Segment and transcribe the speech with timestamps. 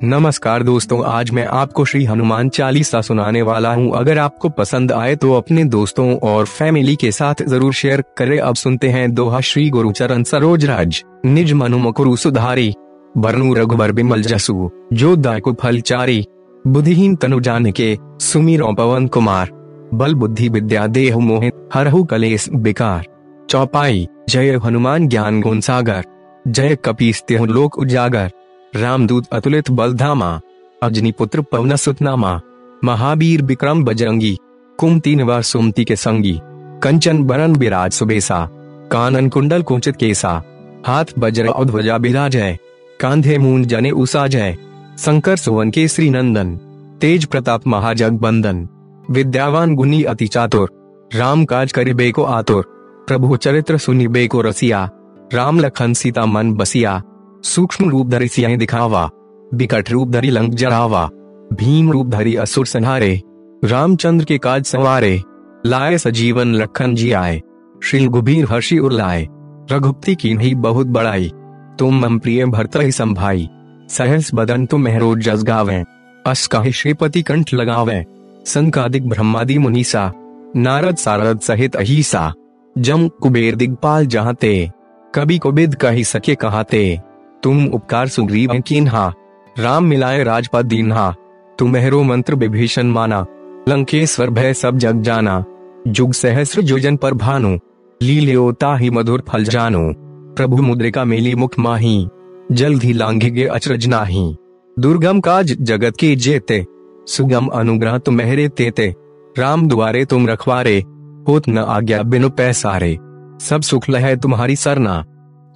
[0.00, 5.16] नमस्कार दोस्तों, आज मैं आपको श्री हनुमान चालीसा सुनाने वाला हूँ। अगर आपको पसंद आए
[5.16, 9.68] तो अपने दोस्तों और फैमिली के साथ ज़रूर शेयर करें। अब सुनते हैं दोहा श्री
[9.70, 12.72] गुरु चरण सरोज राज। निज मनु मकुरु सुधारी,
[13.14, 16.24] बरनु रघुबर बिमल जसु। जो दायकु फल चारी,
[16.64, 19.50] बुद्धिहीन तनु जान के सुमीरो पवन कुमार।
[19.94, 23.06] बल बुद्धि विद्या देह मोहित हरहु कलेस बिकार
[23.48, 26.04] चौपाई, जय हनुमान ज्ञान गुण सागर।
[26.44, 28.30] जय कपीस त्यहु लोक उजागर।
[28.76, 30.40] रामदूत अतुलित बलधामा
[30.82, 32.40] अजनी पुत्र पवन सुतनामा
[32.84, 34.36] महावीर विक्रम बजरंगी
[34.78, 36.40] कुमती निवार सुमती के संगी,
[36.82, 38.48] कंचन बरन बिराज सुबेसा,
[38.92, 40.42] कानन कुंडल कुंचित केसा,
[40.86, 42.58] हाथ वज्र ध्वजा बिराजय
[43.00, 44.56] कांधे मून जने उसा जय,
[44.98, 46.56] शंकर सुवन के श्री नंदन,
[47.00, 48.66] तेज प्रताप महाजग बंदन
[49.10, 50.70] विद्यावान गुनी अति चातुर,
[51.14, 52.64] राम काज करिबे को आतुर,
[53.08, 54.88] प्रभु चरित्र सुनिबे को रसिया,
[55.34, 57.02] राम लखन सीता मन बसिया
[57.44, 59.08] सूक्ष्म रूप धरि सियाही दिखावा,
[59.54, 61.08] बिकट रूप धरी लंक जरावा
[61.52, 63.20] भीम रूप धरी असुर संहारे,
[63.64, 65.22] रामचंद्र के काज संवारे,
[65.66, 67.40] लाए सजीवन लखन जी आए
[67.82, 69.26] श्री गुबीर हर्षि उर्लाए,
[69.70, 71.32] रघुपति की नहीं बहुत बड़ाई,
[71.78, 73.48] तुम मम प्रिय भरत ही संभाई,
[73.88, 75.84] सहस बदन तुम मेहरोज जस गावे,
[76.26, 78.04] अस कहे श्रीपति कंठ लगावे
[78.46, 80.12] संकादिक ब्रह्मादि मुनीसा,
[80.56, 82.32] नारद सारद सहित अहिसा,
[82.78, 84.70] जम कुबेर दिग्पाल जहाते
[85.14, 87.07] कभी को बिद कही सके कहाते।
[87.42, 89.12] तुम उपकार सुग्रीव कीन्हा
[89.58, 91.14] राम मिलाए राजपद दीन्हा
[91.58, 93.26] तुम्हेरो मंत्र विभीषण माना।
[93.68, 95.44] लंकेश्वर भय सब जग जाना।
[95.88, 97.58] जुग सहस्र जोजन पर भानु।
[98.02, 99.92] लील्योता ही मधुर फल जानो।
[100.34, 102.08] प्रभु मुद्रिका मेली मुख माही।
[102.52, 104.36] जल्द ही लांघेगे अचरज नाही।
[104.78, 106.66] दुर्गम काज जगत के जेते।
[107.06, 108.94] सुगम अनुग्रह तुम्हेरे तेते।
[109.38, 110.84] राम द्वारे तुम रखवारे।
[111.28, 112.98] होत न आज्ञा बिनु पैसारे।
[113.40, 115.04] सब सुख लहे तुम्हारी सरना।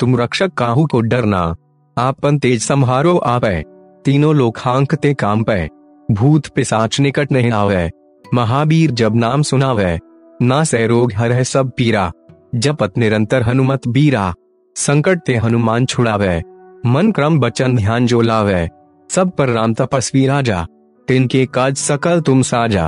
[0.01, 1.55] तुम रक्षक काहू को डरना।
[1.97, 3.63] आपन तेज संहारो आपै।
[4.05, 5.69] तीनों लोग हांकते काम पे
[6.13, 7.91] भूत पिसाच निकट नहीं आवे।
[8.35, 9.99] महावीर जब नाम सुनावे।
[10.43, 12.13] ना से रोग हर है सब पीरा।
[12.55, 14.35] जपत निरंतर हनुमत बीरा।
[14.77, 16.43] संकट ते हनुमान छुड़ावे।
[16.87, 18.69] मन क्रम बचन ध्यान जो लावे।
[19.11, 20.67] सब पर राम तपस्वी राजा।
[21.09, 22.87] तिनके काज सकल तुम साजा।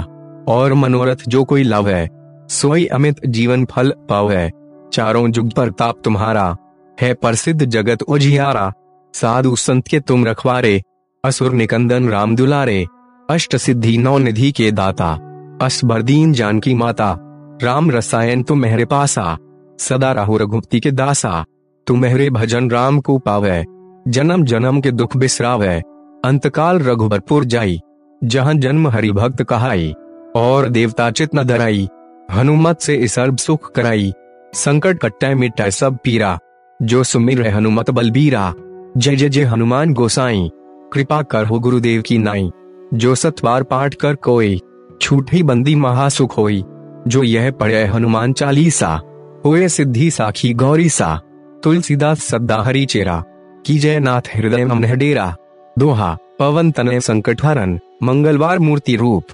[0.48, 2.08] और मनोरथ जो कोई लावे।
[2.48, 4.50] सोई अमित जीवन फल पावे।
[4.92, 6.56] चारों जुग पर ताप तुम्हारा।
[7.00, 8.72] है प्रसिद्ध जगत उजियारा।
[9.14, 10.82] साधु संत के तुम रखवारे,
[11.24, 12.86] असुर निकंदन राम दुलारे
[13.30, 15.18] अष्ट सिद्धि नौ निधि के दाता,
[15.62, 17.16] असबरदीन जानकी माता,
[17.62, 19.36] राम रसायन तुम मेहरे पासा,
[19.78, 21.44] सदा राहु रघुपति के दासा,
[21.86, 23.64] तुम मेहरे भजन राम को पावे,
[24.08, 25.80] जन्म जन्म के दुख बिसरावे,
[26.24, 27.80] अंतकाल रघुबरपुर जाई,
[28.24, 29.94] जहाँ जन्म हरि भक्त कहाई,
[30.36, 31.88] और देवता चित न धराई,
[32.30, 34.12] हनुमत से सर्व सुख कराई,
[34.54, 36.38] संकट कट्टे मिटाए सब पीरा,
[36.82, 38.52] जो सुमिर हनुमत बलबीरा
[38.96, 40.50] जय जय जय हनुमान गोसाई।
[40.92, 42.50] कृपा कर हो गुरुदेव की नाई।
[42.94, 44.60] जो सतवार पाठ कर कोई,
[45.02, 46.64] छूटी बंदी महासुख होई।
[47.08, 49.00] जो यह पढ़े हनुमान चालीसा,
[49.44, 51.20] होए सिद्धि साखी गौरी सा
[51.62, 53.24] तुलसीदास सद्दा हरी चेरा।
[53.66, 55.36] की जय नाथ हृदय डेरा
[55.78, 59.24] दोहा, पवन तनय संकट हरन। मंगलवार मूर्ति रूप।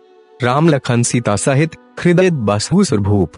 [0.42, 1.71] राम लखन सीता सहित,
[2.04, 3.32] हृदय बसहु सुरभूप।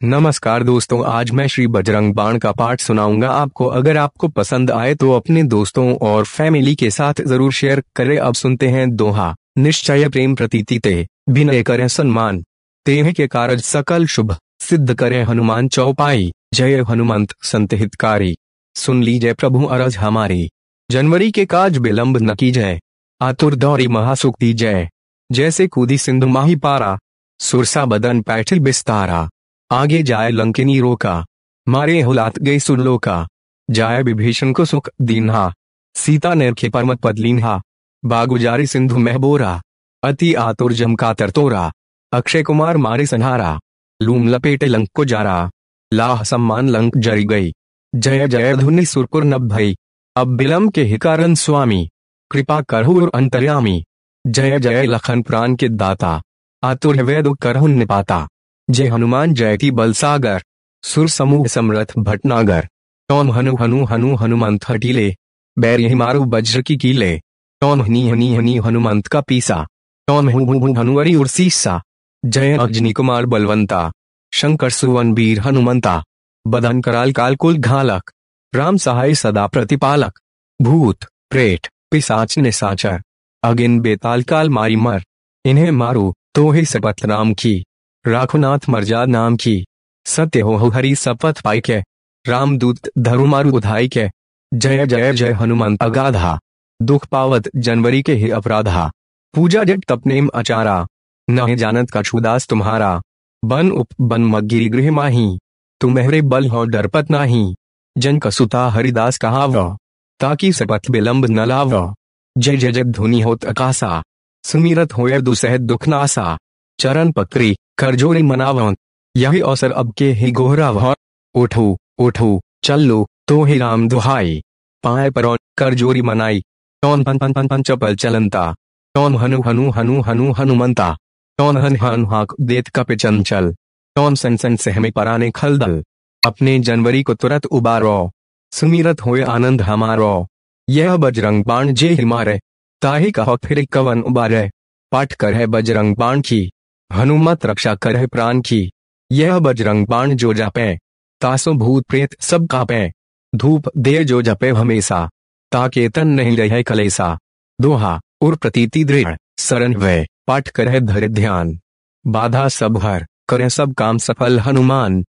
[0.00, 4.94] नमस्कार दोस्तों, आज मैं श्री बजरंग बाण का पाठ सुनाऊँगा। आपको अगर आपको पसंद आए
[4.94, 10.08] तो अपने दोस्तों और फैमिली के साथ ज़रूर शेयर करें। अब सुनते हैं दोहा। निश्चय
[10.08, 12.42] प्रेम प्रतीति ते, विनय करें सम्मान
[12.86, 18.34] तेह के कारज सकल शुभ, सिद्ध करे हनुमान चौपाई। जय हनुमंत संत हितकारी।
[18.76, 20.48] सुन लीजिए प्रभु अरज हमारी।
[20.90, 22.78] जनवरी के काज विलंब न की जय
[23.20, 24.88] आतुर दौरी महासुख दी जय
[25.30, 26.96] जैसे कूदी सिंधु माही पारा,
[27.40, 29.28] सुरसा बदन पैठिल बिस्तारा।
[29.72, 31.26] आगे जाए लंकिनी रोका
[31.68, 33.28] मारे हुलात गई सुरलोका
[33.70, 35.52] जाए विभीषण को सुख दीन्हा।
[35.94, 37.62] सीता नेरखे परमत पदलीन्हा
[38.04, 39.62] बागुजारी सिंधु महबोरा।
[40.02, 41.72] अति आतुर जमका तरतोरा
[42.12, 43.60] अक्षय कुमार मारे सन्हारा।
[44.02, 45.50] लूम लपेटे लंक को जारा।
[45.92, 47.52] लाह सम्मान लंक जरी गई।
[47.94, 49.76] जय जय धुनि सुरपुर नभ भई।
[50.16, 51.88] अब बिलम के हिकारन स्वामी।
[52.30, 53.84] कृपा करहुर अंतर्यामी।
[54.26, 56.20] जय जय लखन प्राण के दाता।
[56.64, 58.28] आतुर वेद करहुन निपाता।
[58.70, 60.42] जय हनुमान जयति बलसागर।
[60.82, 62.68] सुर समूह समरथ भटनागर।
[63.08, 65.16] टोम हनु हनु हनु हनुमंत हटीले।
[65.58, 67.20] बैर मारू वज्र की कीले।
[67.60, 69.66] टोम हनी हनी हनी हनुमंत का पीसा।
[70.06, 71.82] टोम हु हु उर्सीसा
[72.24, 73.92] जय अग्नि कुमार बलवंता।
[74.34, 76.04] शंकर सुवन वीर हनुमंता।
[76.46, 78.12] बदन कराल काल कुल घालक।
[78.54, 80.20] राम सहाय सदा प्रतिपालक।
[80.62, 80.98] भूत,
[81.30, 83.02] प्रेत पिसाच निसाचर
[83.44, 85.04] अगिन बेताल काल मारी मर।
[85.44, 87.64] इन्हें मारो तो ही सपत राम की।
[88.06, 89.66] राखुनाथ मर्जाद नाम की।
[90.06, 91.82] सत्य हो हरि सपथ पाई के।
[92.28, 94.10] रामदूत धरुमारु उधाई के।
[94.54, 96.38] जय जय जय हनुमंत अगाधा।
[96.82, 98.90] दुख पावत जनवरी के ही अपराधा।
[99.34, 100.86] पूजा जट तपनेम अचारा।
[101.30, 103.02] न जानत कछुदास तुम्हारा।
[103.44, 105.38] बन उप, बन मगिरी गृह माही।
[105.80, 107.56] तुम्हेरे बल हो डरपत नाही।
[107.98, 109.78] जन कसुता हरिदास कहाव।
[110.20, 111.94] ताकि सपथ विलंब न लाव।
[112.38, 114.02] जय जय जय, धुनि होत अकासा।
[114.44, 116.38] सुमीरत होय दुसह दुख नासा।
[116.80, 118.74] चरण पकड़ी करजोरी मनाव।
[119.16, 120.94] यही अवसर अब के ही गोहरा वह
[121.34, 124.42] उठो उठो, चल लो तो ही राम दुहाई।
[124.82, 126.40] पाए पर कर जोरी मनाई।
[126.82, 128.54] कौन पन पन पन पन चपल चलंता
[128.94, 130.96] कौन हनु हनु हनु हनु हनुमंता।
[131.38, 133.54] कौन हन हन हाक देत कप चंचल।
[133.96, 135.82] कौन सन सन सहमे पराने खलदल।
[136.26, 138.10] अपने जनवरी को तुरंत उबारो।
[138.52, 140.26] सुमीरत होए आनंद हमारो।
[140.68, 142.40] यह बजरंग बाण जे हिमारे
[142.82, 144.50] ताही कहो फिर कवन उबारे।
[144.92, 146.50] पाठ कर है बजरंग बाण की।
[146.92, 148.72] हनुमत रक्षा कर है प्राण की।
[149.12, 150.78] यह बजरंग बाण जो जापे,
[151.20, 152.92] तासो भूत प्रेत सब कापे।
[153.34, 155.10] धूप दे जो जपे हमेशा
[155.52, 157.18] ताकेतन नहीं रहे कलेसा
[157.60, 161.60] दोहा, उर प्रतीति दृढ़ सरन वे, पाठ करे धर ध्यान।
[162.06, 165.04] बाधा सब हर, करे सब काम सफल हनुमान।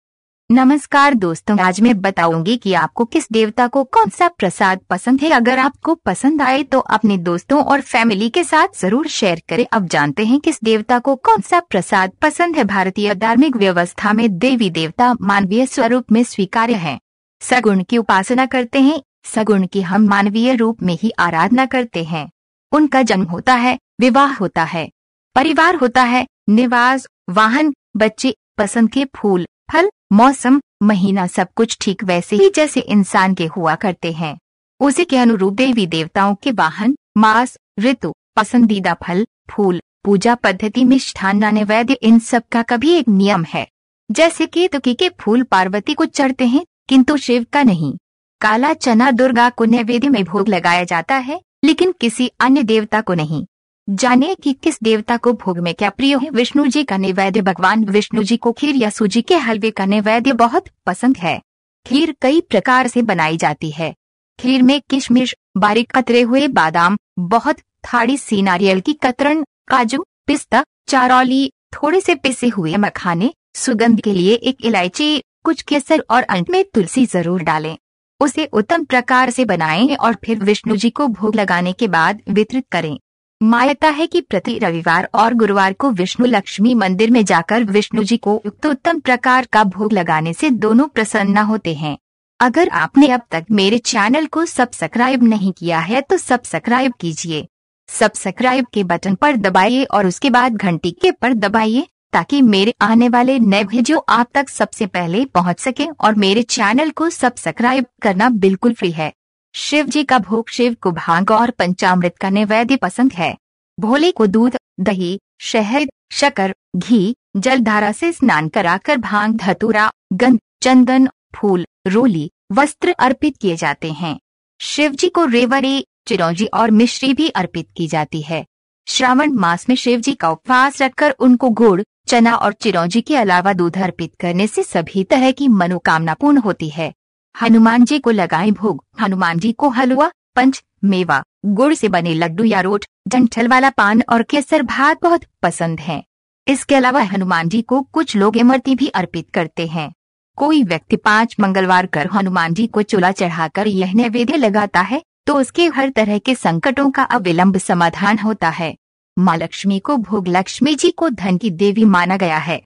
[0.52, 5.30] नमस्कार दोस्तों, आज मैं बताऊँगी कि आपको किस देवता को कौन सा प्रसाद पसंद है।
[5.32, 9.86] अगर आपको पसंद आए तो अपने दोस्तों और फैमिली के साथ ज़रूर शेयर करें। अब
[9.88, 14.70] जानते हैं किस देवता को कौन सा प्रसाद पसंद है। भारतीय धार्मिक व्यवस्था में देवी
[14.70, 16.98] देवता मानवीय स्वरूप में स्वीकार्य है।
[17.42, 22.30] सगुण की उपासना करते हैं। सगुण की हम मानवीय रूप में ही आराधना करते हैं।
[22.72, 24.88] उनका जन्म होता है, विवाह होता है,
[25.36, 32.04] परिवार होता है, निवास, वाहन, बच्चे पसंद के फूल फल, मौसम, महीना सब कुछ ठीक
[32.04, 34.38] वैसे ही जैसे इंसान के हुआ करते हैं।
[34.80, 40.98] उसी के अनुरूप देवी देवताओं के वाहन, मास, ऋतु, पसंदीदा फल, फूल, पूजा पद्धति में
[41.00, 43.68] स्थान मिष्ठान, नैवेद्य, इन सब का कभी एक नियम है।
[44.12, 47.98] जैसे केतुकी के फूल पार्वती को चढ़ते हैं, किंतु शिव का नहीं।
[48.42, 53.14] काला चना दुर्गा को नैवेद्य में भोग लगाया जाता है, लेकिन किसी अन्य देवता को
[53.14, 53.46] नहीं।
[53.90, 57.86] जाने कि किस देवता को भोग में क्या प्रिय है। विष्णु जी का नैवेद्य, भगवान
[57.86, 61.42] विष्णु जी को खीर या सूजी के हलवे का नैवेद्य बहुत पसंद है।
[61.86, 63.94] खीर कई प्रकार से बनाई जाती है।
[64.40, 70.64] खीर में किशमिश, बारीक कतरे हुए बादाम, बहुत थाड़ी सी नारियल की कतरन, काजू, पिस्ता,
[70.88, 76.50] चारौली, थोड़े से पिसे हुए मखाने, सुगंध के लिए एक इलायची, कुछ केसर और अंत
[76.50, 77.78] में तुलसी ज़रूर डालें।
[78.22, 82.66] उसे उत्तम प्रकार से बनाएँ और फिर विष्णु जी को भोग लगाने के बाद वितरित
[82.72, 82.98] करें।
[83.42, 88.18] मान्यता है कि प्रति रविवार और गुरुवार को विष्णु लक्ष्मी मंदिर में जाकर विष्णु जी
[88.18, 91.98] को युक्त उत्तम प्रकार का भोग लगाने से दोनों प्रसन्न होते हैं।
[92.40, 97.48] अगर आपने अब तक मेरे चैनल को सब्सक्राइब नहीं किया है तो सब्सक्राइब कीजिए।
[97.90, 103.10] सब्सक्राइब के बटन पर दबाइए और उसके बाद घंटी के पर दबाइए ताकि मेरे आने
[103.10, 108.30] वाले नए वीडियो आप तक सबसे पहले पहुँच सके और मेरे चैनल को सब्सक्राइब करना
[108.30, 109.12] बिल्कुल फ्री है।
[109.56, 113.38] शिव जी का भोग शिव को भाँग और पंचामृत का नैवेद्य पसंद है।
[113.80, 121.10] भोले को दूध, दही, शहद शकर घी, जलधारा से स्नान कराकर भाँग, धतूरा, गंध, चंदन,
[121.36, 124.20] फूल, रोली, वस्त्र अर्पित किए जाते हैं।
[124.62, 128.46] शिव जी को रेवड़ी, चिरौजी और मिश्री भी अर्पित की जाती है।
[128.88, 133.54] श्रावण मास में शिव जी का उपवास रखकर उनको गुड़, चना और चिरौंजी के अलावा
[133.54, 136.94] दूध अर्पित करने से सभी तरह की मनोकामना पूर्ण होती है।
[137.36, 142.44] हनुमान जी को लगाए भोग। हनुमान जी को हलवा, पंच, मेवा, गुड़ से बने लड्डू
[142.44, 146.04] या रोट डंठल वाला पान और केसर भात बहुत पसंद है।
[146.48, 149.92] इसके अलावा हनुमान जी को कुछ लोग इमरती भी अर्पित करते हैं।
[150.38, 155.36] कोई व्यक्ति पाँच मंगलवार कर हनुमान जी को चूल्हा चढ़ाकर यह नैवेद्य लगाता है तो
[155.36, 158.76] उसके हर तरह के संकटों का अविलंब समाधान होता है।
[159.18, 162.58] माँ लक्ष्मी को भोग लक्ष्मी जी को धन की देवी माना गया है।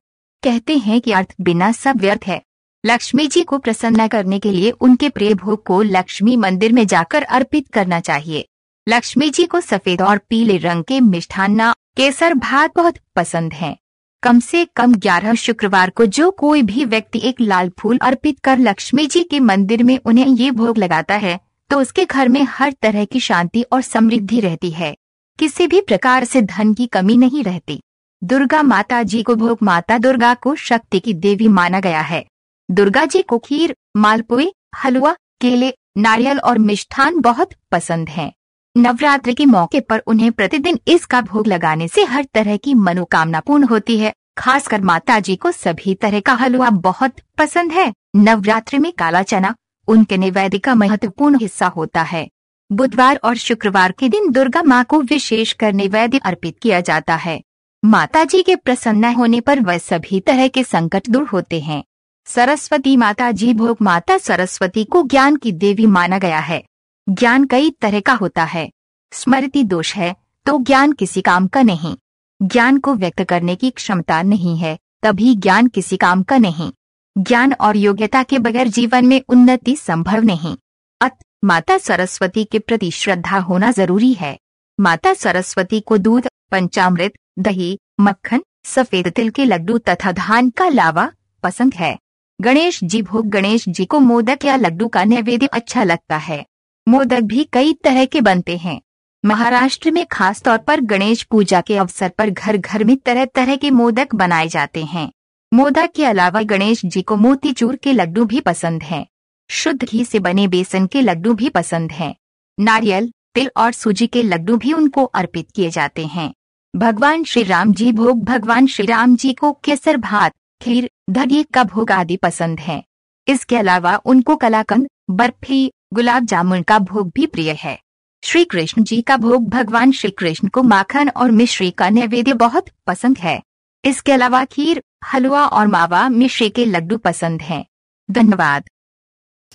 [0.43, 2.41] कहते हैं कि अर्थ बिना सब व्यर्थ है।
[2.85, 7.23] लक्ष्मी जी को प्रसन्न करने के लिए उनके प्रिय भोग को लक्ष्मी मंदिर में जाकर
[7.23, 8.45] अर्पित करना चाहिए।
[8.87, 13.75] लक्ष्मी जी को सफ़ेद और पीले रंग के मिष्ठान्ना, केसर भात बहुत पसंद है।
[14.23, 18.59] कम से कम ग्यारह शुक्रवार को जो कोई भी व्यक्ति एक लाल फूल अर्पित कर
[18.59, 21.39] लक्ष्मी जी के मंदिर में उन्हें ये भोग लगाता है
[21.69, 24.95] तो उसके घर में हर तरह की शांति और समृद्धि रहती है।
[25.39, 27.81] किसी भी प्रकार से धन की कमी नहीं रहती।
[28.21, 32.25] दुर्गा माता जी को भोग माता दुर्गा को शक्ति की देवी माना गया है।
[32.71, 34.53] दुर्गा जी को खीर, मालपुए,
[34.83, 38.31] हलवा, केले, नारियल और मिष्ठान बहुत पसंद हैं।
[38.77, 43.63] नवरात्र के मौके पर उन्हें प्रतिदिन इसका भोग लगाने से हर तरह की मनोकामना पूर्ण
[43.63, 48.91] होती है। खासकर माता जी को सभी तरह का हलवा बहुत पसंद है। नवरात्रि में
[48.91, 49.55] काला चना,
[49.87, 52.29] उनके निवेद्य का महत्वपूर्ण हिस्सा होता है।
[52.71, 57.41] बुधवार और शुक्रवार के दिन दुर्गा माँ को विशेष कर निवेद्य अर्पित किया जाता है।
[57.85, 61.83] माता जी के प्रसन्न होने पर वह सभी तरह के संकट दूर होते हैं।
[62.27, 66.63] सरस्वती माता जी भोग माता सरस्वती को ज्ञान की देवी माना गया है।
[67.09, 68.69] ज्ञान कई तरह का होता है।
[69.11, 70.15] स्मृति दोष है
[70.45, 71.95] तो ज्ञान किसी काम का नहीं।
[72.41, 76.71] ज्ञान को व्यक्त करने की क्षमता नहीं है, तभी ज्ञान किसी काम का नहीं।
[77.17, 80.55] ज्ञान और योग्यता के बगैर जीवन में उन्नति संभव नहीं।
[81.01, 84.37] अत, माता सरस्वती के प्रति श्रद्धा होना ज़रूरी है।
[84.79, 91.11] माता सरस्वती को दूध, पंचामृत, दही, मक्खन, सफ़ेद तिल के लड्डू तथा धान का लावा
[91.43, 91.97] पसंद है।
[92.39, 96.45] गणेश जी भोग गणेश जी को मोदक या लड्डू का नैवेद्य अच्छा लगता है
[96.87, 98.79] मोदक भी कई तरह के बनते हैं
[99.23, 103.55] महाराष्ट्र में खास तौर पर गणेश पूजा के अवसर पर घर घर में तरह तरह
[103.55, 105.09] के मोदक बनाए जाते हैं
[105.51, 109.05] मोदक के अलावा गणेश जी को मोतीचूर के लड्डू भी पसंद हैं।
[109.49, 112.15] शुद्ध घी से बने बेसन के लड्डू भी पसंद हैं।
[112.57, 116.33] नारियल, तिल और सूजी के लड्डू भी उनको अर्पित किए जाते हैं
[116.73, 120.33] भगवान श्री राम जी भोग, भगवान श्री राम जी को केसर भात
[120.65, 122.83] खीर, दही का भोग आदि पसंद है।
[123.27, 127.79] इसके अलावा उनको कलाकंद, बर्फ़ी, गुलाब जामुन का भोग भी प्रिय है।
[128.23, 132.65] श्री कृष्ण जी का भोग भगवान श्री कृष्ण को माखन और मिश्री का नैवेद्य बहुत
[132.87, 133.43] पसंद है।
[133.85, 137.65] इसके अलावा खीर, हलवा और मावा मिश्री के लड्डू पसंद हैं।
[138.11, 138.63] धन्यवाद।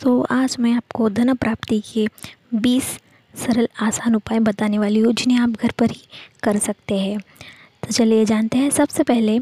[0.01, 2.09] तो आज मैं आपको धन प्राप्ति के
[2.55, 3.01] 20
[3.35, 6.09] सरल आसान उपाय बताने वाली हूँ, जिन्हें आप घर पर ही
[6.43, 7.21] कर सकते हैं।
[7.83, 9.41] तो चलिए जानते हैं, सबसे पहले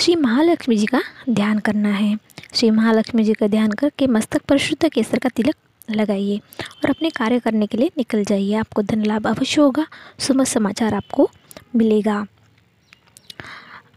[0.00, 1.00] श्री महालक्ष्मी जी का
[1.30, 2.18] ध्यान करना है।
[2.54, 5.54] श्री महालक्ष्मी जी का ध्यान करके मस्तक पर शुद्ध केसर का तिलक
[5.90, 6.38] लगाइए
[6.84, 9.86] और अपने कार्य करने के लिए निकल जाइए। आपको धन लाभ अवश्य होगा
[10.18, 11.28] सुबह समाचार आपको
[11.76, 12.26] मिलेगा।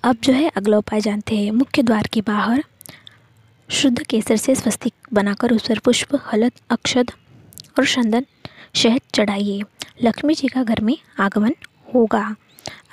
[0.04, 2.64] अब जो है अगला उपाय जानते हैं। मुख्य द्वार के बाहर
[3.70, 7.12] शुद्ध केसर से स्वस्तिक बनाकर उस पर पुष्प, हलद, अक्षद
[7.80, 8.26] और चंदन
[8.76, 9.62] शहद चढ़ाइए।
[10.04, 11.56] लक्ष्मी जी का घर में आगमन
[11.94, 12.36] होगा।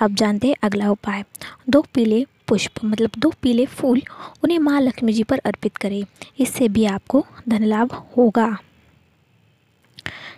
[0.01, 1.23] अब जानते हैं अगला उपाय।
[1.69, 4.01] दो पीले पुष्प मतलब दो पीले फूल
[4.43, 6.03] उन्हें माँ लक्ष्मी जी पर अर्पित करें।
[6.39, 8.57] इससे भी आपको धन लाभ होगा।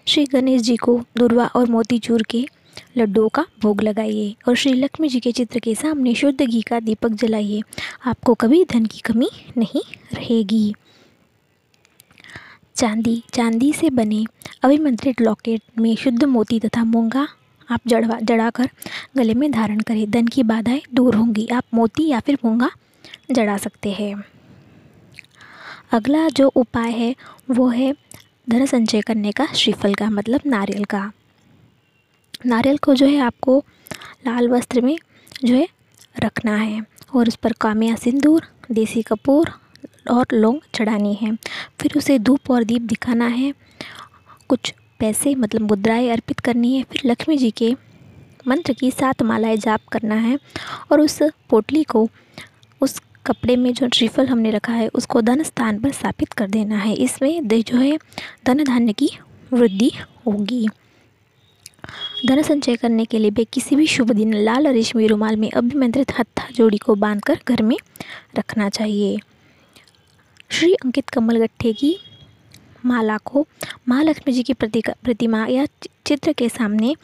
[0.07, 2.45] श्री गणेश जी को दुर्वा और मोतीचूर के
[2.97, 6.79] लड्डुओं का भोग लगाइए और श्री लक्ष्मी जी के चित्र के सामने शुद्ध घी का
[6.79, 7.61] दीपक जलाइए।
[8.05, 9.81] आपको कभी धन की कमी नहीं
[10.13, 10.73] रहेगी।
[12.75, 14.25] चांदी चांदी से बने
[14.63, 17.27] अभिमंत्रित लॉकेट में शुद्ध मोती तथा मूँगा
[17.71, 18.69] आप जड़वा, जड़ाकर
[19.17, 22.69] गले में धारण करें। धन की बाधाएँ दूर होंगी। आप मोती या फिर मूँगा
[23.31, 24.23] जड़ा सकते हैं।
[25.91, 27.15] अगला जो उपाय है,
[27.51, 27.95] वो है
[28.49, 31.11] धन संचय करने का, श्रीफल का मतलब नारियल का।
[32.45, 33.65] नारियल को जो है आपको
[34.27, 34.97] लाल वस्त्र में
[35.43, 35.67] जो है
[36.19, 36.85] रखना है
[37.15, 39.51] और उस पर कामिया सिंदूर, देसी कपूर
[40.11, 41.35] और लौंग चढ़ानी है।
[41.79, 43.53] फिर उसे धूप और दीप दिखाना है।
[44.49, 47.75] कुछ पैसे मतलब मुद्राएँ अर्पित करनी है, फिर लक्ष्मी जी के
[48.47, 50.37] मंत्र की सात मालाएँ जाप करना है
[50.91, 51.17] और उस
[51.49, 52.07] पोटली को,
[52.81, 56.77] उस कपड़े में जो श्रीफल हमने रखा है, उसको धन स्थान पर स्थापित कर देना
[56.77, 57.97] है। इसमें जो है
[58.45, 59.09] धन धान्य की
[59.53, 59.91] वृद्धि
[60.27, 60.67] होगी।
[62.25, 66.11] धन संचय करने के लिए भी किसी भी शुभ दिन लाल, रेशमी रुमाल में अभिमंत्रित
[66.19, 67.77] हत्था जोड़ी को बांधकर घर में
[68.37, 69.17] रखना चाहिए।
[70.49, 71.97] श्री अंकित कमल गट्ठे की
[72.85, 73.45] माला को
[73.89, 75.65] महालक्ष्मी जी की प्रतिमा या
[76.05, 76.95] चित्र के सामने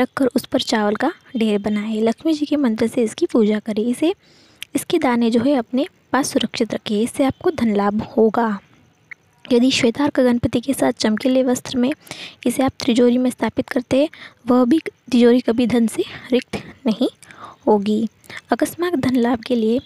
[0.00, 3.84] रखकर उस पर चावल का ढेर बनाए। लक्ष्मी जी के मंत्र से इसकी पूजा करें।
[3.84, 4.14] इसे,
[4.74, 8.58] इसके दाने जो है अपने पास सुरक्षित रखिए इससे आपको धन लाभ होगा।
[9.52, 11.92] यदि श्वेतार्क गणपति के साथ चमकीले वस्त्र में
[12.46, 14.08] इसे आप तिजोरी में स्थापित करते हैं,
[14.46, 14.80] वह भी
[15.12, 16.56] तिजोरी कभी धन से रिक्त
[16.86, 17.08] नहीं
[17.66, 18.08] होगी।
[18.52, 19.80] अकस्मात धन लाभ के लिए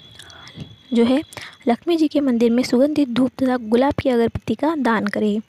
[0.90, 1.20] जो है,
[1.68, 5.40] लक्ष्मी जी के मंदिर में सुगंधित धूप तथा गुलाब की अगरबत्ती का दान करें।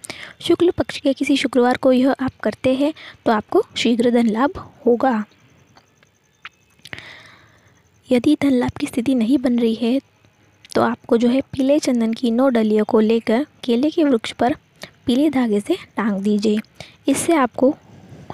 [0.41, 2.93] शुक्ल पक्ष के किसी शुक्रवार को यह आप करते हैं
[3.25, 5.23] तो आपको शीघ्र धन लाभ होगा।
[8.09, 9.99] यदि धन लाभ की स्थिति नहीं बन रही है
[10.75, 14.55] तो आपको जो है पीले चंदन की नौ डलियों को लेकर केले के वृक्ष पर
[15.05, 16.59] पीले धागे से टांग दीजिए।
[17.07, 17.75] इससे आपको,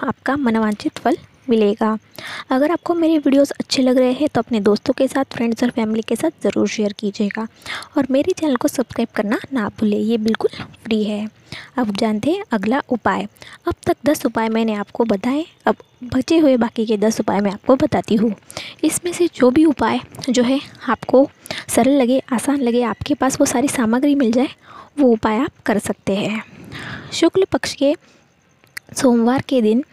[0.02, 1.16] आपका मनवांचित फल
[1.52, 1.96] मिलेगा।
[2.50, 5.70] अगर आपको मेरे वीडियोस अच्छे लग रहे हैं तो अपने दोस्तों के साथ फ्रेंड्स और
[5.70, 7.46] फैमिली के साथ ज़रूर शेयर कीजिएगा।
[7.96, 11.28] और मेरे चैनल को सब्सक्राइब करना ना भूलें, ये बिल्कुल फ्री है।
[11.78, 13.26] अब जानते हैं अगला उपाय।
[13.68, 15.76] अब तक दस उपाय मैंने आपको बताए, अब
[16.14, 18.34] बचे हुए बाकी के दस उपाय मैं आपको बताती हूँ।
[18.84, 21.28] इसमें से जो भी उपाय जो है, आपको
[21.68, 24.48] सरल लगे, आसान लगे, आपके पास वो सारी सामग्री मिल जाए,
[24.98, 26.42] वो उपाय आप कर सकते हैं।
[27.12, 27.94] शुक्ल पक्ष के
[28.96, 29.84] सोमवार के दिन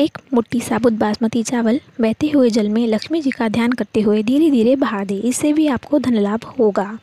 [0.00, 4.22] एक मुट्ठी साबुत बासमती चावल बहते हुए जल में लक्ष्मी जी का ध्यान करते हुए
[4.22, 6.98] धीरे धीरे बहा दें। इससे भी आपको धन लाभ होगा।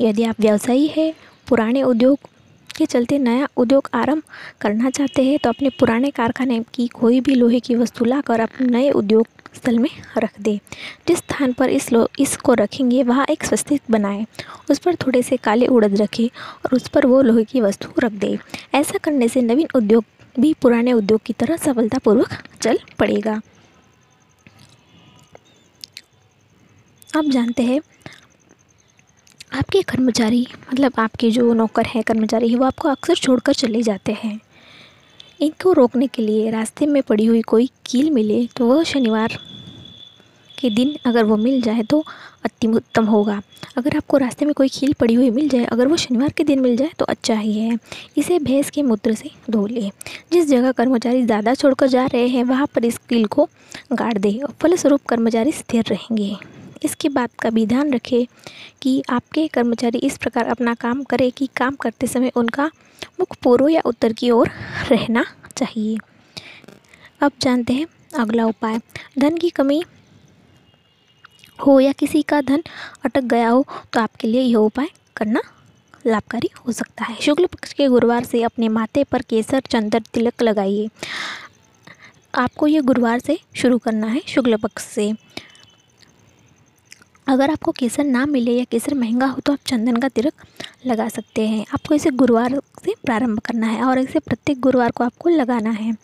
[0.00, 1.14] यदि आप व्यवसायी है,
[1.48, 2.18] पुराने उद्योग
[2.76, 4.22] के चलते नया उद्योग आरंभ
[4.60, 8.66] करना चाहते हैं तो अपने पुराने कारखाने की कोई भी लोहे की वस्तु लाकर अपने
[8.66, 10.58] नए उद्योग स्थल में रख दें।
[11.08, 14.26] जिस स्थान पर इस लो, इसको रखेंगे, वहाँ एक स्वस्तिक बनाएँ।
[14.70, 18.12] उस पर थोड़े से काले उड़द रखें और उस पर वो लोहे की वस्तु रख
[18.12, 18.38] दें।
[18.74, 20.04] ऐसा करने से नवीन उद्योग
[20.38, 22.32] भी पुराने उद्योग की तरह सफलतापूर्वक
[22.62, 23.40] चल पड़ेगा।
[27.16, 27.80] आप जानते हैं,
[29.52, 34.12] आपके कर्मचारी मतलब आपके जो नौकर हैं, कर्मचारी हैं, वो आपको अक्सर छोड़कर चले जाते
[34.12, 34.38] हैं।
[35.40, 39.38] इनको रोकने के लिए रास्ते में पड़ी हुई कोई कील मिले तो वह शनिवार
[40.60, 42.04] के दिन अगर वो मिल जाए तो
[42.44, 43.40] अति उत्तम होगा।
[43.76, 46.60] अगर आपको रास्ते में कोई खील पड़ी हुई मिल जाए, अगर वो शनिवार के दिन
[46.60, 47.78] मिल जाए तो अच्छा ही है।
[48.16, 49.90] इसे भैंस के मूत्र से धो ले
[50.32, 53.48] जिस जगह कर्मचारी ज़्यादा छोड़कर जा रहे हैं, वहाँ पर इस कील को
[53.92, 56.36] गाड़ दे और फलस्वरूप कर्मचारी स्थिर रहेंगे।
[56.84, 58.26] इसके बात का भी ध्यान रखें
[58.82, 62.70] कि आपके कर्मचारी इस प्रकार अपना काम करें कि काम करते समय उनका
[63.20, 64.50] मुख पूर्व या उत्तर की ओर
[64.90, 65.24] रहना
[65.56, 65.96] चाहिए।
[67.22, 67.86] अब जानते हैं
[68.18, 68.78] अगला उपाय।
[69.18, 69.82] धन की कमी
[71.66, 72.62] हो या किसी का धन
[73.04, 75.40] अटक गया हो तो आपके लिए यह उपाय करना
[76.06, 80.42] लाभकारी हो सकता है। शुक्ल पक्ष के गुरुवार से अपने माथे पर केसर चंदन तिलक
[80.42, 80.88] लगाइए।
[82.34, 85.12] आपको ये गुरुवार से शुरू करना है शुक्ल पक्ष से।
[87.26, 90.44] अगर आपको केसर ना मिले या केसर महँगा हो तो आप चंदन का तिलक
[90.86, 95.04] लगा सकते हैं। आपको इसे गुरुवार से प्रारंभ करना है और इसे प्रत्येक गुरुवार को
[95.04, 95.94] आपको लगाना है।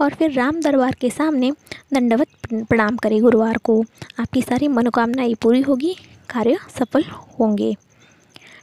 [0.00, 1.50] और फिर राम दरबार के सामने
[1.94, 3.80] दंडवत प्रणाम करें गुरुवार को।
[4.20, 5.94] आपकी सारी मनोकामनाएँ पूरी होगी,
[6.30, 7.04] कार्य सफल
[7.40, 7.74] होंगे।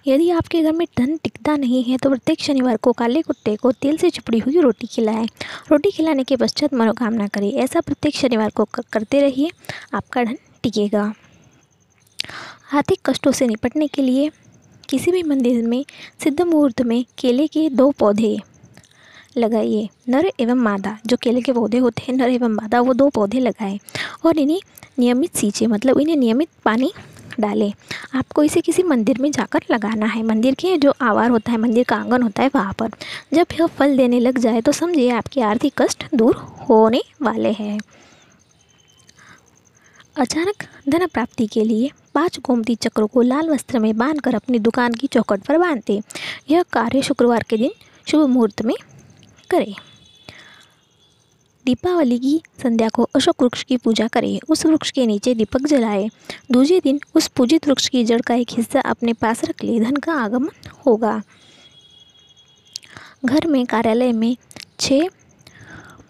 [0.08, 3.72] यदि आपके घर में धन टिकता नहीं है तो प्रत्येक शनिवार को काले कुत्ते को
[3.72, 5.26] तेल से चिपड़ी हुई रोटी खिलाएँ।
[5.72, 9.52] रोटी खिलाने के पश्चात मनोकामना करें। ऐसा प्रत्येक शनिवार को, करते रहिए,
[9.94, 11.12] आपका धन टिकेगा।
[12.74, 14.30] आर्थिक कष्टों से निपटने के लिए
[14.90, 15.86] किसी भी मंदिर में,
[16.24, 18.38] सिद्ध मुहूर्त में केले के दो पौधे
[19.38, 23.10] लगाइए। नर एवं मादा, जो केले के पौधे होते हैं, नर एवं मादा, वो दो
[23.10, 23.80] पौधे लगाएँ
[24.26, 24.60] और इन्हें
[25.00, 26.92] नियमित सींचे मतलब इन्हें नियमित पानी
[27.40, 27.72] डालें।
[28.16, 31.84] आपको इसे किसी मंदिर में जाकर लगाना है। मंदिर के जो आवार होता है, मंदिर
[31.84, 32.90] का आँगन होता है, वहाँ पर
[33.34, 36.36] जब यह फल देने लग जाए तो समझिए आपके आर्थिक कष्ट दूर
[36.70, 37.80] होने वाले हैं।
[40.18, 44.94] अचानक धन प्राप्ति के लिए पाँच गोमती चक्रों को लाल वस्त्र में बांधकर अपनी दुकान
[44.94, 46.00] की चौकट पर बांधते।
[46.50, 47.72] यह कार्य शुक्रवार के दिन
[48.08, 48.74] शुभ मुहूर्त में
[49.50, 49.74] करें।
[51.66, 56.10] दीपावली की संध्या को अशोक वृक्ष की पूजा करें। उस वृक्ष के नीचे दीपक जलाए।
[56.52, 59.96] दूसरे दिन उस पूजित वृक्ष की जड़ का एक हिस्सा अपने पास रख ले। धन
[59.96, 61.22] का आगमन होगा।
[63.26, 64.36] घर में कार्यालय में
[64.80, 65.08] छः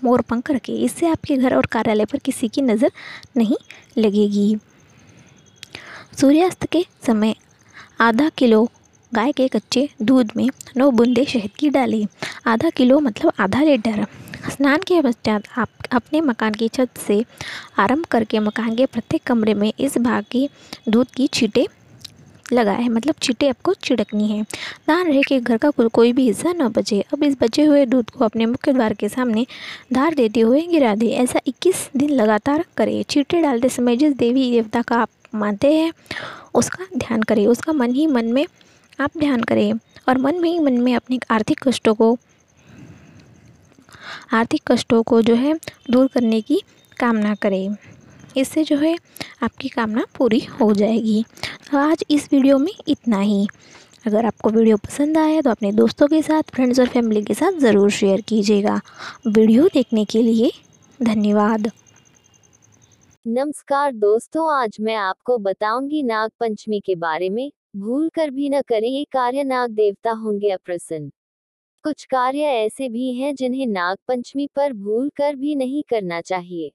[0.03, 2.91] मोर पंख रखें। इससे आपके घर और कार्यालय पर किसी की नज़र
[3.37, 3.57] नहीं
[3.97, 4.57] लगेगी।
[6.19, 7.33] सूर्यास्त के समय
[8.01, 8.63] आधा किलो
[9.11, 12.05] गाय के कच्चे दूध में नौ बूंदे शहद की डालें।
[12.47, 14.05] आधा किलो मतलब आधा लीटर।
[14.51, 17.23] स्नान के पश्चात आप अपने मकान की छत से
[17.79, 20.47] आरंभ करके मकान के प्रत्येक कमरे में इस भाग की
[20.89, 21.65] दूध की छीटें
[22.53, 26.67] लगाए। मतलब चीटे आपको छिड़कनी है। ध्यान रहे कि घर का कोई भी हिस्सा न
[26.67, 29.45] बचे। अब इस बचे हुए दूध को अपने मुख्य द्वार के सामने
[29.93, 34.49] धार देते हुए गिरा दे। ऐसा 21 दिन लगातार करें। चीटे डालते समय जिस देवी
[34.51, 35.91] देवता का आप मानते हैं।
[36.55, 38.45] उसका ध्यान करें उसका मन ही मन में
[38.99, 39.71] आप ध्यान करें
[40.09, 42.17] और मन में ही मन में अपने आर्थिक कष्टों को,
[44.33, 45.53] आर्थिक कष्टों को जो है
[45.91, 46.61] दूर करने की
[46.97, 47.75] कामना करें
[48.37, 48.95] इससे जो है
[49.43, 51.23] आपकी कामना पूरी हो जाएगी।
[51.71, 53.47] तो आज इस वीडियो में इतना ही।
[54.05, 57.59] अगर आपको वीडियो पसंद आया तो अपने दोस्तों के साथ फ्रेंड्स और फैमिली के साथ
[57.59, 58.79] ज़रूर शेयर कीजिएगा।
[59.27, 60.51] वीडियो देखने के लिए
[60.99, 61.71] धन्यवाद।
[63.25, 68.61] नमस्कार दोस्तों, आज मैं आपको बताऊँगी नाग पंचमी के बारे में। भूल कर भी न
[68.61, 71.11] करें, ये कार्य नाग देवता होंगे अप्रसन्न।
[71.83, 76.71] कुछ कार्य ऐसे भी हैं जिन्हें नाग पंचमी पर भूल कर भी नहीं करना चाहिए।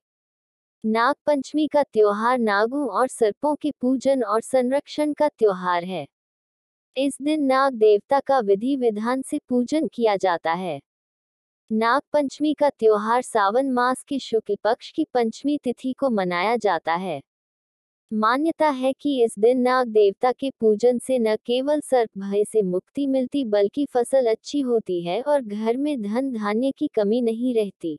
[0.87, 6.07] नाग पंचमी का त्योहार नागों और सर्पों के पूजन और संरक्षण का त्योहार है।
[6.96, 10.80] इस दिन नाग देवता का विधि विधान से पूजन किया जाता है।
[11.70, 16.94] नाग पंचमी का त्योहार सावन मास के शुक्ल पक्ष की पंचमी तिथि को मनाया जाता
[16.94, 17.20] है।
[18.12, 22.62] मान्यता है कि इस दिन नाग देवता के पूजन से न केवल सर्प भय से
[22.62, 27.55] मुक्ति मिलती बल्कि फ़सल अच्छी होती है और घर में धन धान्य की कमी नहीं
[27.55, 27.98] रहती।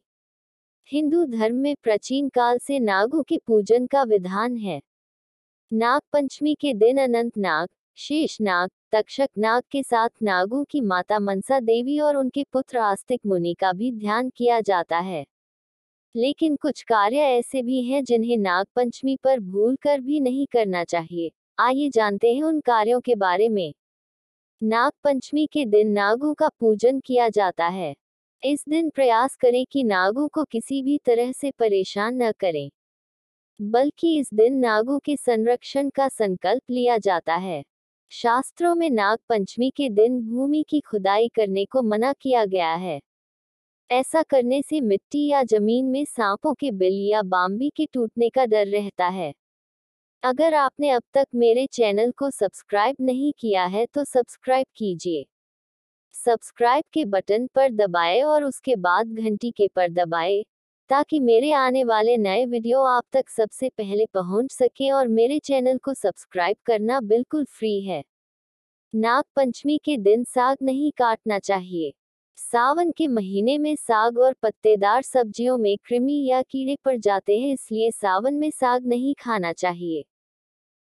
[0.90, 4.82] हिंदू धर्म में प्राचीन काल से नागों के पूजन का विधान है।
[5.74, 11.20] नाग पंचमी के दिन अनंत नाग शेष नाग, तक्षक नाग के साथ नागों की माता
[11.20, 15.26] मनसा देवी और उनके पुत्र आस्तिक मुनि का भी ध्यान किया जाता है।
[16.16, 20.84] लेकिन कुछ कार्य ऐसे भी हैं जिन्हें नाग पंचमी पर भूल कर भी नहीं करना
[20.84, 23.74] चाहिए। आइए जानते हैं उन कार्यों के बारे में।
[24.64, 27.96] नाग पंचमी के दिन नागों का पूजन किया जाता है।
[28.44, 32.72] इस दिन प्रयास करें कि नागों को किसी भी तरह से परेशान न करें।
[33.62, 37.64] बल्कि इस दिन नागों के संरक्षण का संकल्प लिया जाता है।
[38.12, 43.00] शास्त्रों में नाग पंचमी के दिन भूमि की खुदाई करने को मना किया गया है।
[43.90, 48.46] ऐसा करने से मिट्टी या ज़मीन में सांपों के बिल या बाम्बी के टूटने का
[48.46, 49.34] डर रहता है।
[50.24, 55.26] अगर आपने अब तक मेरे चैनल को सब्सक्राइब नहीं किया है तो सब्सक्राइब कीजिए।
[56.16, 60.44] सब्सक्राइब के बटन पर दबाएँ और उसके बाद घंटी के पर दबाएँ।
[60.90, 65.78] ताकि मेरे आने वाले नए वीडियो आप तक सबसे पहले पहुँच सके और मेरे चैनल
[65.78, 68.04] को सब्सक्राइब करना बिल्कुल फ्री है।
[68.94, 71.94] नाग पंचमी के दिन साग नहीं काटना चाहिए।
[72.38, 77.54] सावन के महीने में साग और पत्तेदार सब्जियों में कृमि या कीड़े पड़ जाते हैं,
[77.54, 80.06] इसलिए सावन में साग नहीं खाना चाहिए।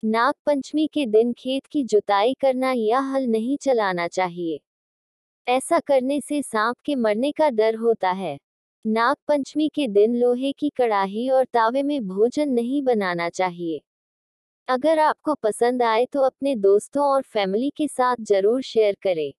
[0.04, 4.60] नाग पंचमी के दिन खेत की जुताई करना या हल नहीं चलाना चाहिए।
[5.48, 8.38] ऐसा करने से सांप के मरने का डर होता है।
[8.86, 13.80] नाग पंचमी के दिन लोहे की कड़ाही और तावे में भोजन नहीं बनाना चाहिए।
[14.68, 19.32] अगर आपको पसंद आए तो अपने दोस्तों और फैमिली के साथ ज़रूर शेयर करें।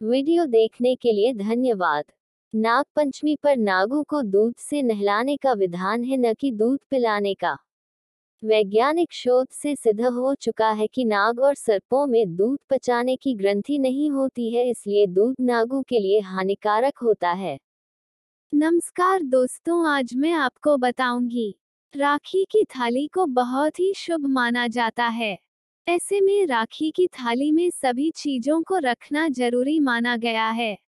[0.00, 2.04] वीडियो देखने के लिए धन्यवाद।
[2.54, 7.34] नाग पंचमी पर नागों को दूध से नहलाने का विधान है न कि दूध पिलाने
[7.34, 7.56] का।
[8.42, 13.34] वैज्ञानिक शोध से सिद्ध हो चुका है कि नाग और सर्पों में दूध पचाने की
[13.34, 17.58] ग्रंथि नहीं होती है, इसलिए दूध नागों के लिए हानिकारक होता है।
[18.54, 21.56] नमस्कार दोस्तों, आज मैं आपको बताऊँगी।
[21.96, 25.38] राखी की थाली को बहुत ही शुभ माना जाता है।
[25.88, 30.78] ऐसे में राखी की थाली में सभी चीज़ों को रखना ज़रूरी माना गया है।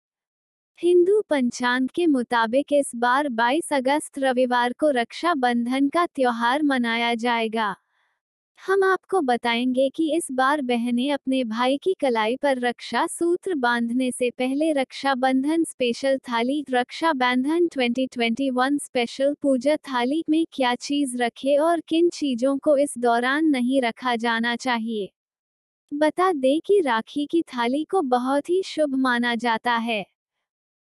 [0.78, 7.14] हिंदू पंचांग के मुताबिक इस बार 22 अगस्त रविवार को रक्षा बंधन का त्योहार मनाया
[7.14, 7.76] जाएगा।
[8.58, 14.10] हम आपको बताएँगे कि इस बार बहनें अपने भाई की कलाई पर रक्षा सूत्र बांधने
[14.12, 21.16] से पहले रक्षा बंधन स्पेशल थाली रक्षा बंधन 2021 स्पेशल पूजा थाली में क्या चीज़
[21.18, 25.08] रखे और किन चीज़ों को इस दौरान नहीं रखा जाना चाहिए?
[25.92, 30.04] बता दें कि राखी की थाली को बहुत ही शुभ माना जाता है।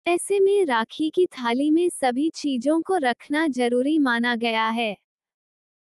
[0.06, 4.96] ऐसे में राखी की थाली में सभी चीज़ों को रखना ज़रूरी माना गया है।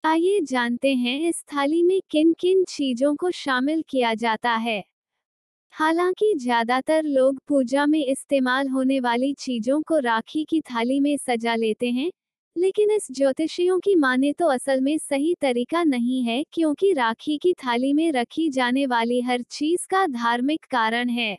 [0.06, 4.82] आइए जानते हैं इस थाली में किन किन चीज़ों को शामिल किया जाता है।
[5.74, 11.54] हालाँकि ज़्यादातर लोग पूजा में इस्तेमाल होने वाली चीज़ों को राखी की थाली में सजा
[11.54, 12.10] लेते हैं,
[12.56, 17.52] लेकिन इस ज्योतिषियों की माने तो असल में सही तरीका नहीं है क्योंकि राखी की
[17.66, 21.36] थाली में रखी जाने वाली हर चीज़ का धार्मिक कारण है।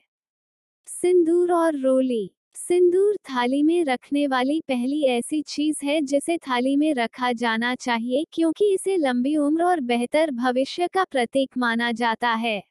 [0.88, 6.94] सिंदूर और रोली सिंदूर थाली में रखने वाली पहली ऐसी चीज़ है जिसे थाली में
[6.94, 12.62] रखा जाना चाहिए क्योंकि इसे लंबी उम्र और बेहतर भविष्य का प्रतीक माना जाता है।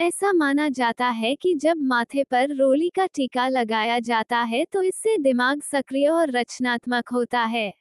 [0.00, 4.82] ऐसा माना जाता है कि जब माथे पर रोली का टीका लगाया जाता है तो
[4.82, 7.72] इससे दिमाग सक्रिय और रचनात्मक होता है।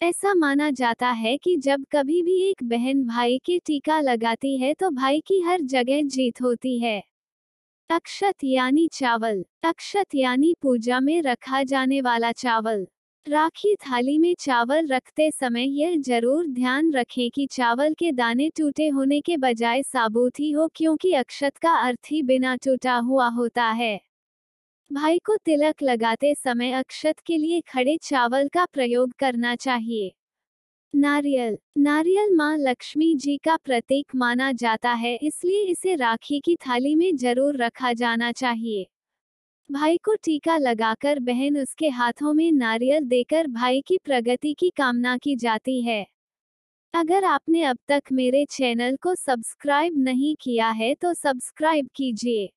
[0.00, 4.74] ऐसा माना जाता है कि जब कभी भी एक बहन भाई के टीका लगाती है
[4.74, 7.02] तो भाई की हर जगह जीत होती है।
[7.90, 12.84] अक्षत यानी चावल अक्षत यानी पूजा में रखा जाने वाला चावल।
[13.26, 18.88] राखी थाली में चावल रखते समय यह ज़रूर ध्यान रखें कि चावल के दाने टूटे
[18.88, 23.64] होने के बजाय साबुत ही हो क्योंकि अक्षत का अर्थ ही बिना टूटा हुआ होता
[23.72, 23.98] है।
[24.90, 30.12] भाई को तिलक लगाते समय अक्षत के लिए खड़े चावल का प्रयोग करना चाहिए।
[30.94, 36.94] नारियल। नारियल माँ लक्ष्मी जी का प्रतीक माना जाता है, इसलिए इसे राखी की थाली
[36.94, 38.86] में ज़रूर रखा जाना चाहिए।
[39.70, 45.16] भाई को टीका लगाकर बहन उसके हाथों में नारियल देकर भाई की प्रगति की कामना
[45.18, 46.04] की जाती है।
[46.94, 52.48] अगर आपने अब तक मेरे चैनल को सब्सक्राइब नहीं किया है तो सब्सक्राइब कीजिए।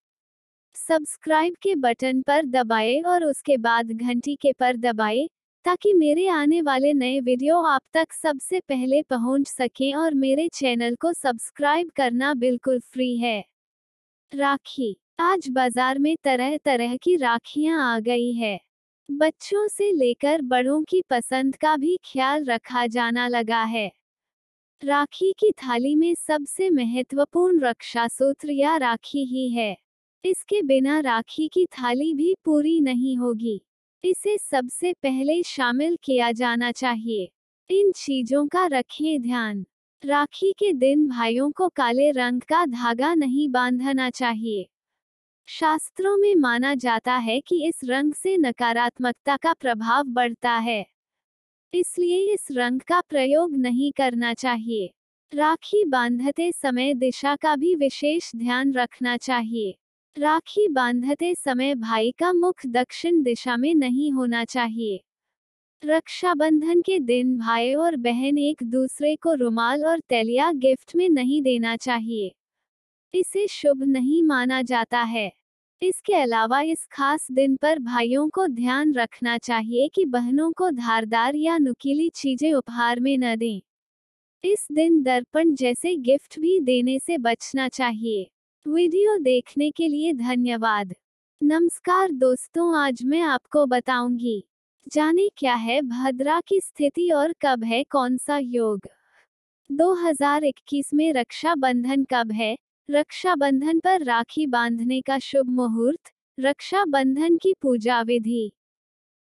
[0.75, 5.27] सब्सक्राइब के बटन पर दबाएँ और उसके बाद घंटी के पर दबाएँ।
[5.65, 10.95] ताकि मेरे आने वाले नए वीडियो आप तक सबसे पहले पहुँच सकें और मेरे चैनल
[10.95, 13.43] को सब्सक्राइब करना बिल्कुल फ्री है।
[14.31, 18.59] राखी। आज बाज़ार में तरह तरह की राखियाँ आ गई है।
[19.09, 23.91] बच्चों से लेकर बड़ों की पसंद का भी ख्याल रखा जाना लगा है।
[24.81, 29.75] राखी की थाली में सबसे महत्वपूर्ण रक्षा सूत्र या राखी ही है।
[30.23, 33.61] इसके बिना राखी की थाली भी पूरी नहीं होगी।
[34.03, 37.29] इसे सबसे पहले शामिल किया जाना चाहिए।
[37.69, 39.65] इन चीज़ों का रखें ध्यान।
[40.05, 44.67] राखी के दिन भाइयों को काले रंग का धागा नहीं बांधना चाहिए।
[45.47, 50.85] शास्त्रों में माना जाता है कि इस रंग से नकारात्मकता का प्रभाव बढ़ता है।
[51.73, 54.89] इसलिए इस रंग का प्रयोग नहीं करना चाहिए।
[55.33, 59.75] राखी बांधते समय दिशा का भी विशेष ध्यान रखना चाहिए।
[60.19, 64.99] राखी बांधते समय भाई का मुख दक्षिण दिशा में नहीं होना चाहिए।
[65.83, 71.41] रक्षाबंधन के दिन भाई और बहन एक दूसरे को रुमाल और तैलिया गिफ्ट में नहीं
[71.41, 72.31] देना चाहिए।
[73.13, 75.31] इसे शुभ नहीं माना जाता है।
[75.81, 81.35] इसके अलावा इस खास दिन पर भाइयों को ध्यान रखना चाहिए कि बहनों को धारदार
[81.35, 83.61] या नुकीली चीज़ें उपहार में न दें।
[84.43, 88.29] इस दिन दर्पण जैसे गिफ्ट भी देने से बचना चाहिए।
[88.65, 90.93] वीडियो देखने के लिए धन्यवाद।
[91.41, 94.43] नमस्कार दोस्तों, आज मैं आपको बताऊँगी,
[94.87, 98.87] जाने क्या है भद्रा की स्थिति और कब है, कौन सा योग।
[99.69, 102.55] 2021 में रक्षा बंधन कब है?
[102.89, 108.51] रक्षा बंधन पर राखी बांधने का शुभ मुहूर्त रक्षा बंधन की पूजा विधि।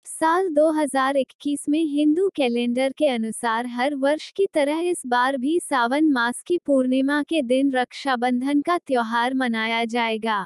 [0.07, 6.11] साल 2021 में हिंदू कैलेंडर के अनुसार हर वर्ष की तरह इस बार भी सावन
[6.13, 10.45] मास की पूर्णिमा के दिन रक्षाबंधन का त्योहार मनाया जाएगा।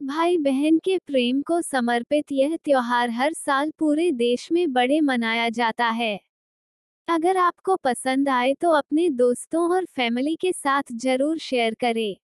[0.00, 5.48] भाई बहन के प्रेम को समर्पित यह त्योहार हर साल पूरे देश में बड़े मनाया
[5.50, 6.18] जाता है।
[7.08, 12.16] अगर आपको पसंद आए तो अपने दोस्तों और फैमिली के साथ ज़रूर शेयर करें।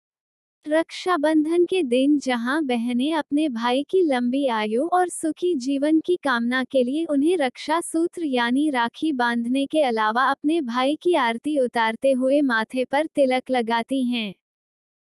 [0.69, 6.65] रक्षाबंधन के दिन जहाँ बहनें अपने भाई की लंबी आयु और सुखी जीवन की कामना
[6.65, 12.13] के लिए उन्हें रक्षा सूत्र यानी राखी बांधने के अलावा अपने भाई की आरती उतारते
[12.13, 14.35] हुए माथे पर तिलक लगाती हैं।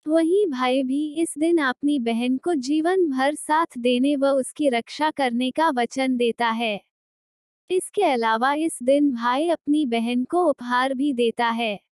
[0.07, 5.11] वहीं भाई भी इस दिन अपनी बहन को जीवन भर साथ देने व उसकी रक्षा
[5.11, 6.81] करने का वचन देता है।
[7.71, 11.90] इसके अलावा इस दिन भाई अपनी बहन को उपहार भी देता है।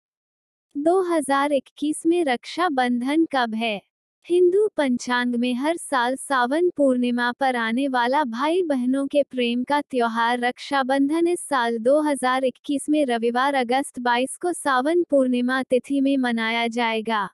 [0.77, 3.81] 2021 में रक्षा बंधन कब है?
[4.25, 9.81] हिंदू पंचांग में हर साल सावन पूर्णिमा पर आने वाला भाई बहनों के प्रेम का
[9.81, 16.67] त्योहार रक्षाबंधन इस साल 2021 में रविवार अगस्त 22 को सावन पूर्णिमा तिथि में मनाया
[16.67, 17.29] जाएगा।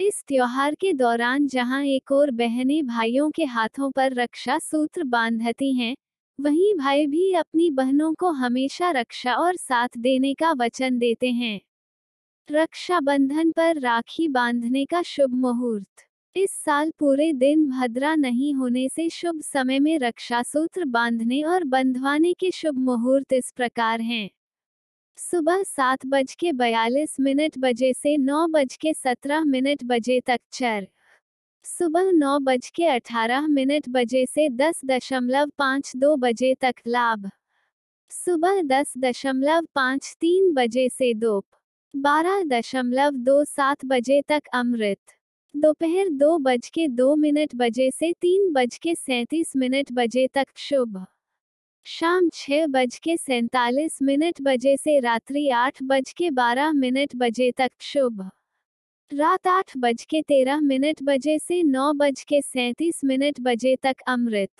[0.00, 5.72] इस त्योहार के दौरान जहाँ एक और बहनें भाइयों के हाथों पर रक्षा सूत्र बांधती
[5.72, 5.96] हैं,
[6.40, 11.60] वहीं भाई भी अपनी बहनों को हमेशा रक्षा और साथ देने का वचन देते हैं।
[12.50, 16.04] रक्षाबंधन पर राखी बांधने का शुभ मुहूर्त।
[16.36, 21.64] इस साल पूरे दिन भद्रा नहीं होने से शुभ समय में रक्षा सूत्र बांधने और
[21.64, 24.30] बंधवाने के शुभ मुहूर्त इस प्रकार हैं।
[25.16, 30.40] सुबह सात बज के बयालीस मिनट बजे से नौ बज के सत्रह मिनट बजे तक
[30.52, 30.86] चर।
[31.64, 37.30] सुबह नौ बज के अठारह मिनट बजे से दस दशमलव पाँच दो बजे तक लाभ।
[38.10, 41.44] सुबह दस दशमलव पाँच तीन बजे से दोप।
[41.94, 44.98] बारह दशमलव दो सात बजे तक अमृत।
[45.56, 50.46] दोपहर दो बज के दो मिनट बजे से तीन बज के सैंतीस मिनट बजे तक
[50.56, 51.06] शुभ।
[51.84, 57.50] शाम छह बज के सैतालीस मिनट बजे से रात्रि आठ बज के बारह मिनट बजे
[57.50, 58.30] तक शुभ।
[59.12, 63.96] रात आठ बज के तेरह मिनट बजे से नौ बज के सैंतीस मिनट बजे तक
[64.06, 64.50] अमृत।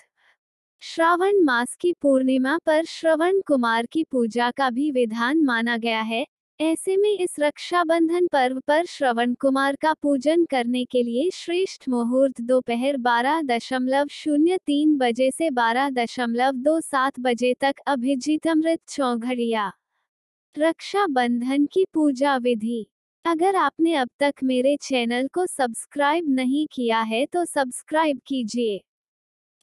[0.80, 6.26] श्रावण मास की पूर्णिमा पर श्रवण कुमार की पूजा का भी विधान माना गया है।
[6.60, 12.40] ऐसे में इस रक्षाबंधन पर्व पर श्रवण कुमार का पूजन करने के लिए श्रेष्ठ मुहूर्त
[12.40, 18.80] दोपहर बारह दशमलव शून्य तीन बजे से बारह दशमलव दो सात बजे तक अभिजीत अमृत
[18.88, 19.70] चौघड़िया।
[20.56, 22.84] रक्षाबंधन की पूजा विधि।
[23.24, 28.80] अगर आपने अब तक मेरे चैनल को सब्सक्राइब नहीं किया है तो सब्सक्राइब कीजिए।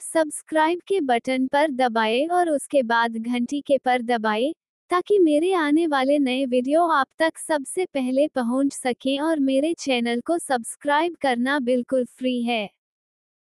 [0.02, 4.54] सब्सक्राइब के बटन पर दबाएँ और उसके बाद घंटी के पर दबाएँ।
[4.92, 10.22] ताकि मेरे आने वाले नए वीडियो आप तक सबसे पहले पहुँच सकें और मेरे चैनल
[10.22, 12.70] को सब्सक्राइब करना बिल्कुल फ्री है।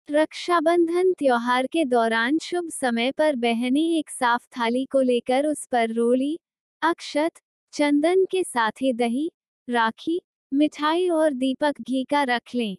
[0.09, 5.93] रक्षाबंधन त्योहार के दौरान शुभ समय पर बहनें एक साफ़ थाली को लेकर उस पर
[5.93, 6.39] रोली,
[6.83, 7.33] अक्षत,
[7.75, 9.31] चंदन के साथ ही दही,
[9.69, 10.21] राखी,
[10.53, 12.77] मिठाई और दीपक घी का रख लें।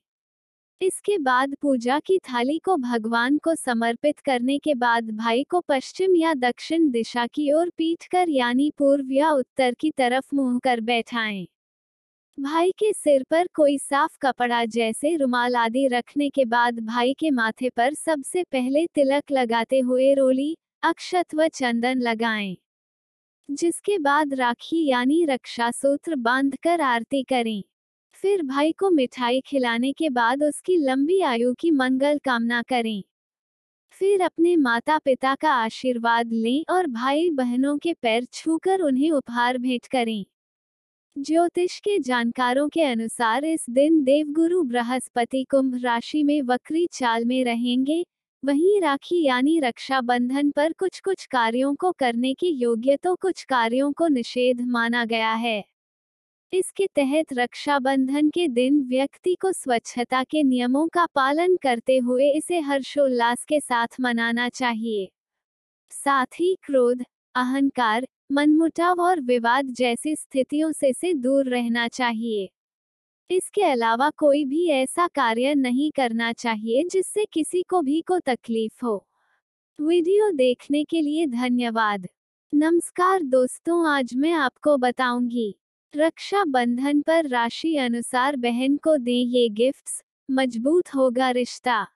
[0.82, 6.16] इसके बाद पूजा की थाली को भगवान को समर्पित करने के बाद भाई को पश्चिम
[6.16, 10.82] या दक्षिण दिशा की ओर पीट कर यानी पूर्व या उत्तर की तरफ़ मुँह कर
[10.82, 11.46] बैठाएँ।
[12.38, 17.32] भाई के सिर पर कोई साफ़ कपड़ा जैसे रुमाल आदि रखने के बाद भाई के
[17.32, 22.56] माथे पर सबसे पहले तिलक लगाते हुए रोली, अक्षत व चंदन लगाएँ।
[23.50, 27.62] जिसके बाद राखी यानी रक्षा सूत्र बांधकर आरती करें
[28.24, 33.04] फिर भाई को मिठाई खिलाने के बाद उसकी लंबी आयु की मंगल कामना करें।
[33.92, 39.58] फिर अपने माता पिता का आशीर्वाद लें और भाई बहनों के पैर छूकर उन्हें उपहार
[39.58, 40.26] भेंट करें।
[41.16, 47.44] ज्योतिष के जानकारों के अनुसार इस दिन देवगुरु बृहस्पति कुंभ राशि में वक्री चाल में
[47.46, 48.06] रहेंगे।
[48.44, 53.92] वहीं राखी यानी रक्षाबंधन पर कुछ कुछ कार्यों को करने के योग्य तो कुछ कार्यों
[53.94, 55.71] को निषेध माना गया है।
[56.54, 62.60] इसके तहत रक्षाबंधन के दिन व्यक्ति को स्वच्छता के नियमों का पालन करते हुए इसे
[62.60, 65.10] हर्षोल्लास के साथ मनाना चाहिए।
[65.90, 67.04] साथ ही क्रोध,
[67.36, 72.50] अहंकार, मनमुटाव और विवाद जैसी स्थितियों से से दूर रहना चाहिए।
[73.30, 78.86] इसके अलावा कोई भी ऐसा कार्य नहीं करना चाहिए जिससे किसी को भी को तकलीफ़
[78.86, 79.08] हो।
[79.80, 82.08] वीडियो देखने के लिए धन्यवाद।
[82.54, 85.56] नमस्कार दोस्तों, आज मैं आपको बताऊँगी।
[85.96, 91.88] रक्षा बंधन पर राशि अनुसार बहन को दें ये गिफ्ट्स मज़बूत होगा रिश्ता।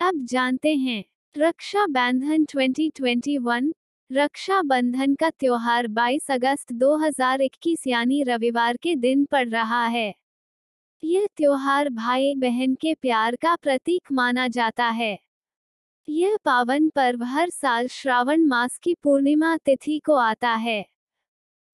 [0.00, 1.04] अब जानते हैं
[1.38, 3.72] रक्षा बंधन 2021
[4.12, 10.14] रक्षा बंधन का त्योहार 22 अगस्त 2021 यानी रविवार के दिन पड़ रहा है।
[11.04, 15.18] यह त्योहार भाई बहन के प्यार का प्रतीक माना जाता है।
[16.08, 20.84] यह पावन पर्व हर साल श्रावण मास की पूर्णिमा तिथि को आता है।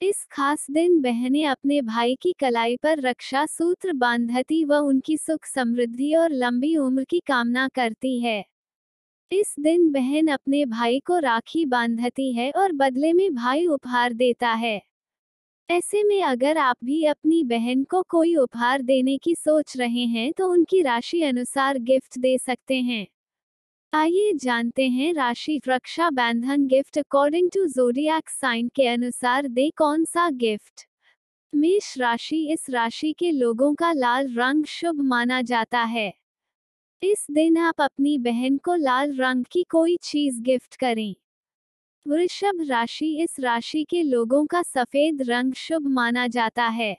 [0.02, 5.44] इस खास दिन बहनें अपने भाई की कलाई पर रक्षा सूत्र बांधती व उनकी सुख
[5.44, 8.44] समृद्धि और लंबी उम्र की कामना करती है।
[9.30, 14.52] इस दिन बहन अपने भाई को राखी बांधती है और बदले में भाई उपहार देता
[14.54, 14.80] है।
[15.68, 20.32] ऐसे में अगर आप भी अपनी बहन को कोई उपहार देने की सोच रहे हैं
[20.32, 23.06] तो उनकी राशि अनुसार गिफ्ट दे सकते हैं।
[23.92, 30.04] आइए जानते हैं राशि Raksha Bandhan gift according to zodiac sign के अनुसार दे कौन
[30.04, 30.86] सा गिफ्ट।
[31.54, 36.12] मेष राशि इस राशि के लोगों का लाल रंग शुभ माना जाता है।
[37.02, 41.14] इस दिन आप अपनी बहन को लाल रंग की कोई चीज़ गिफ्ट करें।
[42.06, 46.96] वृषभ राशि इस राशि के लोगों का सफ़ेद रंग शुभ माना जाता है।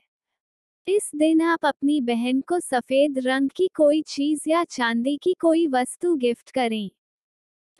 [0.89, 5.67] इस दिन आप अपनी बहन को सफ़ेद रंग की कोई चीज़ या चांदी की कोई
[5.67, 6.89] वस्तु गिफ्ट करें।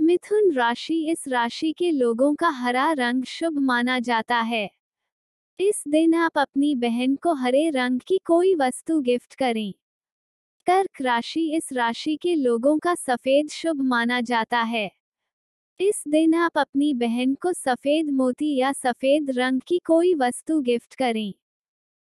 [0.02, 4.70] मिथुन राशि इस राशि के लोगों का हरा रंग शुभ माना जाता है।
[5.60, 9.74] इस दिन आप अपनी बहन को हरे रंग की कोई वस्तु गिफ्ट करें।
[10.68, 14.92] कर्क राशि इस राशि के लोगों का सफ़ेद शुभ माना जाता है।
[15.80, 20.96] इस दिन आप अपनी बहन को सफ़ेद मोती या सफ़ेद रंग की कोई वस्तु गिफ्ट
[20.96, 21.34] करें।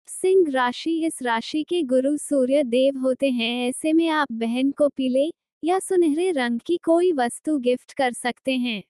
[0.08, 4.88] सिंह राशि इस राशि के गुरु सूर्य देव होते हैं। ऐसे में आप बहन को
[4.88, 5.30] पीले
[5.62, 8.82] या सुनहरे रंग की कोई वस्तु गिफ्ट कर सकते हैं।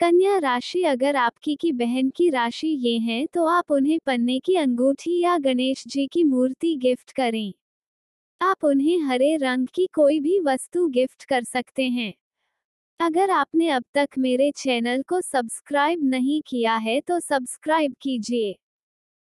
[0.00, 4.54] कन्या राशि अगर आपकी की बहन की राशि ये है तो आप उन्हें पन्ने की
[4.56, 7.52] अंगूठी या गणेश जी की मूर्ति गिफ्ट करें।
[8.40, 12.12] आप उन्हें हरे रंग की कोई भी वस्तु गिफ्ट कर सकते हैं।
[13.00, 18.56] अगर आपने अब तक मेरे चैनल को सब्सक्राइब नहीं किया है तो सब्सक्राइब कीजिए।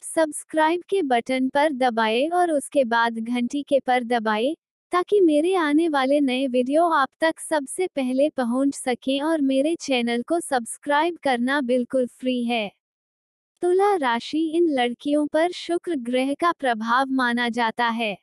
[0.05, 4.55] सब्सक्राइब के बटन पर दबाएँ और उसके बाद घंटी के पर दबाएँ,
[4.93, 10.23] ताकि मेरे आने वाले नए वीडियो आप तक सबसे पहले पहुँच सकें और मेरे चैनल
[10.23, 12.71] को सब्सक्राइब करना बिल्कुल फ्री है।
[13.63, 18.17] तुला राशि इन लड़कियों पर शुक्र ग्रह का प्रभाव माना जाता है।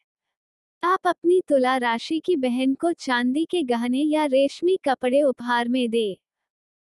[0.83, 5.89] आप अपनी तुला राशि की बहन को चांदी के गहने या रेशमी कपड़े उपहार में
[5.89, 6.17] दे।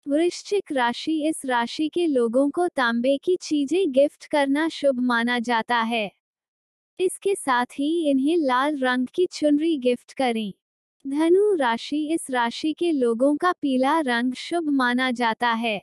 [0.06, 5.76] वृश्चिक राशि इस राशि के लोगों को तांबे की चीज़ें गिफ्ट करना शुभ माना जाता
[5.76, 6.10] है।
[7.00, 10.52] इसके साथ ही इन्हें लाल रंग की चुनरी गिफ्ट करें।
[11.06, 15.82] धनु राशि इस राशि के लोगों का पीला रंग शुभ माना जाता है।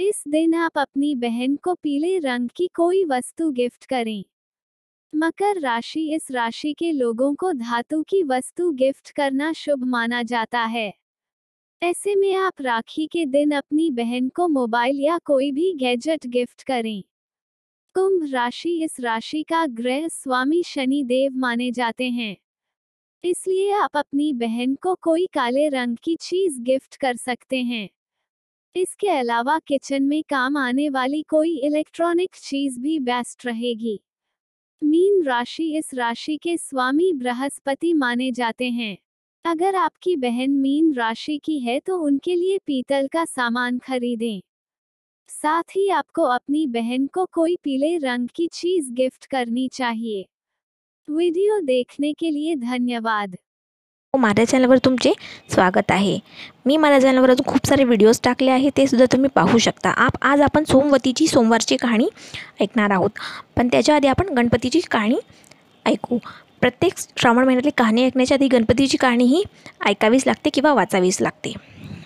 [0.00, 4.24] इस दिन आप अपनी बहन को पीले रंग की कोई वस्तु गिफ्ट करें।
[5.14, 10.60] मकर राशि इस राशि के लोगों को धातु की वस्तु गिफ्ट करना शुभ माना जाता
[10.60, 10.92] है।
[11.82, 16.62] ऐसे में आप राखी के दिन अपनी बहन को मोबाइल या कोई भी गैजेट गिफ्ट
[16.62, 17.02] करें।
[17.94, 22.36] कुंभ राशि इस राशि का ग्रह स्वामी शनि देव माने जाते हैं।
[23.24, 27.88] इसलिए आप अपनी बहन को कोई काले रंग की चीज़ गिफ्ट कर सकते हैं।
[28.74, 34.00] इसके अलावा किचन में काम आने वाली कोई इलेक्ट्रॉनिक चीज़ भी बेस्ट रहेगी।
[34.82, 38.98] मीन राशि इस राशि के स्वामी बृहस्पति माने जाते हैं।
[39.48, 44.40] अगर आपकी बहन मीन राशि की है तो उनके लिए पीतल का सामान खरीदें।
[45.28, 50.24] साथ ही आपको अपनी बहन को कोई पीले रंग की चीज़ गिफ्ट करनी चाहिए।
[51.10, 53.36] व्हिडिओ देखने के लिए धन्यवाद।
[54.14, 55.12] माझ्या चॅनलवर तुमचे
[55.48, 56.18] स्वागत आहे।
[56.66, 59.90] मी माझ्या चॅनलवर अजून खूप सारे व्हिडिओज टाकले आहे ते सुद्धा तुम्ही पाहू शकता.
[59.90, 62.08] आप आज आपण सोमवतीची, सोमवारची कहाणी
[62.60, 63.10] ऐकणार आहोत.
[63.56, 65.18] पण त्याच्या आधी आपण गणपतीची कहाणी
[65.86, 66.18] ऐकू.
[66.60, 69.42] प्रत्येक श्रावण महिन्यातली कहाणी ऐकण्याच्या आधी गणपतीची कहाणी ही
[69.86, 71.52] ऐकावीच लागते किंवा वाचावीच लागते.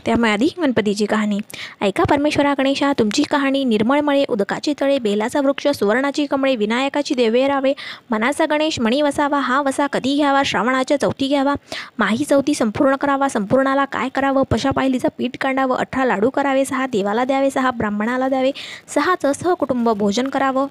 [0.06, 1.38] त्यामुळे आधी गणपतीची कहाणी.
[1.80, 7.72] ऐका परमेश्वरा गणेशा तुमची कहाणी निर्मळमळे उदकाची तळे बेलाचा वृक्ष सुवर्णाची कमळे विनायकाची देवे रावे
[8.10, 11.54] मनाचा गणेश मणी वसावा हा वसा कधी घ्यावा श्रावणाच्या चौथी घ्यावा
[11.98, 16.86] माही चौथी संपूर्ण करावा संपूर्णाला काय करावं पशा पायलीचं पीठ काढावं अठरा लाडू करावे सहा
[16.86, 18.50] देवाला द्यावे सहा ब्राह्मणाला द्यावे
[18.94, 20.66] सहाचं सहकुटुंब भोजन करावं.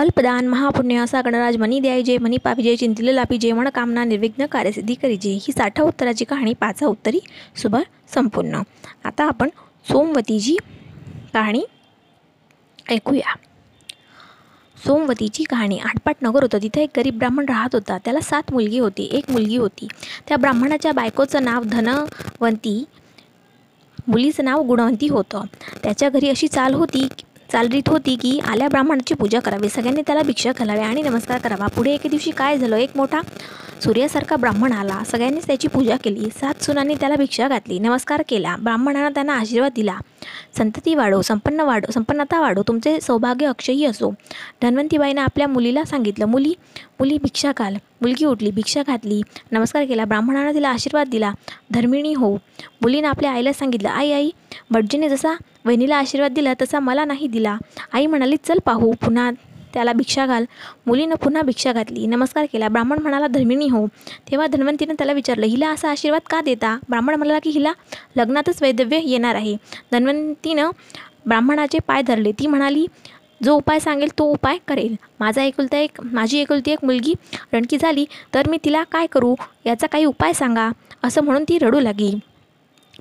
[0.00, 5.52] अल्पदान महापुण्य असा गणराज मनी द्यायजे मनी पापिजे चिंतिले लापिजे कामना निर्विघ्न कार्यसिद्धी करीजे ही
[5.52, 7.18] साठा उत्तराची कहाणी पाचा उत्तरी
[7.56, 7.82] सुबह
[8.14, 8.62] संपूर्ण
[9.04, 9.48] आता आपण
[9.86, 10.56] सोमवतीची
[11.34, 11.62] कहाणी
[12.90, 13.34] ऐकूया
[14.76, 19.08] सोमवतीची कहाणी आटपाट नगर होतं तिथे एक गरीब ब्राह्मण राहत होता त्याला सात मुलगी होती
[19.12, 19.88] एक मुलगी होती
[20.28, 22.84] त्या ब्राह्मणाच्या बायकोचं नाव धनवंती
[24.06, 25.44] मुलीचं नाव गुणवंती होतं
[25.82, 27.08] त्याच्या घरी अशी चाल होती
[27.52, 29.68] चालरीत होती की आल्या ब्राह्मणाची पूजा करावी.
[29.68, 31.66] सगळ्यांनी त्याला भिक्षा घालावे आणि नमस्कार करावा.
[31.66, 32.76] पुढे एके दिवशी काय झालं?
[32.76, 33.20] एक मोठा
[33.84, 35.00] सूर्यासारखा ब्राह्मण आला.
[35.06, 36.28] सगळ्यांनीच त्याची पूजा केली.
[36.40, 37.78] सात सुनांनी त्याला भिक्षा घातली.
[37.78, 38.56] नमस्कार केला.
[38.56, 39.96] ब्राह्मणांना त्यांना आशीर्वाद दिला.
[40.58, 42.62] संतती वाढो संपन्न वाढो संपन्नता वाढो.
[42.62, 44.14] तुमचे सौभाग्य अक्षयी असो.
[44.62, 46.54] धन्वंतीबाईनं आपल्या मुलीला सांगितलं मुली
[47.00, 47.74] मुली भिक्षा घाल.
[47.74, 49.22] मुलगी उठली भिक्षा घातली
[49.52, 50.04] नमस्कार केला.
[50.04, 51.32] ब्राह्मणानं तिला आशीर्वाद दिला.
[51.70, 52.34] धर्मिणी हो.
[52.82, 54.30] मुलीनं आपल्या आईला सांगितलं आई आई
[54.70, 55.34] भटजीने जसा
[55.64, 57.58] वहिनीला आशीर्वाद दिला तसा मला नाही दिला.
[57.92, 59.30] आई म्हणाली चल पाहू पुन्हा
[59.74, 60.44] त्याला भिक्षा घाल.
[60.86, 62.06] मुलीनं पुन्हा भिक्षा घातली.
[62.06, 62.68] नमस्कार केला.
[62.68, 63.86] ब्राह्मण म्हणाला धर्मिणी हो.
[64.30, 66.76] तेव्हा धन्वंतीनं त्याला विचारलं हिला असा आशीर्वाद का देता?
[66.88, 67.72] ब्राह्मण म्हणाला की हिला
[68.16, 69.56] लग्नातच वैदव्य येणार आहे.
[69.92, 70.70] धन्वंतीनं
[71.26, 72.32] ब्राह्मणाचे पाय धरले.
[72.32, 72.86] ती म्हणाली
[73.42, 74.96] जो उपाय सांगेल तो उपाय करेल.
[75.20, 77.14] माझा एकुलता एक माझी एकुलती एक मुलगी
[77.52, 78.04] रणकी झाली
[78.34, 79.34] तर मी तिला काय करू?
[79.66, 80.70] याचा काही उपाय सांगा.
[81.02, 82.18] असं म्हणून ती रडू लागली.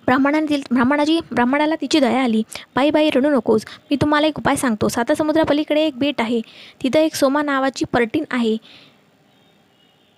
[0.06, 2.43] ब्राह्मणाने ब्राह्मणाची ब्राह्मणाला तिची दया आली.
[2.76, 3.66] बाई बाई रडू नकोस.
[3.89, 4.88] मी तुम्हाला एक उपाय सांगतो.
[4.88, 6.41] साता समुद्रापलीकडे एक बेट आहे.
[6.84, 8.58] तिथं एक सोमा नावाची पर्टीन आहे.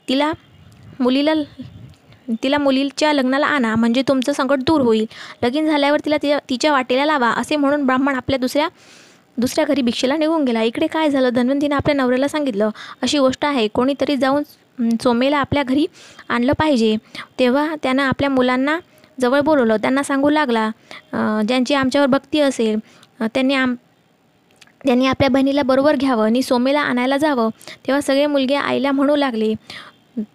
[0.09, 0.31] तिला
[0.99, 1.33] मुलीला
[2.43, 3.75] तिला मुलीच्या लग्नाला आणा.
[3.75, 5.05] म्हणजे तुमचं संकट दूर होईल.
[5.43, 7.29] लगीन झाल्यावर तिला तिच्या तिच्या वाटेला लावा.
[7.29, 8.67] असे म्हणून ब्राह्मण आपल्या दुसऱ्या
[9.37, 10.61] दुसऱ्या घरी भिक्षेला निघून गेला.
[10.63, 11.29] इकडे काय झालं?
[11.29, 12.69] धन्वंतीने आपल्या नवऱ्याला सांगितलं.
[13.01, 13.67] अशी गोष्ट आहे.
[13.67, 14.43] कोणीतरी जाऊन
[15.03, 15.85] सोमेला आपल्या घरी
[16.29, 16.95] आणलं पाहिजे.
[17.39, 18.79] तेव्हा त्यानं आपल्या मुलांना
[19.17, 19.77] जवळ बोलवलं.
[19.77, 20.69] त्यांना सांगू लागला
[21.47, 22.79] ज्यांची आमच्यावर भक्ती असेल
[23.23, 23.75] त्यांनी आम
[24.85, 27.49] त्यांनी आपल्या बहिणीला बरोबर घ्यावं आणि सोमेला आणायला जावं.
[27.87, 29.53] तेव्हा सगळे मुलगे आईला म्हणू लागले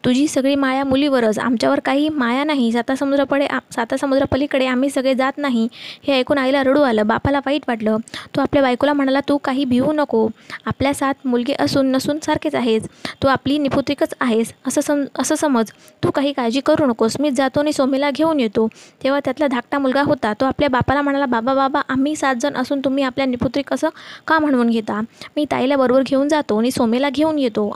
[0.05, 1.39] तुझी सगळी माया मुलीवरच.
[1.39, 2.71] आमच्यावर काही माया नाही.
[2.73, 5.67] साता समुद्रापडे साता समुद्रापलीकडे आम्ही सगळे जात नाही
[6.07, 7.07] हे ऐकून आईला रडू आलं.
[7.07, 7.97] बापाला वाईट वाटलं.
[8.37, 10.27] तो आपल्या बायकोला म्हणाला तू काही भिवू नको.
[10.67, 12.87] आपल्या सात मुलगे असून नसून सारखेच आहेस.
[13.23, 14.53] तू आपली निपुत्रिकच आहेस.
[14.67, 15.71] असं सम असं समज.
[16.05, 17.17] तू काही काळजी करू नकोस.
[17.21, 18.69] मी जातो आणि सोमीला घेऊन येतो.
[19.05, 20.33] तेव्हा त्यातला धाकटा मुलगा होता.
[20.41, 23.89] तो आपल्या बापाला म्हणाला बाबा बाबा आम्ही सात जण असून तुम्ही आपल्या निपुत्रिक असं
[24.27, 25.01] का म्हणून घेता?
[25.37, 27.71] मी ताईला बरोबर घेऊन जातो आणि सोमेला घेऊन येतो.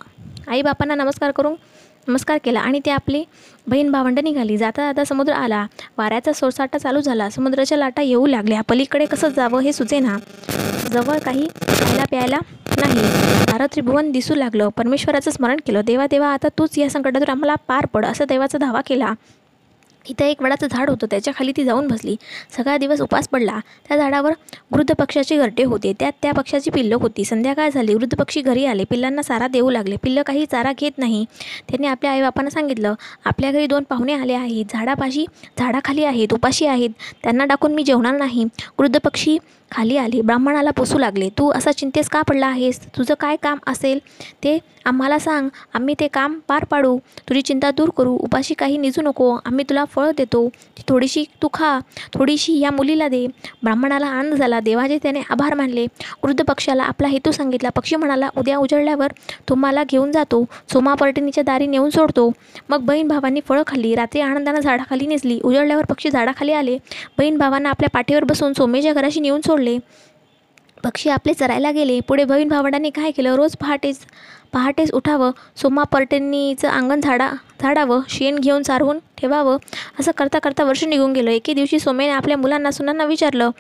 [0.49, 1.55] आई बापांना नमस्कार करून
[2.09, 3.25] नमस्कार केला आणि ते आपली
[3.67, 4.57] बहीण भावंड निघाली.
[4.57, 5.67] जाता जाता समुद्र आला.
[5.99, 7.31] वाऱ्याचा सोरसाटा चालू झाला.
[7.31, 8.61] समुद्राच्या लाटा येऊ लागल्या.
[8.69, 10.17] पलीकडे कसं जावं हे सुचेना.
[10.93, 12.39] जवळ काही खायला प्यायला
[12.79, 13.01] नाही.
[13.45, 14.69] सारं त्रिभुवन दिसू लागलं.
[14.69, 15.81] परमेश्वराचं स्मरण केलं.
[15.85, 18.05] देवा देवा आता तूच या संकटातून आम्हाला पार पड.
[18.05, 19.13] असं देवाचा धावा केला.
[20.09, 22.17] इथं एक वडाचं झाड होतं त्याच्याखाली ती जाऊन बसली.
[22.57, 23.59] सगळा दिवस उपास पडला.
[23.89, 24.33] त्या झाडावर
[24.71, 25.93] वृद्ध पक्षाचे घरटे होते.
[26.01, 27.25] त्यात त्या पक्षाची पिल्लं होती.
[27.25, 27.95] संध्याकाळ झाली.
[27.95, 28.85] वृद्ध पक्षी घरी आले.
[28.85, 29.97] पिल्लांना चारा देऊ लागले.
[29.97, 31.25] पिल्लं काही चारा घेत नाही.
[31.69, 32.95] त्यांनी आपल्या आईबापांना सांगितलं
[33.25, 34.65] आपल्या घरी दोन पाहुणे आले आहेत.
[34.71, 35.25] झाडापाशी
[35.59, 36.33] झाडाखाली आहेत.
[36.33, 36.91] उपाशी आहेत.
[37.23, 38.45] त्यांना टाकून मी जेवणार नाही.
[38.79, 39.39] वृद्ध पक्षी
[39.71, 41.29] खाली आले ब्राह्मणाला पोसू लागले.
[41.39, 42.81] तू असा चिंतेस का पडला आहेस?
[42.97, 43.99] तुझं काय काम असेल
[44.45, 45.49] ते आम्हाला सांग.
[45.75, 46.99] आम्ही ते काम पार पाडू.
[47.29, 48.17] तुझी चिंता दूर करू.
[48.21, 49.31] उपाशी काही निजू नको.
[49.45, 50.49] आम्ही तुला फळ देतो.
[50.49, 51.79] ती थोडीशी तू खा.
[52.15, 53.27] थोडीशी या मुलीला दे.
[53.63, 54.61] ब्राह्मणाला आनंद झाला.
[54.61, 55.87] देवाचे त्याने आभार मानले.
[56.23, 57.69] वृद्ध पक्षाला आपला हेतू सांगितला.
[57.69, 59.13] पक्षी म्हणाला उद्या उजळल्यावर
[59.49, 60.45] तुम्हाला घेऊन जातो.
[60.73, 62.31] सोमा पर्टिनीच्या दारी नेऊन सोडतो.
[62.69, 63.95] मग बहीण भावांनी फळं खाल्ली.
[63.95, 66.79] रात्री आनंदानं झाडाखाली निजली उजळल्यावर पक्षी झाडाखाली आले.
[67.19, 69.60] बहीण भावांना आपल्या पाठीवर बसून सोमेच्या घराशी नेऊन सोडले.
[70.85, 72.01] पक्षी आपले चरायला गेले.
[72.01, 73.35] पुढे बहीण भावंडांनी काय केलं?
[73.35, 73.99] रोज पहाटेच
[74.53, 75.31] पहाटेच उठावं.
[75.57, 77.31] सोमा पर्टेंनीचं अंगण झाडा
[77.61, 78.01] झाडावं.
[78.09, 79.57] शेण घेऊन सारवून ठेवावं.
[80.01, 81.31] असं करता करता वर्ष निघून गेलं.
[81.31, 83.51] एके दिवशी सोमेने आपल्या मुलांना सुनांना विचारलं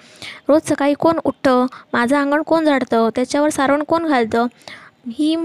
[0.48, 1.66] रोज सकाळी कोण उठतं?
[1.92, 3.08] माझं अंगण कोण झाडतं?
[3.14, 4.46] त्याच्यावर सारवण कोण घालतं?
[5.12, 5.36] ही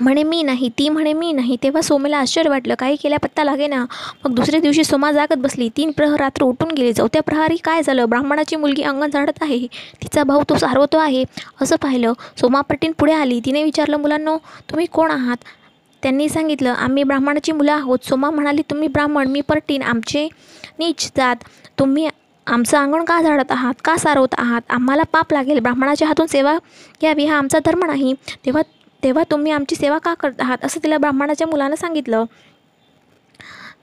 [0.00, 0.68] म्हणे मी नाही.
[0.68, 1.56] ती म्हणे मी नाही.
[1.62, 2.74] तेव्हा सोमेला आश्चर्य वाटलं.
[2.74, 3.84] काही केल्या पत्ता लागे ना.
[4.24, 5.68] मग दुसऱ्या दिवशी सोमा जागत बसली.
[5.76, 6.92] तीन प्रहर रात्र उठून गेले.
[6.92, 8.04] चौथ्या प्रहारी काय झालं?
[8.08, 9.66] ब्राह्मणाची मुलगी अंगण झाडत आहे.
[10.02, 11.24] तिचा भाऊ तो सारवतो आहे.
[11.62, 12.12] असं पाहिलं.
[12.40, 13.40] सोमापटीन पुढे आली.
[13.44, 14.36] तिने विचारलं मुलांनो
[14.70, 15.36] तुम्ही कोण आहात?
[16.02, 17.98] त्यांनी सांगितलं आम्ही ब्राह्मणाची मुलं आहोत.
[18.02, 20.28] सोमा म्हणाली तुम्ही ब्राह्मण मी परटीन आमचे
[20.78, 21.36] नीच जात.
[21.78, 22.08] तुम्ही
[22.46, 23.74] आमचं अंगण का झाडत आहात?
[23.84, 24.60] का सारवत आहात?
[24.70, 25.58] आम्हाला पाप लागेल.
[25.58, 26.56] ब्राह्मणाच्या हातून सेवा
[27.00, 27.24] घ्यावी.
[27.24, 28.14] हा आमचा धर्म नाही.
[28.46, 28.62] तेव्हा
[29.04, 30.64] तेव्हा तुम्ही आमची सेवा का करत आहात?
[30.64, 32.24] असं तिला ब्राह्मणाच्या मुलानं सांगितलं.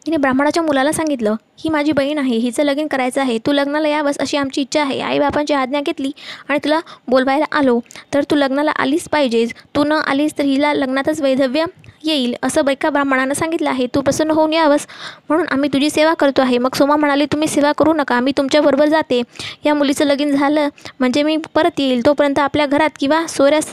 [0.05, 3.37] तिने ब्राह्मणाच्या मुलाला सांगितलं ही माझी बहीण आहे हिचं लगीन करायचं आहे.
[3.37, 4.99] तू लग्नाला यावंस अशी आमची इच्छा आहे.
[5.01, 6.11] आईबापांची आज्ञा घेतली
[6.49, 7.79] आणि तुला बोलवायला आलो.
[8.13, 9.53] तर तू लग्नाला आलीच पाहिजेस.
[9.75, 11.65] तू न आलीस तर हिला लग्नातच वैधव्य
[12.03, 12.33] येईल.
[12.43, 13.87] असं बैका ब्राह्मणानं सांगितलं आहे.
[13.95, 14.87] तू प्रसन्न होऊन यावंस.
[15.29, 16.57] म्हणून आम्ही तुझी सेवा करतो आहे.
[16.57, 18.19] मग सोमा म्हणाली तुम्ही सेवा करू नका.
[18.19, 19.21] मी तुमच्याबरोबर जाते.
[19.65, 20.67] या मुलीचं लगीन झालं
[20.99, 22.05] म्हणजे मी परत येईल.
[22.05, 23.71] तोपर्यंत आपल्या घरात किंवा सोऱ्यास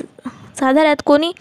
[0.59, 1.33] साधाऱ्यात कोणी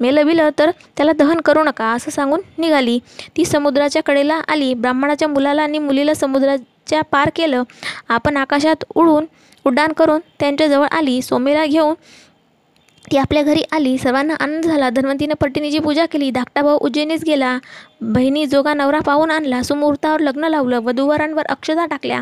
[0.00, 2.98] मेलं बिलं तर त्याला दहन करू नका असं सांगून निघाली.
[3.36, 4.72] ती समुद्राच्या कडेला आली.
[4.74, 7.62] ब्राह्मणाच्या मुलाला आणि मुलीला समुद्राच्या पार केलं.
[8.08, 9.24] आपण आकाशात उडून
[9.64, 11.20] उड्डाण करून त्यांच्याजवळ आली.
[11.22, 11.94] सोमेला घेऊन
[13.12, 13.96] ती आपल्या घरी आली.
[13.98, 14.90] सर्वांना आनंद झाला.
[14.90, 16.30] धन्वंतीनं पट्टिनीची पूजा केली.
[16.30, 17.58] धाकटा भाऊ उज्जैनीस गेला.
[18.00, 19.62] बहिणी जोगा नवरा पाहून आणला.
[19.62, 20.80] सुमुहूर्तावर लग्न लावलं.
[20.80, 22.20] वधूवरांवर अक्षता टाकल्या.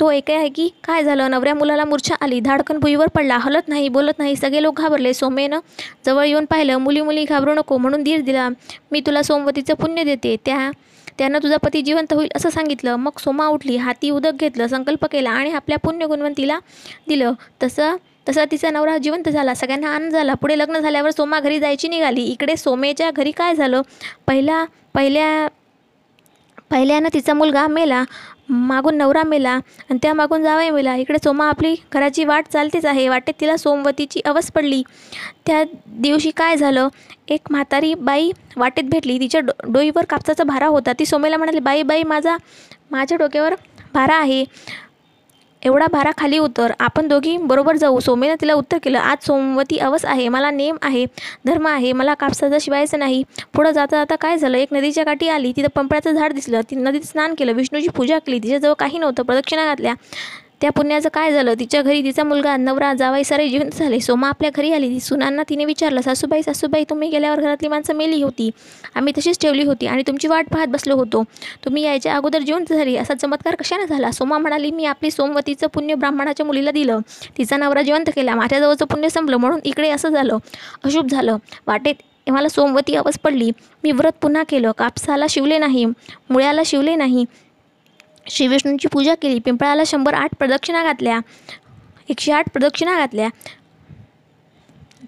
[0.00, 1.30] तो एके आहे की काय झालं?
[1.30, 2.40] नवऱ्या मुलाला मूर्छा आली.
[2.40, 3.36] धाडकन भुईवर पडला.
[3.36, 4.36] हलत नाही बोलत नाही.
[4.36, 5.14] सगळे लोक घाबरले.
[5.14, 5.60] सोमेनं
[6.06, 6.76] जवळ येऊन पाहिलं.
[6.76, 7.76] मुली मुली घाबरू नको.
[7.78, 8.48] म्हणून धीर दिला.
[8.92, 10.36] मी तुला सोमवतीचं पुण्य देते.
[10.44, 10.70] त्या
[11.18, 12.96] त्यानं तुझा पती जिवंत होईल असं सांगितलं.
[12.96, 13.76] मग सोमा उठली.
[13.76, 14.66] हाती उदक घेतलं.
[14.66, 16.58] संकल्प केला आणि आपल्या पुण्य गुणवंतीला
[17.08, 17.32] दिलं.
[17.62, 17.96] तसं
[18.28, 19.54] तसा तिचा नवरा जिवंत झाला.
[19.54, 20.34] सगळ्यांना आनंद झाला.
[20.34, 22.24] पुढे लग्न झाल्यावर सोमा घरी जायची निघाली.
[22.24, 23.82] इकडे सोमेच्या घरी काय झालं?
[24.26, 25.48] पहिला पहिल्या
[26.70, 28.04] पहिल्यानं तिचा मुलगा मेला.
[28.50, 30.94] मागून नवरा मेला आणि त्या मागून जावई मेला.
[30.96, 33.08] इकडे सोमा आपली घराची वाट चालतेच आहे.
[33.08, 34.82] वाटेत तिला सोमवतीची अवस पडली.
[35.46, 36.88] त्या दिवशी काय झालं?
[37.28, 39.18] एक म्हातारी बाई वाटेत भेटली.
[39.20, 40.92] तिच्या डो डोईवर कापसाचा भारा होता.
[40.98, 42.36] ती सोमेला म्हणाली बाई बाई माझा
[42.90, 43.54] माझ्या डोक्यावर
[43.94, 44.44] भारा आहे.
[45.62, 46.72] एवढा भारा खाली उतर.
[46.80, 47.98] आपण दोघी बरोबर जाऊ.
[48.00, 50.28] सोमेनं तिला उत्तर केलं आज सोमवती अवस आहे.
[50.28, 51.04] मला नेम आहे
[51.46, 51.92] धर्म आहे.
[51.92, 53.22] मला कापसाचं शिवायचं नाही.
[53.54, 54.56] पुढं जाता जाता काय झालं?
[54.58, 55.52] एक नदीच्या काठी आली.
[55.56, 56.60] तिथं पंपळाचं झाड दिसलं.
[56.70, 57.52] ती नदीत स्नान केलं.
[57.52, 58.38] विष्णूची पूजा केली.
[58.38, 59.22] तिच्याजवळ काही नव्हतं.
[59.22, 59.94] प्रदक्षिणा घातल्या.
[60.60, 61.54] त्या पुण्याचं काय झालं?
[61.60, 64.00] तिच्या घरी तिचा मुलगा नवरा जावाई सारे जिवंत झाले.
[64.00, 64.88] सोमा आपल्या घरी आली.
[64.88, 68.50] ती सुनांना तिने विचारलं सासूबाई सासूबाई तुम्ही गेल्यावर घरातली माणसं मेली होती.
[68.94, 71.22] आम्ही तशीच ठेवली होती आणि तुमची वाट पाहत बसलो होतो.
[71.64, 72.96] तुम्ही यायच्या अगोदर जिवंत झाली.
[72.96, 74.10] असा चमत्कार कशाने झाला?
[74.10, 76.98] सोमा म्हणाली मी आपली सोमवतीचं पुण्य ब्राह्मणाच्या मुलीला दिलं.
[77.38, 78.34] तिचा नवरा जिवंत केला.
[78.34, 79.36] माझ्याजवळचं पुण्य संपलं.
[79.36, 80.36] म्हणून इकडे असं झालं.
[80.84, 81.36] अशुभ झालं.
[81.66, 81.94] वाटेत
[82.30, 83.50] मला सोमवती अवस पडली.
[83.84, 84.72] मी व्रत पुन्हा केलं.
[84.78, 85.84] कापसाला शिवले नाही.
[86.30, 87.24] मुळ्याला शिवले नाही.
[88.26, 89.38] श्रीविष्णूंची पूजा केली.
[89.38, 91.20] पिंपळाला शंभर आठ प्रदक्षिणा घातल्या.
[92.08, 93.28] एकशे आठ प्रदक्षिणा घातल्या.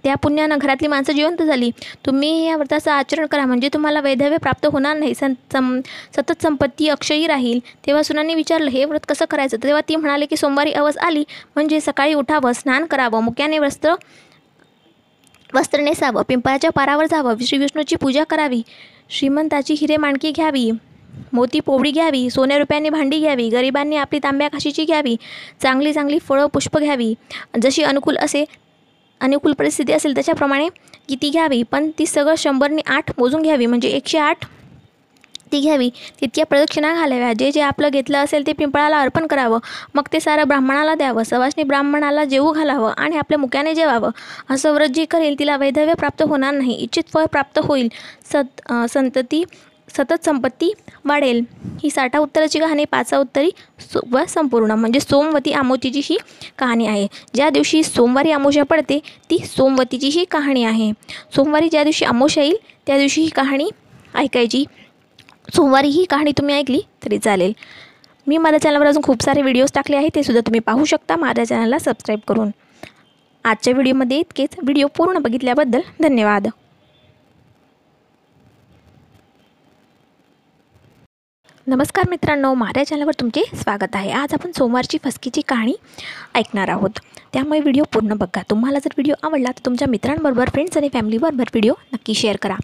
[0.05, 1.71] त्या पुण्यानं घरातली माणसं जिवंत झाली.
[2.07, 3.47] तुम्ही या व्रताचं आचरण करा.
[3.47, 5.15] म्हणजे तुम्हाला वैधव्य प्राप्त होणार नाही.
[5.15, 5.81] सं सम
[6.17, 7.61] सतत संपत्ती अक्षयी राहील.
[7.87, 9.57] तेव्हा सुनांनी विचारलं हे व्रत कसं करायचं?
[9.63, 11.25] तेव्हा ती म्हणाले की सोमवारी अवस आली.
[11.55, 13.23] म्हणजे सकाळी उठावं स्नान करावं.
[13.23, 13.95] मुक्याने वस्त्र
[15.55, 16.23] वस्त्र नेसावं.
[16.23, 17.35] पिंपळाच्या पारावर जावं.
[17.41, 18.63] श्रीविष्णूची पूजा करावी.
[19.11, 20.71] श्रीमंताची हिरे माणकी घ्यावी.
[21.33, 25.17] मोती पोवळी घ्यावी सोन्या रुपयांनी भांडी घ्यावी गरिबांनी आपली तांब्या काशीची घ्यावी
[25.63, 27.15] चांगली चांगली फळं पुष्प घ्यावी.
[27.63, 28.45] जशी अनुकूल असे
[29.21, 30.69] अनुकूल परिस्थिती असेल त्याच्याप्रमाणे
[31.09, 31.63] किती घ्यावी.
[31.63, 33.67] पण ती सगळं शंभरने आठ मोजून घ्यावी.
[33.67, 34.45] म्हणजे एकशे आठ
[35.53, 35.89] ती घ्यावी.
[36.21, 37.33] तितक्या प्रदक्षिणा घालाव्या.
[37.39, 39.59] जे जे आपलं घेतलं असेल ते पिंपळाला अर्पण करावं.
[39.95, 41.23] मग ते सारं ब्राह्मणाला द्यावं.
[41.23, 44.11] सवासनी ब्राह्मणाला जेवू घालावं आणि आपल्या मुक्याने जेवावं.
[44.51, 46.75] असं व्रत जी करेल तिला वैधव्य प्राप्त होणार नाही.
[46.75, 47.89] इच्छित फळ प्राप्त होईल.
[48.33, 49.45] सत संतती
[49.97, 50.73] सतत संपत्ती
[51.05, 51.43] वाढेल.
[51.83, 53.51] ही साठा उत्तराची कहाणी पाचा उत्तरी
[54.13, 56.17] व संपूर्ण म्हणजे सोमवती आमोतीची ही
[56.59, 57.07] कहाणी आहे.
[57.35, 58.99] ज्या दिवशी सोमवारी आमोशा पडते
[59.31, 60.91] ती सोमवतीची ही कहाणी आहे.
[61.37, 63.69] सोमवारी ज्या दिवशी आमोशा येईल त्या दिवशी ही कहाणी
[64.15, 64.65] ऐकायची.
[65.55, 67.53] सोमवारी ही कहाणी तुम्ही ऐकली तरी चालेल.
[68.27, 71.45] मी माझ्या चॅनलवर अजून खूप सारे व्हिडिओज टाकले आहेत ते सुद्धा तुम्ही पाहू शकता माझ्या
[71.45, 72.51] चॅनलला सबस्क्राईब करून.
[73.45, 74.57] आजच्या व्हिडिओमध्ये इतकेच.
[74.63, 76.49] व्हिडिओ पूर्ण बघितल्याबद्दल धन्यवाद.
[81.73, 84.11] नमस्कार मित्रांनो माझ्या चॅनलवर तुमचे स्वागत आहे.
[84.13, 85.73] आज आपण सोमवारची फसकीची कहाणी
[86.35, 86.99] ऐकणार आहोत.
[87.33, 88.43] त्यामुळे व्हिडिओ पूर्ण बघा.
[88.51, 92.55] तुम्हाला जर व्हिडिओ आवडला तर तुमच्या मित्रांबरोबर फ्रेंड्स आणि फॅमिलीबरोबर व्हिडिओ नक्की शेअर करा.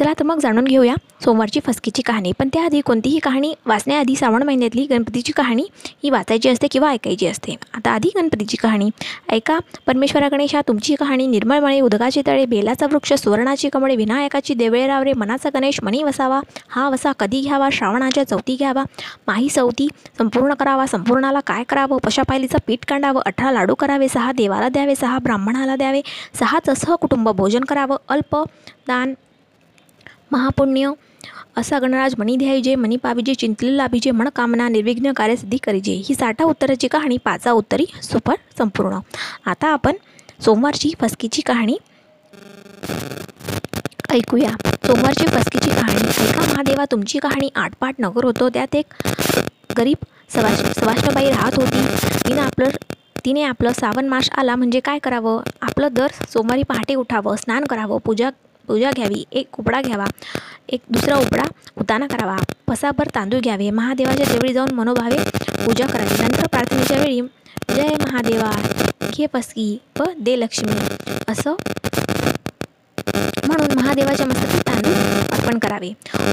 [0.00, 0.94] चला तर मग जाणून घेऊया
[1.24, 2.30] सोमवारची फसकीची कहाणी.
[2.38, 5.62] पण त्याआधी कोणतीही कहाणी वाचण्याआधी श्रावण महिन्यातली गणपतीची कहाणी
[6.02, 7.56] ही वाचायची असते किंवा ऐकायची असते.
[7.74, 8.88] आता आधी गणपतीची कहाणी.
[9.32, 15.12] ऐका परमेश्वरा गणेशा तुमची कहाणी निर्मळमळे उदगाचे तळे बेलाचा वृक्ष सुवर्णाची कमळे विनायकाची देवळे रावरे
[15.16, 18.84] मनाचा गणेश मणी वसावा हा वसा कधी घ्यावा श्रावणाच्या चौथी घ्यावा
[19.26, 19.88] माही चौथी
[20.18, 25.18] संपूर्ण करावा संपूर्णाला काय करावं पशापायलीचं पीठ कांडावं अठरा लाडू करावे सहा देवाला द्यावे सहा
[25.18, 26.00] ब्राह्मणाला द्यावे
[26.38, 28.36] सहाच सहकुटुंब भोजन करावं अल्प
[28.88, 29.14] दान
[30.30, 30.92] महापुण्य
[31.56, 36.88] असा गणराज मणी द्यायजे मणी पाविजे चिंतले लाभिजे मनकामना निर्विघ्न कार्यसिद्धी करीजे ही साठा उत्तराची
[36.88, 38.98] कहाणी पाचा उत्तरी सुपर संपूर्ण
[39.46, 39.96] आता आपण
[40.40, 41.76] सोमवारची फसकीची कहाणी
[44.10, 44.50] ऐकूया
[44.86, 48.94] सोमवारची फसकीची कहाणी ऐका महादेवा तुमची कहाणी आठपाठ नगर होतो त्यात एक
[49.78, 51.84] गरीब सवाश सवाष्णबाई राहत होती
[52.24, 52.68] तिनं आपलं
[53.24, 57.98] तिने आपलं सावन मास आला म्हणजे काय करावं आपलं दर सोमवारी पहाटे उठावं स्नान करावं
[58.04, 58.30] पूजा
[58.70, 60.04] पूजा घ्यावी एक उपडा घ्यावा
[60.72, 61.42] एक दुसरा उपडा
[61.80, 62.36] उताना करावा.
[62.68, 63.70] पसाभर तांदूळ घ्यावे.
[63.70, 65.16] महादेवाच्या देवळी जाऊन मनोभावे
[65.64, 66.22] पूजा करावी.
[66.22, 67.20] नंतर प्रार्थनेच्या वेळी
[67.74, 68.50] जय महादेवा
[69.10, 70.72] घे पसकी व दे लक्ष्मी
[71.28, 71.54] असं
[73.46, 75.88] म्हणून महादेवाच्या मस्तकी तांदूळ अर्पण करावे.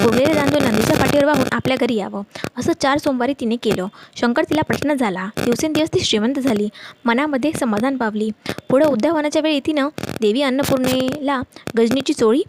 [0.07, 2.21] उरलेले तांदूळ नंदीच्या पाठीवर वाहून आपल्या घरी यावं.
[2.59, 3.87] असं चार सोमवारी तिने केलं.
[4.15, 5.27] शंकर तिला प्रश्न झाला.
[5.45, 6.69] दिवसेंदिवस ती श्रीमंत झाली.
[7.05, 8.29] मनामध्ये समाधान पावली.
[8.69, 9.89] पुढं उद्यावनाच्या वेळी तिनं
[10.21, 11.41] देवी अन्नपूर्णेला
[11.77, 12.41] गजनीची चोळी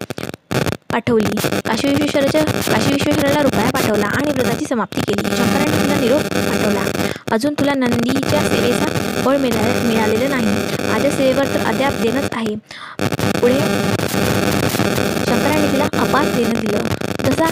[0.92, 1.36] पाठवली.
[1.66, 5.36] काशी विश्वेश्वराच्या काशी विश्वेश्वराला रुपया पाठवला आणि व्रताची समाप्ती केली.
[5.36, 6.82] शंकराने तिला निरोप पाठवला.
[7.30, 8.86] अजून तुला नंदीच्या सेवेचा
[9.24, 10.46] फळ मिळा मिळालेलं नाही.
[10.90, 12.55] माझ्या सेवेवर तर अद्याप देणंच आहे.
[13.40, 13.59] पुढे
[15.95, 16.78] शंकराने दिलं.
[17.28, 17.51] तसा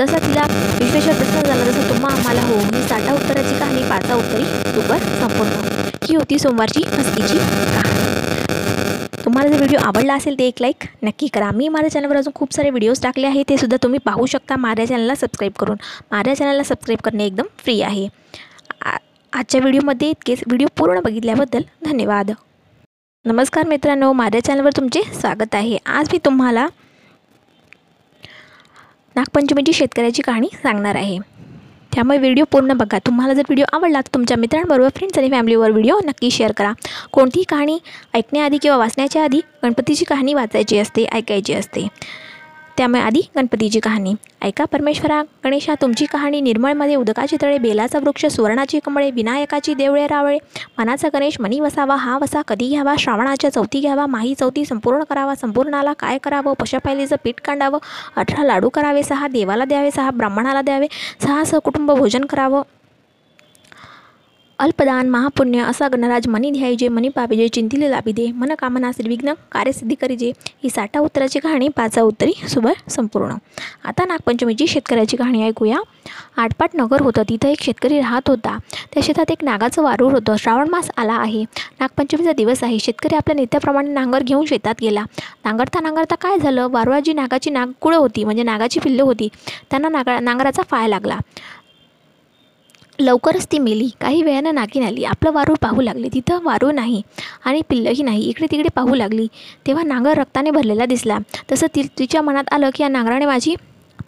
[0.00, 0.46] तसा तिला
[0.80, 5.50] विश्वेश्वर प्रसन्न झाला तसा तुम्हा आम्हाला हो मी साठा उत्तराची कहाणी पाचा उत्तरी दुपर संपूर्ण.
[6.08, 9.24] ही होती सोमवारची हस्तीची कहाणी.
[9.24, 11.50] तुम्हाला जर व्हिडिओ आवडला असेल ते एक लाईक नक्की करा.
[11.50, 14.56] मी माझ्या चॅनलवर अजून खूप सारे व्हिडिओज टाकले आहे ते सुद्धा तुम्ही पाहू शकता.
[14.56, 15.76] माझ्या चॅनलला सबस्क्राईब करून.
[16.10, 18.08] माझ्या चॅनलला सबस्क्राईब करणे एकदम फ्री आहे.
[18.82, 18.96] आ-
[19.32, 22.30] आजच्या व्हिडिओमध्ये इतकेच व्हिडिओ पूर्ण बघितल्याबद्दल धन्यवाद.
[23.24, 25.78] नमस्कार मित्रांनो माझ्या चॅनलवर तुमचे स्वागत आहे.
[25.86, 26.68] आज मी तुम्हाला
[29.18, 31.18] नागपंचमीची शेतकऱ्याची कहाणी सांगणार आहे.
[31.94, 32.98] त्यामुळे व्हिडिओ पूर्ण बघा.
[33.06, 36.72] तुम्हाला जर व्हिडिओ आवडला तर तुमच्या मित्रांबरोबर फ्रेंड्स आणि फॅमिलीवर व्हिडिओ नक्की शेअर करा.
[37.12, 37.78] कोणतीही कहाणी
[38.14, 41.86] ऐकण्याआधी किंवा वाचण्याच्या आधी गणपतीची कहाणी वाचायची असते ऐकायची असते.
[42.78, 44.14] त्यामुळे आधी गणपतीची कहाणी.
[44.42, 50.38] ऐका परमेश्वरा गणेशा तुमची कहाणी निर्मळमध्ये उदकाची तळे बेलाचा वृक्ष सुवर्णाची कमळे विनायकाची देवळे रावळे
[50.78, 55.34] मनाचा गणेश मनी वसावा हा वसा कधी घ्यावा श्रावणाच्या चौथी घ्यावा माही चौथी संपूर्ण करावा
[55.34, 57.78] संपूर्णाला काय करावं पशपायलीचं पीठ कांडावं
[58.16, 60.86] अठरा लाडू करावे सहा देवाला द्यावे सहा ब्राह्मणाला द्यावे
[61.22, 62.62] सहा सहकुटुंब भोजन करावं
[64.60, 70.32] अल्पदान महापुण्य असा गणराज मनी ध्यायजे मनी पाविजे चिंतिले लाभिदे मन कामना श्रीविघ्न कार्यसिद्धी करीजे
[70.46, 73.34] ही साठा उत्तराची कहाणी पाचा उत्तरी सुबर संपूर्ण.
[73.84, 75.78] आता नागपंचमीची शेतकऱ्याची कहाणी ऐकूया.
[76.36, 78.58] आटपाट नगर होतं तिथं एक शेतकरी राहत होता.
[78.94, 80.36] त्या शेतात एक नागाचं वारूर होतं.
[80.36, 81.44] श्रावण मास आला आहे.
[81.80, 82.78] नागपंचमीचा दिवस आहे.
[82.78, 85.04] शेतकरी आपल्या नित्याप्रमाणे नांगर घेऊन शेतात गेला.
[85.44, 86.68] नांगरता नांगरता काय झालं?
[86.70, 89.28] वारुळाची नागाची नागकुळं होती म्हणजे नागाची पिल्लं होती.
[89.70, 91.18] त्यांना नागा नांगराचा फाय लागला.
[92.98, 93.88] लवकरच ती मेली.
[94.00, 95.04] काही वेळानं नागिन आली.
[95.04, 96.08] आपलं वारूळ पाहू लागले.
[96.14, 97.02] तिथं वारूळ नाही
[97.44, 98.28] आणि पिल्लंही नाही.
[98.28, 99.26] इकडे तिकडे पाहू लागली.
[99.66, 101.18] तेव्हा नांगर रक्ताने भरलेला दिसला.
[101.52, 103.54] तसं ति तिच्या मनात आलं की या नांगराने माझी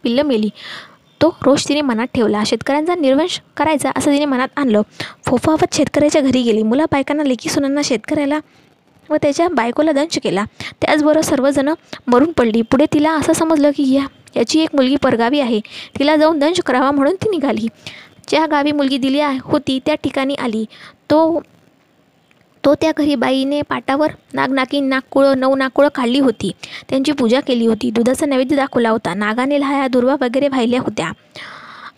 [0.03, 0.49] पिल्लं मेली.
[1.21, 2.43] तो रोष तिने मनात ठेवला.
[2.47, 4.83] शेतकऱ्यांचा निर्वंश करायचा असं तिने मनात आणलं.
[5.27, 6.63] फोफावत शेतकऱ्याच्या घरी गेली.
[6.63, 8.39] मुला बायकांना लेकी सुनांना शेतकऱ्याला
[9.11, 10.45] व त्याच्या बायकोला दंश केला.
[10.81, 11.75] त्याचबरोबर सर्वजणं
[12.07, 12.63] मरून पडली.
[12.63, 15.61] पुढे तिला असं समजलं की या याची एक मुलगी परगावी आहे.
[15.99, 17.67] तिला जाऊन दंश करावा म्हणून ती निघाली.
[18.31, 20.65] ज्या गावी मुलगी दिली होती त्या ठिकाणी आली.
[21.11, 21.43] तो
[22.65, 26.53] तो त्या घरी बाईने पाटावर नागनाकी नागकुळं नऊ नागकुळं काढली होती.
[26.89, 27.91] त्यांची पूजा केली होती.
[27.91, 29.15] दुधाचा नैवेद्य दाखवला होता.
[29.15, 31.13] नागाने लहाया दुर्वा वगैरे वाहिल्या होत्या.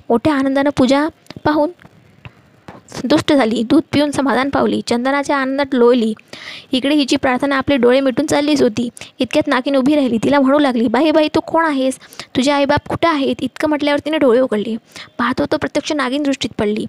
[0.09, 1.09] मोठ्या आनंदानं पूजा
[1.45, 1.71] पाहून
[2.89, 3.63] संतुष्ट झाली.
[3.63, 4.81] दूध पिऊन समाधान पावली.
[4.87, 6.15] चंदनाच्या आनंदात लोळली.
[6.73, 8.89] इकडे हिची प्रार्थना आपले डोळे मिटून चाललीच होती.
[9.19, 10.19] इतक्यात नाकीन उभी राहिली.
[10.25, 11.99] तिला म्हणू लागली बाई बाई तू कोण आहेस?
[12.37, 13.37] तुझे आईबाप कुठे आहेत?
[13.41, 14.77] इतकं म्हटल्यावर तिने डोळे उघडले.
[15.19, 16.87] पाहतो तो प्रत्यक्ष नागिन दृष्टीत पडली.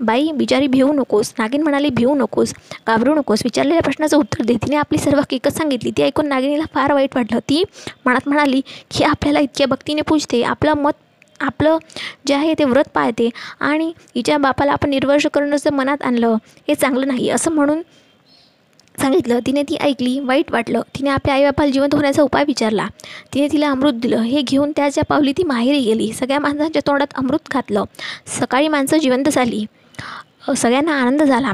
[0.00, 1.34] बाई बिचारी भिवू नकोस.
[1.38, 2.54] नागिन म्हणाली भिवू नकोस.
[2.86, 3.40] घाबरू नकोस.
[3.44, 4.54] विचारलेल्या प्रश्नाचं उत्तर दे.
[4.54, 5.90] तिने आपली सर्व हकीकत सांगितली.
[5.90, 7.38] ती ऐकून नागिनीला फार वाईट वाटलं.
[7.38, 7.64] ती
[8.06, 8.60] मनात म्हणाली
[8.90, 10.42] की आपल्याला इतक्या भक्तीने पूजते.
[10.42, 10.92] आपलं मत
[11.40, 11.78] आपलं
[12.26, 13.30] जे आहे ते व्रत पाळते
[13.60, 16.36] आणि हिच्या बापाला आपण निर्वर्ष करून जर मनात आणलं
[16.68, 17.30] हे चांगलं नाही.
[17.30, 17.82] असं म्हणून
[19.00, 19.38] सांगितलं.
[19.46, 20.80] तिने ती ऐकली वाईट वाटलं.
[20.80, 22.86] तिने आपल्या आईबापाला जिवंत होण्याचा उपाय विचारला.
[23.34, 24.20] तिने तिला अमृत दिलं.
[24.20, 26.12] हे घेऊन त्याच्या पावली ती माहेरी गेली.
[26.12, 27.84] सगळ्या माणसांच्या तोंडात अमृत घातलं.
[28.26, 29.64] सकाळी माणसं जिवंत झाली.
[30.56, 31.52] सगळ्यांना आनंद झाला.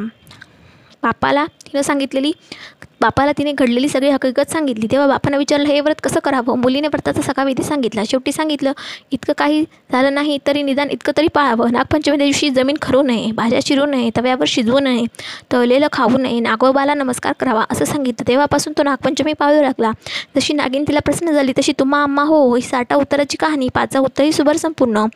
[1.02, 2.32] बापाला तिनं सांगितलेली
[3.02, 4.86] बापाला तिने घडलेली सगळी हकीकत सांगितली.
[4.90, 6.58] तेव्हा बापानं विचारलं हे व्रत कसं करावं?
[6.58, 8.02] मुलीने व्रताचा सकाळ विधी सांगितला.
[8.08, 8.72] शेवटी सांगितलं
[9.12, 11.72] इतकं काही झालं नाही तरी निदान इतकं तरी पाळावं.
[11.72, 15.04] नागपंचमी दिवशी जमीन खरू नये भाज्या शिरू नये तव्यावर शिजवू नये
[15.52, 18.28] तळलेलं खाऊ नये नागोबाला नमस्कार करावा असं सांगितलं.
[18.28, 19.90] तेव्हापासून तो नागपंचमी पाळू लागला.
[20.36, 24.32] जशी नागिन तिला प्रश्न झाली तशी तुम्हा आम्हा हो ही साठा उत्तराची कहाणी पाचा उत्तरही
[24.32, 25.06] सुभर संपूर्ण.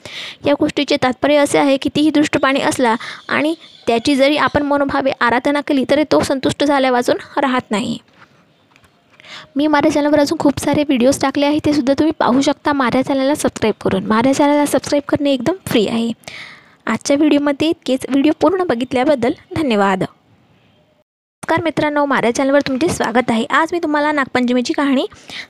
[0.46, 2.94] या गोष्टीचे तात्पर्य असे आहे कितीही दृष्टपाणी असला
[3.28, 3.54] आणि
[3.86, 7.98] त्याची जरी आपण मनोभावे आराधना केली तरी तो संतुष्ट झाल्या वाचून राहत नाही.
[9.56, 12.72] मी माझ्या चॅनलवर अजून खूप सारे व्हिडिओज टाकले आहे ते सुद्धा तुम्ही पाहू शकता.
[12.72, 14.06] माझ्या चॅनलला सबस्क्राईब करून.
[14.06, 16.12] माझ्या चॅनलला सबस्क्राईब करणे एकदम फ्री आहे.
[16.86, 18.06] आजच्या व्हिडिओमध्ये इतकेच.
[18.08, 20.02] व्हिडिओ पूर्ण बघितल्याबद्दल धन्यवाद.
[20.02, 23.44] नमस्कार मित्रांनो माझ्या चॅनलवर तुमचे स्वागत आहे.
[23.44, 25.06] आज मी तुम्हाला नागपंचमीची कहाणी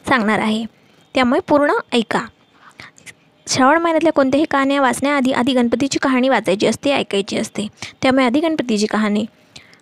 [0.08, 0.64] सांगणार आहे.
[1.14, 2.20] त्यामुळे पूर्ण ऐका.
[3.46, 7.66] श्रावण महिन्यातल्या कोणत्याही कहाण्या वाचण्याआधी आधी गणपतीची कहाणी वाचायची असते ऐकायची असते.
[8.02, 9.24] त्यामुळे आधी गणपतीची कहाणी.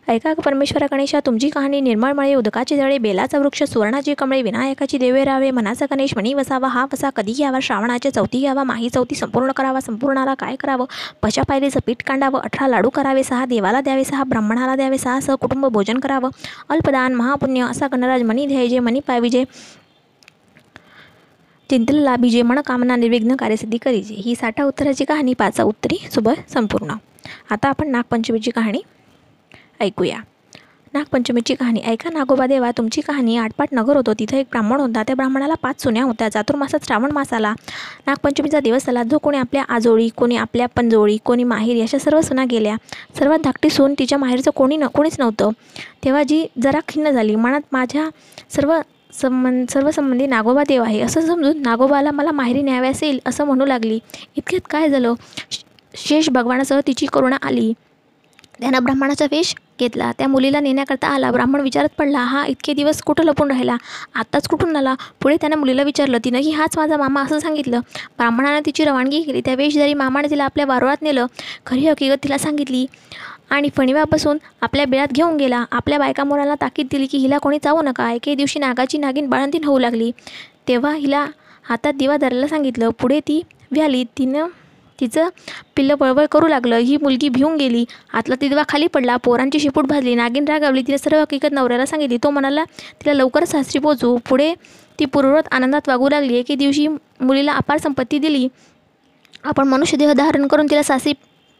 [0.08, 5.50] ऐका परमेश्वरा गणेशा तुमची कहाणी निर्मळमळे उदकाचे जळे बेलाचा वृक्ष सुवर्णाची कमळे विनायकाची देवे रावे
[5.50, 9.80] मनाचा गणेश मणी वसावा हा वसा कधी घ्यावा श्रावणाच्या चौथी घ्यावा माही चौथी संपूर्ण करावा
[9.80, 10.84] संपूर्णाला काय करावं?
[11.22, 15.34] पशा पायरीचं पीठ कांडावं अठरा लाडू करावे सहा देवाला द्यावे सहा ब्राह्मणाला द्यावे सहा सह
[15.34, 16.30] कुटुंब भोजन करावं
[16.68, 19.44] अल्पदान महापुण्य असा गणराज मनी ध्यायजे मनी पाविजे
[21.70, 24.14] चिंतलेला बीजे मनकामना निर्विघ्न कार्यसिद्धी करीजे.
[24.14, 26.94] ही साठा उत्तराची कहाणी पाचा उत्तरी सुबह संपूर्ण.
[27.50, 28.80] आता आपण नागपंचमीची कहाणी
[29.80, 30.18] ऐकूया.
[30.94, 34.12] नागपंचमीची कहाणी ऐका नागोबा देवा तुमची कहाणी आटपाट नगर होतो.
[34.18, 35.02] तिथं एक ब्राह्मण होता.
[35.02, 36.28] त्या ब्राह्मणाला पाच सुन्या होत्या.
[36.28, 37.52] चातुर्मासात श्रावण मासाला
[38.06, 42.44] नागपंचमीचा दिवस आला जो कोणी आपल्या आजोळी कोणी आपल्या पंजोळी कोणी माहेर अशा सर्व सुना
[42.50, 42.76] गेल्या.
[43.18, 45.50] सर्वात धाकटी सून तिच्या माहेरचं कोणी न कोणीच नव्हतं.
[46.04, 48.08] तेव्हा जी जरा खिन्न झाली मनात माझ्या
[48.50, 48.80] सर्व
[49.20, 51.00] संबंध सर्व संबंधी नागोबा देव आहे.
[51.00, 53.98] असं समजून नागोबाला मला माहेरी न्याव्यास येईल असं म्हणू लागली.
[54.36, 55.14] इतक्यात काय झालं?
[55.96, 57.72] शेष भगवानासह तिची करुणा आली.
[58.60, 60.12] त्यानं ब्राह्मणाचा वेश घेतला.
[60.18, 61.30] त्या मुलीला नेण्याकरता आला.
[61.30, 63.76] ब्राह्मण विचारत पडला हा इतके दिवस कुठं लपून राहिला?
[64.14, 64.94] आत्ताच कुठून आला?
[65.22, 67.80] पुढे त्यानं मुलीला विचारलं तिनं की हाच माझा मामा असं सांगितलं.
[68.18, 69.40] ब्राह्मणानं तिची रवानगी केली.
[69.44, 71.26] त्या वेशधारी मामाने तिला आपल्या वारोळात नेलं.
[71.66, 72.86] खरी हकीकत तिला सांगितली.
[73.50, 75.64] आणि फणीवापासून आपल्या बिळात घेऊन गेला.
[75.70, 78.10] आपल्या बायका मुलाला ताकीद दिली की हिला कोणी चावू नका.
[78.12, 80.10] एके दिवशी नागाची नागिन बाळंतीन होऊ लागली.
[80.68, 81.26] तेव्हा हिला
[81.68, 82.90] हातात दिवा धरायला सांगितलं.
[82.90, 83.40] पुढे ती
[83.72, 84.04] व्याली.
[84.18, 84.46] तिनं
[85.00, 85.28] तिचं
[85.76, 86.76] पिल्लं पळवळ करू लागलं.
[86.76, 87.84] ही मुलगी भिवून गेली.
[88.12, 89.16] आतला ती दिवा खाली पडला.
[89.16, 90.14] पोरांची शिपूट भाजली.
[90.14, 90.82] नागिन रागावली.
[90.86, 92.16] तिला सर्व हकीकत नवऱ्याला सांगितली.
[92.16, 94.16] तो म्हणाला तिला लवकरच सासरी पोचू.
[94.28, 94.54] पुढे
[94.98, 96.38] ती पूर्ववत आनंदात वागू लागली.
[96.38, 96.86] एके दिवशी
[97.20, 98.48] मुलीला अपार संपत्ती दिली.
[99.44, 101.12] आपण मनुष्यदेह धारण करून तिला सासरी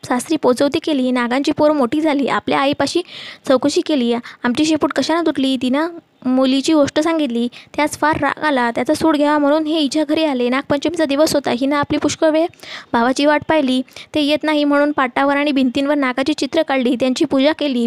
[0.05, 3.03] सासरी पोचवती केली नागांची पोर मोठी झाली आपल्या आईपाशी
[3.49, 4.13] चौकशी केली.
[4.15, 5.57] आमची शेपूट कशानं तुटली?
[5.63, 5.89] तिनं
[6.27, 7.49] मुलीची गोष्ट सांगितली.
[7.77, 8.71] त्याच फार राग आला.
[8.71, 10.49] त्याचा सूड घ्यावा म्हणून हे हिच्या घरी आले.
[10.49, 11.51] नागपंचमीचा दिवस होता.
[11.51, 12.47] हिनं आपली पुष्कळ वेळ
[12.93, 13.81] भावाची वाट पाहिली.
[14.15, 16.95] ते येत नाही म्हणून पाटावर आणि भिंतींवर नागाची चित्र काढली.
[17.01, 17.87] त्यांची पूजा केली.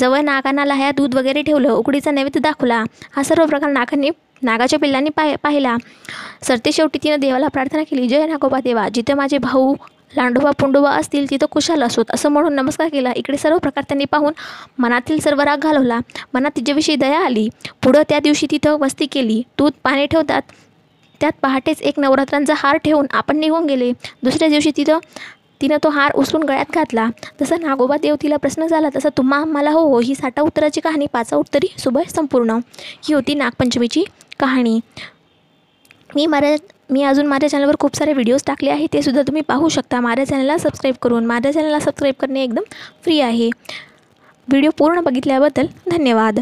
[0.00, 1.70] जवळ नागांना लाह्या दूध वगैरे ठेवलं.
[1.70, 2.82] उकडीचा नैवेद्य दाखवला.
[3.16, 4.10] हा सर्व प्रकार नागांनी
[4.42, 5.76] नागाच्या पिल्लांनी पाह पाहिला.
[6.42, 8.08] सरते शेवटी तिनं देवाला प्रार्थना केली.
[8.08, 8.88] जय नागोबा देवा.
[8.94, 9.74] जिथं माझे भाऊ
[10.12, 12.04] लांडोबा पुंडोबा असतील तिथं कुशाल असोत.
[12.10, 13.12] असं म्हणून नमस्कार केला.
[13.16, 14.32] इकडे सर्व प्रकार त्यांनी पाहून
[14.78, 15.98] मनातील सर्व राग घालवला.
[16.34, 17.48] मनात तिच्याविषयी दया आली.
[17.84, 19.42] पुढं त्या दिवशी तिथं वस्ती केली.
[19.58, 20.42] दूध पाणी ठेवतात.
[21.20, 23.92] त्यात पहाटेच एक नवरात्रांचा हार ठेवून आपण निघून गेले.
[24.22, 24.98] दुसऱ्या दिवशी तिथं
[25.62, 27.08] तिनं तो हार उचलून गळ्यात घातला.
[27.40, 31.06] जसा नागोबा देव तिला प्रश्न झाला तसं तुम्हा आम्हाला हो हो ही साठा उत्तराची कहाणी
[31.12, 32.58] पाचा उत्तरी सुबह संपूर्ण.
[33.08, 34.04] ही होती नागपंचमीची
[34.40, 34.80] कहाणी.
[36.14, 36.54] मी मरा
[36.90, 40.00] मी अजून माझ्या चॅनलवर खूप सारे व्हिडिओज टाकले आहे ते सुद्धा तुम्ही पाहू शकता.
[40.00, 42.62] माझ्या चॅनलला सबस्क्राईब करून माझ्या चॅनलला सबस्क्राईब करणे एकदम
[43.04, 43.48] फ्री आहे.
[44.48, 46.38] व्हिडिओ पूर्ण बघितल्याबद्दल धन्यवाद.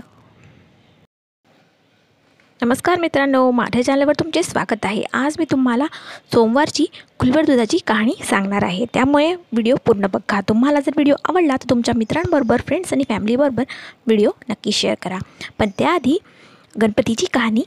[2.61, 5.03] नमस्कार मित्रांनो माझ्या चॅनलवर तुमचे स्वागत आहे.
[5.13, 5.87] आज मी तुम्हाला
[6.33, 6.87] सोमवारची
[7.19, 8.85] खुलवर दुधाची कहाणी सांगणार आहे.
[8.95, 10.41] त्यामुळे व्हिडिओ पूर्ण बघा.
[10.49, 13.65] तुम्हाला जर व्हिडिओ आवडला तर तुमच्या मित्रांबरोबर फ्रेंड्स आणि फॅमिलीबरोबर
[14.07, 15.19] व्हिडिओ नक्की शेअर करा.
[15.59, 16.19] पण त्याआधी
[16.83, 17.63] गणपतीची कहाणी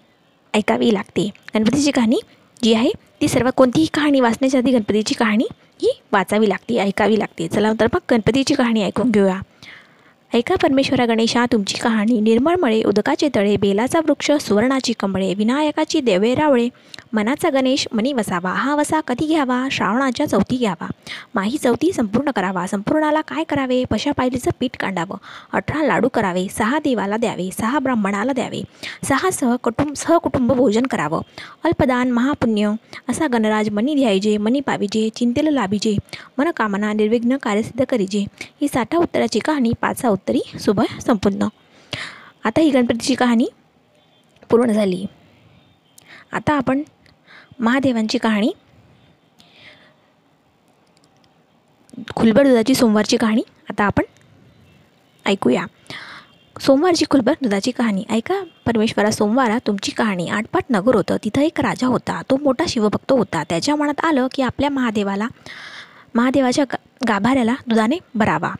[0.53, 1.30] ऐकावी लागते.
[1.55, 2.19] गणपतीची कहाणी
[2.63, 2.91] जी आहे
[3.21, 5.45] ती सर्व कोणतीही कहाणी वाचण्याच्या आधी गणपतीची कहाणी
[5.81, 7.47] ही वाचावी लागते ऐकावी लागते.
[7.47, 9.39] चला तर मग गणपतीची कहाणी ऐकून घेऊया.
[10.33, 16.67] ऐका परमेश्वरा गणेशा तुमची कहाणी निर्मळमळे उदकाचे तळे बेलाचा वृक्ष सुवर्णाची कमळे विनायकाची देवे रावळे
[17.13, 19.67] मनाचा गणेश मनी वसावा हा वसा कधी घ्यावा?
[19.71, 20.87] श्रावणाच्या चौथी घ्यावा.
[21.35, 22.67] माही चौथी संपूर्ण करावा.
[22.67, 23.83] संपूर्णाला काय करावे?
[23.91, 25.17] पशा पायलीचं पीठ कांडावं.
[25.53, 26.47] अठरा लाडू करावे.
[26.51, 27.49] सहा देवाला द्यावे.
[27.59, 28.61] सहा ब्राह्मणाला द्यावे.
[29.03, 31.21] सहा सह कुटुंब सहकुटुंब भोजन करावं.
[31.63, 32.73] अल्पदान महापुण्य
[33.09, 35.97] असा गणराज मनी द्यायजे मनी पाविजे चिंतेला लाभिजे
[36.37, 38.25] मनकामना निर्विघ्न कार्यसिद्ध करीजे.
[38.61, 41.47] ही साठा उत्तराची कहाणी पाचा उत्तरी सुबह संपूर्ण.
[42.43, 43.47] आता ही गणपतीची कहाणी
[44.49, 45.05] पूर्ण झाली.
[46.31, 46.81] आता आपण
[47.59, 48.51] महादेवांची कहाणी
[52.15, 54.03] खुलबर दुधाची सोमवारची कहाणी आता आपण
[55.25, 55.65] ऐकूया.
[56.61, 58.03] सोमवारची खुलबर दुधाची कहाणी.
[58.09, 60.27] ऐका परमेश्वरा सोमवारा तुमची कहाणी.
[60.27, 61.17] आठपाठ नगर होतं.
[61.23, 62.21] तिथं एक राजा होता.
[62.21, 63.43] तो मोठा शिवभक्त होता.
[63.43, 65.27] त्याच्या मनात आलं की आपल्या महादेवाला
[66.15, 66.65] महादेवाच्या
[67.07, 68.55] गाभाऱ्याला दुधाने भरावा.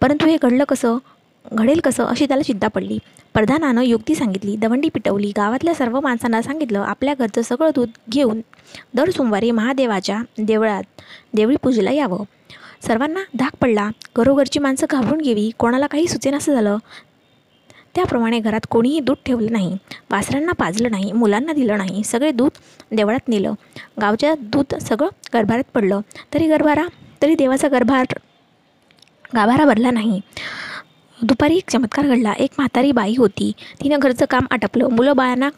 [0.00, 0.96] परंतु हे घडलं कसं?
[1.44, 2.98] घडेल कसं अशी त्याला चिंता पडली.
[3.34, 4.56] प्रधानानं युक्ती सांगितली.
[4.56, 5.32] दवंडी पिटवली.
[5.36, 8.40] गावातल्या सर्व माणसांना सांगितलं आपल्या घरचं सगळं दूध घेऊन
[8.94, 10.82] दर सोमवारी महादेवाच्या देवळात
[11.34, 12.24] देवळी पूजेला यावं.
[12.86, 13.88] सर्वांना धाक पडला.
[14.16, 15.50] घरोघरची माणसं घाबरून गेली.
[15.58, 16.76] कोणाला काही सुचेनासं झालं?
[17.94, 19.76] त्याप्रमाणे घरात कोणीही दूध ठेवलं नाही.
[20.10, 21.12] वासरांना पाजलं नाही.
[21.12, 22.04] मुलांना दिलं नाही.
[22.04, 22.50] सगळे दूध
[22.96, 23.52] देवळात नेलं.
[24.00, 26.00] गावच्या दूध सगळं गरभारात पडलं.
[26.34, 26.86] तरी गरभारा
[27.22, 28.06] तरी देवाचा गरभार
[29.34, 30.20] गाभारा भरला नाही.
[31.22, 32.32] दुपारी एक चमत्कार घडला.
[32.32, 33.52] एक म्हातारी बाई होती.
[33.82, 34.88] तिनं घरचं काम आटपलं.
[34.88, 35.48] मुलं बाळांना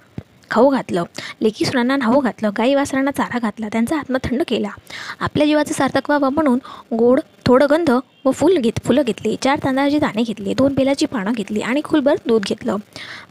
[0.50, 1.04] खाऊ घातलं.
[1.42, 2.50] लेकी सुनांना न्हाऊ घातलं.
[2.58, 3.68] गाई वासरांना चारा घातला.
[3.68, 4.68] त्यांचा आत्मा थंड केला.
[5.20, 6.58] आपल्या जीवाचं सार्थक व्हावं म्हणून
[6.96, 7.90] गोड थोडं गंध
[8.24, 12.16] व फुल घेत फुलं घेतली चार तांदळाची दाणे घेतले दोन बेलाची पानं घेतली आणि खुलभर
[12.26, 12.76] दूध घेतलं.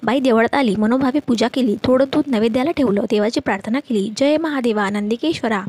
[0.04, 4.90] बाई देवळात आली मनोभावे पूजा केली थोडं दूध नैवेद्याला ठेवलं देवाची प्रार्थना केली जय महादेवा
[4.90, 5.60] नंदिकेश्वरा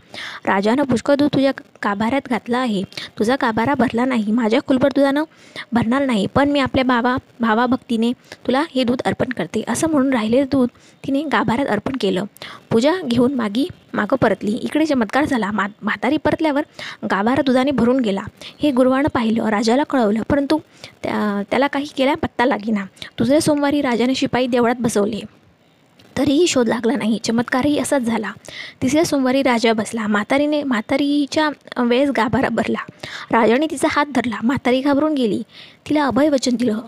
[0.46, 1.52] राजानं पुष्कळ दूध तुझ्या
[1.82, 2.82] काभाऱ्यात घातला आहे.
[3.18, 5.24] तुझा काभारा भरला नाही माझ्या खुलभर दुधानं
[5.72, 8.12] भरणार नाही पण मी आपल्या बाबा भावाभक्तीने
[8.46, 9.62] तुला हे दूध अर्पण करते.
[9.68, 10.68] असं म्हणून राहिलेलं दूध
[11.06, 12.24] तिने गाभाऱ्यात अर्पण केलं.
[12.70, 14.52] पूजा घेऊन मागी मागं परतली.
[14.62, 15.50] इकडे चमत्कार झाला.
[15.50, 16.62] मा म्हातारी परतल्यावर
[17.10, 18.20] गाभारा दुधाने भरून गेला.
[18.62, 20.22] हे गुरुवानं पाहिलं राजाला कळवलं.
[20.30, 20.58] परंतु
[21.02, 22.84] त्या त्याला काही केला पत्ता लागेना.
[23.18, 25.20] दुसऱ्या सोमवारी राजाने शिपाई देवळात बसवले.
[26.18, 27.18] तरीही शोध लागला नाही.
[27.24, 28.32] चमत्कारही असाच झाला.
[28.82, 30.06] तिसऱ्या सोमवारी राजा बसला.
[30.06, 31.50] म्हातारीने म्हातारीच्या
[31.82, 32.84] वेळेस गाभारा भरला.
[33.30, 34.36] राजाने तिचा हात धरला.
[34.42, 35.42] म्हातारी घाबरून गेली.
[35.88, 36.80] तिला अभय वचन दिलं.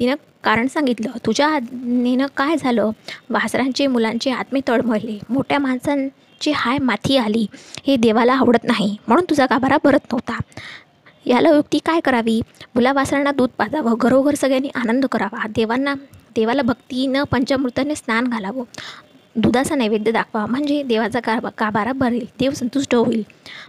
[0.00, 0.14] तिनं
[0.44, 1.10] कारण सांगितलं.
[1.26, 2.90] तुझ्या आज्ञेनं काय झालं?
[3.30, 5.18] वासरांचे मुलांचे आत्मे तळमळले.
[5.28, 7.46] मोठ्या माणसांची हाय माथी आली.
[7.86, 8.96] हे देवाला आवडत नाही.
[9.06, 10.40] म्हणून तुझा गाभारा भरत नव्हता.
[11.26, 12.42] याला युक्ती काय करावी?
[12.74, 15.46] मुला वासरांना दूध पाजावं घरोघर सगळ्यांनी आनंद करावा.
[15.56, 15.94] देवांना
[16.36, 18.64] देवाला भक्तीनं पंचामृताने स्नान घालावं.
[19.36, 22.26] दुधाचा नैवेद्य दाखवा म्हणजे देवाचा गाबा गाभारा भरेल.
[22.40, 23.22] देव संतुष्ट होईल.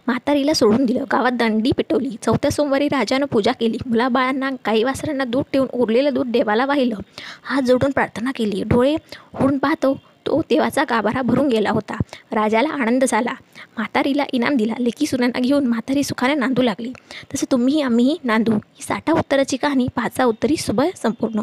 [0.08, 1.04] म्हातारीला सोडून दिलं.
[1.12, 2.16] गावात दंडी पेटवली.
[2.22, 3.78] चौथ्या सोमवारी राजानं पूजा केली.
[3.86, 6.96] मुलाबाळांना गाई वासरांना दूध ठेवून उरलेलं दूध देवाला वाहिलं.
[7.44, 8.64] हात जोडून प्रार्थना केली.
[8.64, 8.96] डोळे
[9.42, 9.98] उडून पाहतो.
[10.28, 11.96] तो देवाचा गाभारा भरून गेला होता.
[12.32, 13.34] राजाला आनंद झाला.
[13.78, 14.74] म्हातारीला इनाम दिला.
[14.80, 16.92] लेकी सुनांना घेऊन म्हातारी सुखाने नांदू लागली.
[17.34, 18.52] तसं तुम्हीही आम्हीही नांदू.
[18.52, 21.42] ही साठा उत्तराची कहाणी पाचा उत्तरी सुबह संपूर्ण.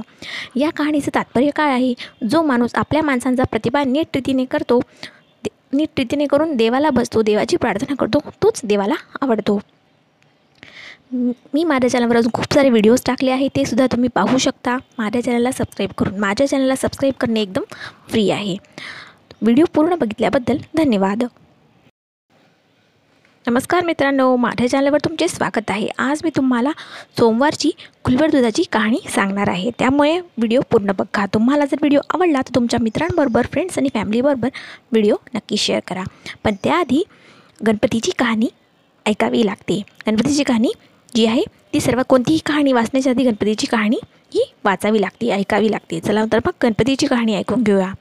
[0.57, 1.95] या कहाणीचं तात्पर्य काय आहे?
[2.31, 4.81] जो माणूस आपल्या माणसांचा प्रतिभा नीट रीतीने करतो
[5.73, 9.61] नीट रीतीने करून देवाला बसतो देवाची प्रार्थना करतो तोच देवाला आवडतो.
[11.11, 14.77] मी माझ्या चॅनलवर अजून खूप सारे व्हिडिओज टाकले आहे ते सुद्धा तुम्ही पाहू शकता.
[14.99, 17.63] माझ्या चॅनलला सबस्क्राईब करून माझ्या चॅनलला सबस्क्राईब करणे एकदम
[18.09, 18.57] फ्री आहे.
[19.43, 21.25] व्हिडिओ पूर्ण बघितल्याबद्दल धन्यवाद.
[23.45, 25.89] नमस्कार मित्रांनो माझ्या चॅनलवर तुमचे स्वागत आहे.
[25.99, 26.71] आज मी तुम्हाला
[27.19, 27.71] सोमवारची
[28.05, 29.71] खुलवर दुधाची कहाणी सांगणार आहे.
[29.79, 31.25] त्यामुळे व्हिडिओ पूर्ण बघा.
[31.35, 34.49] तुम्हाला जर व्हिडिओ आवडला तर तुमच्या मित्रांबरोबर फ्रेंड्स आणि फॅमिलीबरोबर
[34.93, 36.05] व्हिडिओ नक्की शेअर करा.
[36.45, 37.03] पण त्याआधी
[37.67, 38.49] गणपतीची कहाणी
[39.07, 39.81] ऐकावी लागते.
[40.07, 40.73] गणपतीची कहाणी
[41.17, 41.43] जी आहे
[41.73, 43.97] ती सर्व कोणतीही कहाणी वाचण्याच्या आधी गणपतीची कहाणी
[44.35, 46.01] ही वाचावी लागते ऐकावी लागते.
[46.01, 47.93] चला तर मग गणपतीची कहाणी ऐकून घेऊया.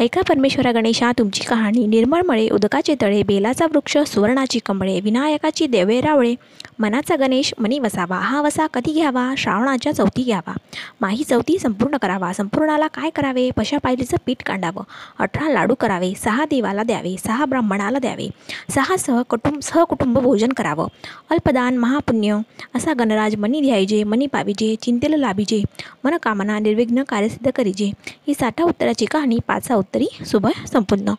[0.00, 6.34] ऐका परमेश्वरा गणेशा तुमची कहाणी निर्मळमळे उदकाचे तळे बेलाचा वृक्ष सुवर्णाची कमळे विनायकाची देवे रावळे.
[6.78, 9.34] मनाचा गणेश मनी वसावा हा वसा कधी घ्यावा?
[9.38, 10.56] श्रावणाच्या चौथी घ्यावा.
[11.00, 12.32] माही चौथी संपूर्ण करावा.
[12.32, 13.50] संपूर्णाला काय करावे?
[13.56, 14.82] पशा पायलीचं पीठ कांडावं.
[15.18, 16.12] अठरा लाडू करावे.
[16.16, 17.14] सहा देवाला द्यावे.
[17.26, 18.28] सहा ब्राह्मणाला द्यावे.
[18.74, 20.86] सहा सह कुटुंब सहकुटुंब भोजन करावं.
[21.30, 22.38] अल्पदान महापुण्य
[22.74, 25.62] असा गणराज मनी द्यायजे मनी पाविजे चिंतेला लाभिजे
[26.04, 27.90] मनकामना निर्विघ्न कार्यसिद्ध करीजे.
[28.26, 31.14] ही साठा उत्तराची कहाणी पाचा उत्तरी सुबह संपूर्ण.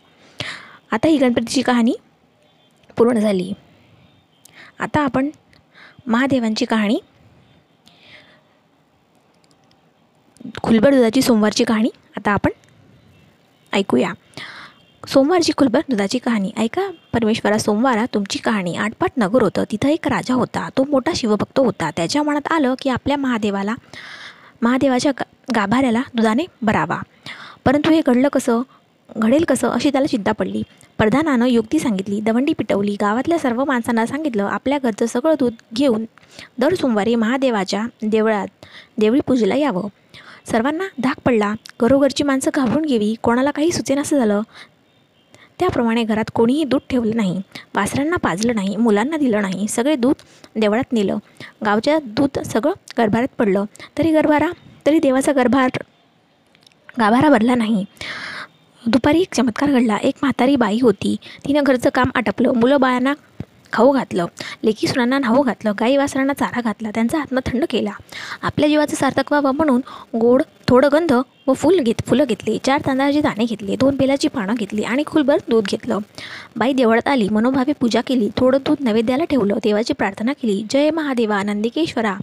[0.92, 1.94] आता ही गणपतीची कहाणी
[2.98, 3.54] पूर्ण झाली.
[4.80, 5.30] आता आपण
[6.08, 7.00] महादेवांची कहाणी
[10.64, 12.50] खुलबर दुधाची सोमवारची कहाणी आता आपण
[13.74, 14.14] ऐकूया.
[15.08, 16.52] सोमवारची खुलबर दुधाची कहाणी.
[16.58, 18.76] ऐका परमेश्वरा सोमवारा तुमची कहाणी.
[18.76, 19.64] आठपाट नगर होतं.
[19.72, 20.70] तिथं एक राजा होता.
[20.78, 21.92] तो मोठा शिवभक्त होता.
[21.92, 23.76] त्याच्या मनात आलं की आपल्या महादेवाला
[24.62, 25.12] महादेवाच्या
[25.56, 27.02] गाभाऱ्याला दुधाने भरावा.
[27.66, 28.62] परंतु हे घडलं कसं?
[29.18, 29.68] घडेल कसं?
[29.70, 30.64] अशी त्याला चिंता पडली.
[30.98, 32.22] प्रधानानं युक्ती सांगितली.
[32.22, 32.96] दवंडी पिटवली.
[33.02, 36.06] गावातल्या सर्व माणसांना सांगितलं आपल्या घरचं सगळं दूध घेऊन
[36.58, 38.48] दर सोमवारी महादेवाच्या देवळात
[38.98, 39.88] देवळी पूजेला यावं.
[40.52, 41.54] सर्वांना धाक पडला.
[41.82, 43.16] घरोघरची माणसं घाबरून गेली.
[43.24, 44.42] कोणाला काही सुचेनासं झालं?
[45.60, 47.42] त्याप्रमाणे घरात कोणीही दूध ठेवलं नाही.
[47.76, 48.76] वासरांना पाजलं नाही.
[48.76, 49.68] मुलांना दिलं नाही.
[49.68, 50.16] सगळे दूध
[50.60, 51.18] देवळात नेलं.
[51.66, 53.66] गावच्या दूध सगळं गरभारात पडलं.
[53.98, 54.50] तरी गरभारा
[54.86, 55.70] तरी देवाचा गरभार
[57.00, 57.86] गाभारा भरला नाही.
[58.88, 59.98] दुपारी एक चमत्कार घडला.
[59.98, 61.16] एक म्हातारी बाई होती.
[61.48, 62.52] तिनं घरचं काम आटपलं.
[62.52, 63.14] मुलं बाळांना
[63.74, 64.26] खाऊ घातलं.
[64.64, 65.74] लेकी सुनांना न्हाऊ घातलं.
[65.80, 66.90] गाई वासरांना चारा घातला.
[66.90, 67.92] त्यांचा आत्मा थंड केला.
[68.42, 69.82] आपल्या जीवाचं सार्थक व्हावं म्हणून
[70.18, 71.12] गोड थोडं गंध
[71.48, 72.58] व फुल घेत फुलं घेतली.
[72.66, 76.00] चार तांदळाचे दाणे घेतले दोन बेलाची पानं घेतली आणि खुलभर दूध घेतलं.
[76.58, 80.64] बाई देवळात आली मनोभावे पूजा केली थोडं दूध नैवेद्याला ठेवलं देवाची प्रार्थना केली.
[80.70, 82.14] जय महादेवा नंदिकेश्वरा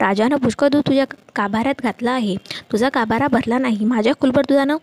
[0.00, 1.04] राजानं पुष्कळ दूध तुझ्या
[1.36, 2.36] काभाऱ्यात घातलं आहे.
[2.72, 4.76] तुझा काभारा भरला नाही माझ्या खुलभर दुधानं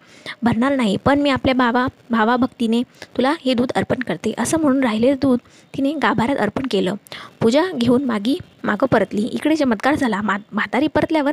[0.44, 2.82] भरणार नाही पण मी आपल्या बाबा भावाभक्तीने
[3.18, 4.34] तुला हे दूध अर्पण करते.
[4.38, 5.40] असं म्हणून राहिलेलं दूध
[5.78, 6.96] तिने गाभाऱ्यात अर्पण केलं.
[7.42, 9.22] पूजा घेऊन मागी मागं परतली.
[9.22, 10.22] इकडे चमत्कार झाला.
[10.22, 11.32] मा म्हातारी परतल्यावर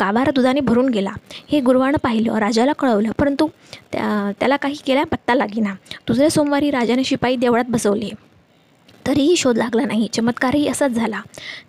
[0.00, 1.10] गाभारा दुधाने भरून गेला.
[1.52, 3.48] हे गुरुवानं पाहिलं राजाला कळवलं परंतु
[3.92, 5.74] त्या त्याला काही केल्या पत्ता लागेना.
[6.08, 8.10] दुसऱ्या सोमवारी राजाने शिपाई देवळात बसवले.
[9.06, 10.08] तरीही शोध लागला नाही.
[10.12, 11.20] चमत्कारही असाच झाला.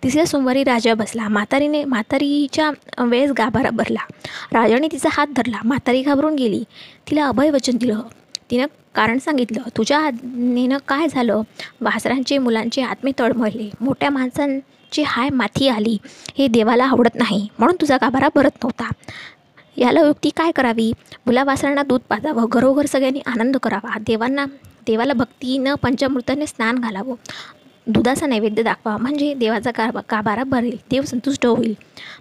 [0.02, 1.28] तिसऱ्या सोमवारी राजा बसला.
[1.28, 4.06] म्हातारीने म्हातारीच्या वेळेस गाभारा भरला.
[4.52, 5.60] राजाने तिचा हात धरला.
[5.64, 6.64] म्हातारी घाबरून गेली.
[7.10, 8.00] तिला अभय वचन दिलं.
[8.50, 11.40] तिनं कारण सांगितलं तुझ्या आज्ञेनं काय झालं?
[11.80, 13.70] वासरांचे मुलांचे आत्मे तळमळले.
[13.80, 14.58] मोठ्या माणसां
[14.94, 15.98] माणसांची हाय माथी आली.
[16.38, 17.48] हे देवाला आवडत नाही.
[17.58, 18.90] म्हणून तुझा गाभारा भरत नव्हता.
[19.76, 20.92] याला युक्ती काय करावी?
[21.26, 22.46] मुलावासरांना दूध पाजावं.
[22.48, 23.98] घरोघर सगळ्यांनी आनंद करावा.
[24.06, 24.44] देवांना
[24.86, 27.14] देवाला भक्तीनं पंचामृताने स्नान घालावं.
[27.86, 28.96] दुधाचा नैवेद्य दाखवा.
[28.96, 30.76] म्हणजे देवाचा गाभा गाभारा भरेल.
[30.90, 31.74] देव संतुष्ट होईल.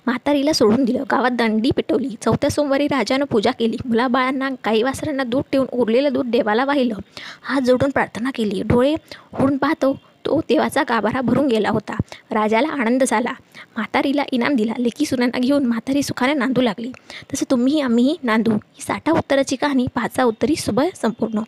[0.06, 1.04] म्हातारीला सोडून दिलं.
[1.12, 2.16] गावात दंडी पेटवली.
[2.22, 3.78] चौथ्या सोमवारी राजानं पूजा केली.
[3.86, 6.96] मुलाबाळांना गाई वासरांना दूध ठेवून उरलेलं दूध देवाला वाहिलं.
[7.44, 8.62] हात जोडून प्रार्थना केली.
[8.66, 8.96] डोळे
[9.42, 9.98] उडून पाहतो.
[10.26, 11.96] तो देवाचा गाभारा भरून गेला होता.
[12.32, 13.32] राजाला आनंद झाला.
[13.76, 14.74] म्हातारीला इनाम दिला.
[14.80, 16.92] लेकी सुनांना घेऊन म्हातारी सुखाने नांदू लागली.
[17.34, 18.52] तसं तुम्हीही आम्हीही नांदू.
[18.52, 21.40] ही साठा उत्तराची कहाणी पाचा उत्तरी सुबह संपूर्ण.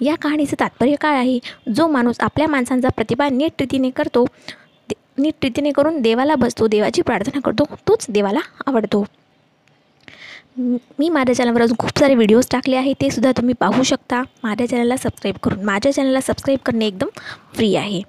[0.00, 1.38] या कहाणीचं तात्पर्य काय आहे?
[1.74, 4.26] जो माणूस आपल्या माणसांचा प्रतिभा नीट रीतीने करतो
[5.18, 9.04] नीट रीतीने करून देवाला बसतो देवाची प्रार्थना करतो तोच देवाला आवडतो.
[10.56, 14.22] मी माझ्या चॅनलवर अजून खूप सारे व्हिडिओज टाकले आहे ते सुद्धा तुम्ही पाहू शकता.
[14.42, 17.08] माझ्या चॅनलला सबस्क्राईब करून माझ्या चॅनलला सबस्क्राईब करणे एकदम
[17.54, 18.00] फ्री आहे.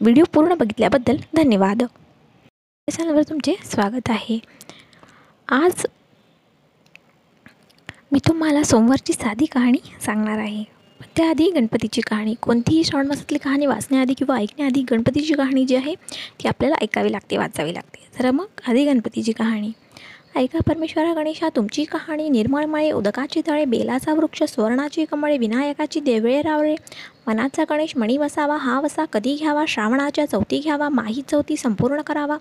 [0.00, 1.82] व्हिडिओ पूर्ण बघितल्याबद्दल धन्यवाद.
[1.82, 4.38] माझ्या चॅनलवर तुमचे स्वागत आहे.
[5.48, 5.86] आज
[8.12, 10.62] मी तुम्हाला सोमवारची साधी कहाणी सांगणार आहे.
[11.00, 12.34] पण त्याआधी गणपतीची कहाणी.
[12.42, 15.94] कोणतीही श्रावण मासातली कहाणी वाचण्याआधी किंवा ऐकण्याआधी गणपतीची कहाणी जी आहे
[16.40, 18.08] ती आपल्याला ऐकावी लागते वाचावी लागते.
[18.18, 19.72] तर मग आधी गणपतीची कहाणी.
[20.36, 26.74] ऐका परमेश्वरा गणेशा तुमची कहाणी निर्मळमळे उदकाची तळे बेलाचा वृक्ष सुवर्णाची कमळे विनायकाची देवळे रावळे.
[27.26, 29.64] मनाचा गणेश मणी वसावा हा वसा कधी घ्यावा?
[29.68, 32.36] श्रावणाच्या चौथी घ्यावा माही चौथी संपूर्ण करावा?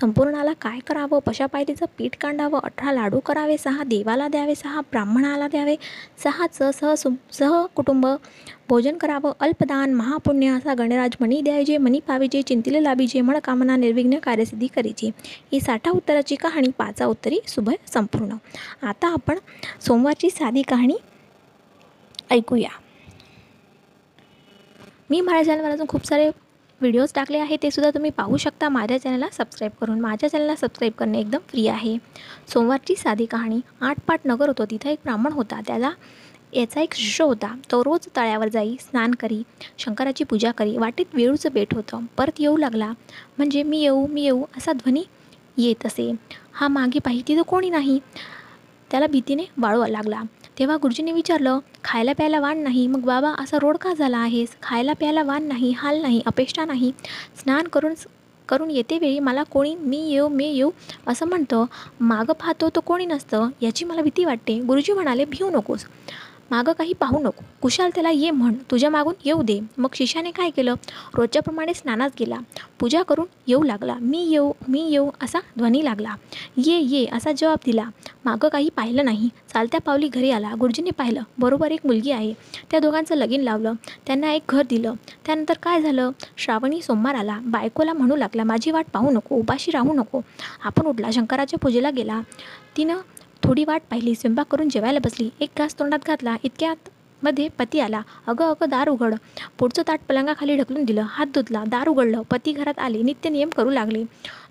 [0.00, 1.18] संपूर्णाला काय करावं?
[1.26, 5.76] पशापायरीचं पीठ कांडावं अठरा लाडू करावे सहा देवाला द्यावे सहा ब्राह्मणाला द्यावे
[6.24, 8.06] सहा च सह सु सह कुटुंब
[8.72, 14.66] भोजन करावं अल्पदान महापुण्य असा गणराज मणी द्यायचे मणी पाविजे चिंतिले लाभिजे मनकामना निर्विघ्न कार्यसिद्धी
[14.66, 15.10] करीचे.
[15.52, 18.36] ही साठा उत्तराची कहाणी पाचा उत्तरी सुभय संपूर्ण.
[18.82, 19.38] आता आपण
[19.86, 20.96] सोमवारची साधी कहाणी
[22.30, 22.70] ऐकूया.
[25.10, 26.28] मी माझ्या चॅनलवर अजून खूप सारे
[26.80, 28.68] व्हिडिओज टाकले आहे ते सुद्धा तुम्ही पाहू शकता.
[28.68, 31.96] माझ्या चॅनलला सबस्क्राईब करून माझ्या चॅनलला सबस्क्राईब करणे एकदम फ्री आहे.
[32.52, 35.60] सोमवारची साधी कहाणी आठपाट नगर होतं तिथं एक ब्राह्मण होता.
[35.66, 35.92] त्याला
[36.52, 37.54] याचा एक शिष्य होता.
[37.72, 39.42] तो रोज तळ्यावर जाई स्नान करी
[39.78, 40.76] शंकराची पूजा करी.
[40.78, 42.04] वाटेत वेळूचं बेट होतं.
[42.16, 42.90] परत येऊ लागला.
[43.38, 45.04] म्हणजे मी येऊ मी येऊ असा ध्वनी
[45.56, 46.10] येत असे.
[46.52, 47.98] हा मागे पाहिजे तर कोणी नाही.
[48.90, 50.22] त्याला भीतीने वाळू लागला.
[50.58, 52.86] तेव्हा गुरुजींनी विचारलं खायला प्यायला वाण नाही.
[52.86, 54.56] मग बाबा असा रोड का झाला आहेस.
[54.62, 56.92] खायला प्यायला वाण नाही हाल नाही अपेक्षा नाही.
[57.38, 57.94] स्नान करून
[58.48, 60.70] करून येते वेळी मला कोणी मी येऊ मी येऊ
[61.06, 61.64] असं म्हणतं.
[62.00, 63.48] मागं पाहतो तो कोणी नसतं.
[63.62, 64.58] याची मला भीती वाटते.
[64.60, 65.84] गुरुजी म्हणाले भिऊ नकोस.
[66.52, 67.44] मागं काही पाहू नको.
[67.62, 69.60] कुशाल त्याला ये म्हण तुझ्या मागून येऊ दे.
[69.78, 70.74] मग शिष्याने काय केलं?
[71.14, 72.36] रोजच्याप्रमाणे स्नानात गेला.
[72.80, 73.94] पूजा करून येऊ लागला.
[74.00, 76.14] मी येऊ मी येऊ असा ध्वनी लागला.
[76.56, 77.84] ये ये असा जवाब दिला.
[78.24, 79.28] मागं काही पाहिलं नाही.
[79.54, 80.52] चालत्या पावली घरी आला.
[80.60, 82.34] गुरुजींनी पाहिलं बरोबर एक मुलगी आहे.
[82.70, 83.72] त्या दोघांचं लगीन लावलं.
[84.06, 84.94] त्यांना एक घर दिलं.
[85.26, 86.10] त्यानंतर काय झालं?
[86.36, 87.38] श्रावणी सोमवार आला.
[87.42, 90.20] बायकोला म्हणू लागला माझी वाट पाहू नको उपाशी राहू नको.
[90.64, 92.20] आपण उठला शंकराच्या पूजेला गेला.
[92.76, 92.96] तिनं
[93.42, 95.28] थोडी वाट पाहिली स्वयंपाक करून जेवायला बसली.
[95.40, 96.88] एक घास तोंडात घातला इतक्यात
[97.22, 98.00] मध्ये पती आला.
[98.26, 99.14] अगं अगं दार उघड.
[99.58, 101.02] पुढचं ताट पलंगाखाली ढकलून दिलं.
[101.08, 101.64] हात धुतला.
[101.66, 102.22] दार उघडलं.
[102.30, 103.02] पती घरात आले.
[103.02, 104.04] नित्य नियम करू लागले.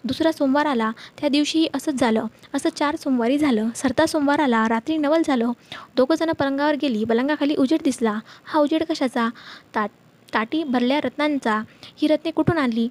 [0.03, 0.91] दुसरा सोमवार आला.
[1.19, 2.25] त्या दिवशीही असंच झालं.
[2.53, 3.69] असं चार सोमवारी झालं.
[3.75, 4.67] सरता सोमवार आला.
[4.69, 5.51] रात्री नवल झालं.
[5.97, 7.03] दोघंजणं पलंगावर गेली.
[7.03, 8.19] पलंगाखाली उजेड दिसला.
[8.43, 9.29] हा उजेड कशाचा?
[9.75, 9.89] ताट
[10.33, 11.61] ताटी भरल्या रत्नांचा.
[12.01, 12.87] ही रत्ने कुठून आणली?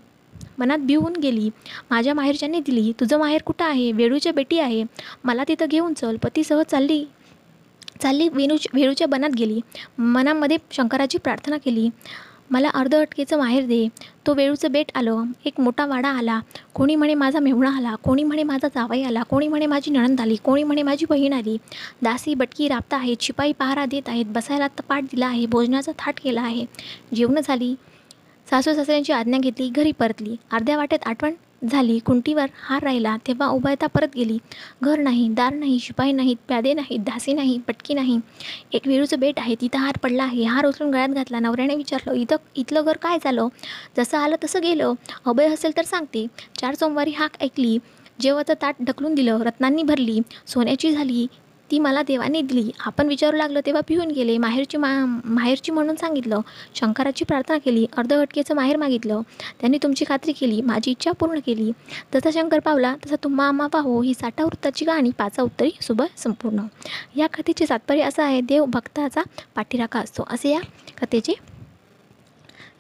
[0.59, 1.51] मनात भिवून गेली.
[1.91, 3.93] माझ्या माहेरच्याने दिली तुझं माहेर कुठं आहे?
[3.93, 4.85] वेळूच्या बेटी आहे.
[5.25, 6.17] मला तिथं घेऊन चल.
[6.17, 7.05] पतीसह चालली.
[8.03, 9.61] चालली वेणूच वेळूच्या बनात गेली.
[9.99, 11.89] मनामध्ये शंकराची प्रार्थना केली.
[12.51, 13.89] मला अर्ध अटकेचं माहेर दे.
[14.27, 15.25] तो वेळूचं बेट आलं.
[15.45, 16.41] एक मोठा वाडा आला.
[16.75, 17.95] कोणी म्हणे माझा मेहुणा आला.
[17.95, 19.23] कोणी म्हणे माझा जावाई आला.
[19.23, 20.37] कोणी म्हणे माझी नणंद आली.
[20.37, 21.57] कोणी म्हणे माझी बहीण आली.
[22.03, 24.25] दासी बटकी राबता आहेत शिपाई पहारा देत आहेत.
[24.29, 25.47] बसायला तपाट दिला आहे.
[25.47, 26.65] भोजनाचा थाट केला आहे.
[27.15, 27.75] जेवणं झाली.
[28.51, 30.37] सासू सासऱ्यांची आज्ञा घेतली घरी परतली.
[30.53, 31.33] अर्ध्या वाटेत आठवण
[31.71, 31.99] झाली.
[31.99, 33.17] कुंटीवर हार राहिला.
[33.27, 34.39] तेव्हा उभयता परत गेली.
[34.83, 38.19] घर नाही दार नाही शिपाई नाहीत प्यादे नाहीत दासी नाही पटकी नाही.
[38.73, 40.45] एक वेळूचं बेट आहे तिथं हार पडला आहे.
[40.45, 41.39] हार उचलून गळ्यात घातला.
[41.39, 43.49] नवऱ्याने विचारलं इथं इथलं घर काय झालं?
[43.97, 44.95] जसं आलं तसं गेलं.
[45.25, 46.27] अभय असेल तर सांगते.
[46.61, 47.79] चार सोमवारी हाक ऐकली.
[48.21, 49.43] जेवाचं ताट ढकलून दिलं.
[49.43, 50.21] रत्नांनी भरली.
[50.47, 51.27] सोन्याची झाली.
[51.71, 52.71] ती मला देवाने दिली.
[52.87, 54.37] आपण विचारू लागलं तेव्हा पिऊन गेले.
[54.39, 54.89] माहेरची मा
[55.25, 56.41] माहेरची म्हणून सांगितलं.
[56.75, 57.87] शंकराची प्रार्थना केली.
[57.97, 59.21] अर्धघटकेचं माहेर मागितलं.
[59.61, 60.61] त्यांनी तुमची खात्री केली.
[60.63, 61.71] माझी इच्छा पूर्ण केली.
[62.15, 64.01] जसा शंकर पावला तसा तुम्हा आम्हा पाहो.
[64.03, 66.67] ही साठा वृत्ताची गाणी पाचा उत्तरी सुबह संपूर्ण.
[67.17, 69.23] या कथेचे तात्पर्य असं आहे देव भक्ताचा
[69.55, 70.25] पाठीराखा असतो.
[70.31, 70.61] असे या
[71.03, 71.35] कथेचे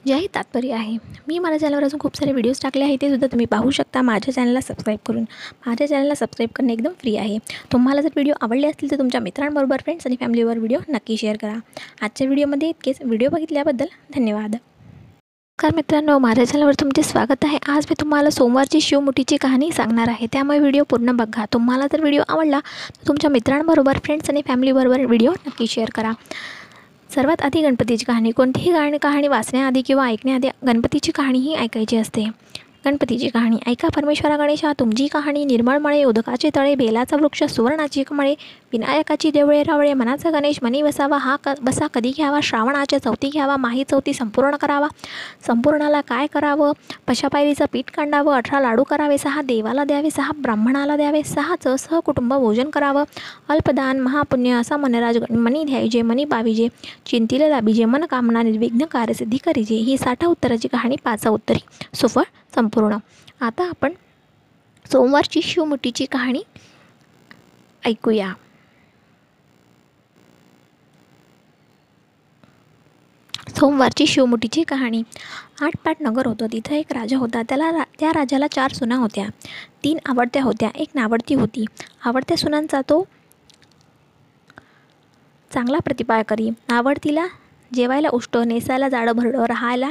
[0.07, 0.97] जे आहे तात्पर्य आहे.
[1.29, 4.03] मी माझ्या चॅनलवर अजून खूप सारे व्हिडिओज टाकले आहे ते सुद्धा तुम्ही पाहू शकता.
[4.03, 5.25] माझ्या चॅनलला सबस्क्राईब करून
[5.67, 7.39] माझ्या चॅनलला सबस्क्राईब करणे एकदम फ्री आहे.
[7.73, 11.55] तुम्हाला जर व्हिडिओ आवडले असतील तर तुमच्या मित्रांबरोबर फ्रेंड्स आणि फॅमिलीवर व्हिडिओ नक्की शेअर करा.
[12.03, 13.01] आजच्या व्हिडिओमध्ये इतकेच.
[13.03, 14.57] व्हिडिओ बघितल्याबद्दल धन्यवाद.
[15.59, 17.59] नमस्कार मित्रांनो माझ्या चॅनलवर तुमचे स्वागत आहे.
[17.69, 20.27] आज मी तुम्हाला सोमवारची शिवमुठीची कहाणी सांगणार आहे.
[20.33, 21.45] त्यामुळे व्हिडिओ पूर्ण बघा.
[21.53, 26.13] तुम्हाला जर व्हिडिओ आवडला तर तुमच्या मित्रांबरोबर फ्रेंड्स आणि फॅमिलीबरोबर व्हिडिओ नक्की शेअर करा.
[27.15, 32.27] सर्वात आधी गणपतीची कहाणी कोणतीही गाणी कहाणी वाचण्याआधी किंवा ऐकण्याआधी गणपतीची कहाणी ही ऐकायची असते.
[32.85, 38.35] गणपतीची कहाणी ऐका परमेश्वरा गणेशा तुमची कहाणी निर्मळ मळे उदकाचे तळे बेलाचा वृक्ष सुवर्णाची कमळे
[38.73, 43.57] विनायकाची देवळे रावळे मनाचा गणेश मनी बसावा हा क बसा कधी घ्यावा श्रावणाच्या चौथी घ्यावा
[43.57, 44.89] माही चौथी संपूर्ण करावा.
[45.47, 46.73] संपूर्णाला काय करावं?
[47.09, 52.71] पशापायरीचं पीठ कांडावं अठरा लाडू करावे सहा देवाला द्यावे सहा ब्राह्मणाला द्यावे सहाचं सहकुटुंब भोजन
[52.71, 53.05] करावं.
[53.49, 56.69] अल्पदान महापुण्य असा मनराज मनी द्यायचे मनी पाविजे
[57.07, 61.59] चिंतीला लाभिजे मनकामना निर्विघ्न कार्यसिद्धी करीजे ही साठा उत्तराची कहाणी पाचा उत्तरी.
[61.95, 62.23] सुफळ?
[62.55, 62.97] संपूर्ण.
[63.41, 63.93] आता आपण
[64.93, 66.43] सोमवारची शिवमुठीची कहाणी
[67.87, 68.33] ऐकूया.
[73.49, 75.03] सोमवारची शिवमुठीची कहाणी.
[75.63, 76.47] आठपाट नगर होतं.
[76.53, 77.43] तिथं एक राजा होता.
[77.43, 79.27] त्याला रा त्या राजाला चार सुना होत्या.
[79.85, 80.71] तीन आवडत्या होत्या.
[80.75, 81.65] एक नावडती होती.
[82.05, 83.03] आवडत्या सुनांचा तो
[85.51, 86.51] चांगला प्रतिपाय करी.
[86.51, 87.27] नावडतीला
[87.75, 89.91] जेवायला उष्ट नेसायला जाडं भरडं राहायला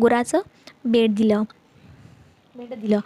[0.00, 0.40] गुराचं
[0.84, 1.42] बेड दिलं.
[2.56, 2.98] भेट दिलं.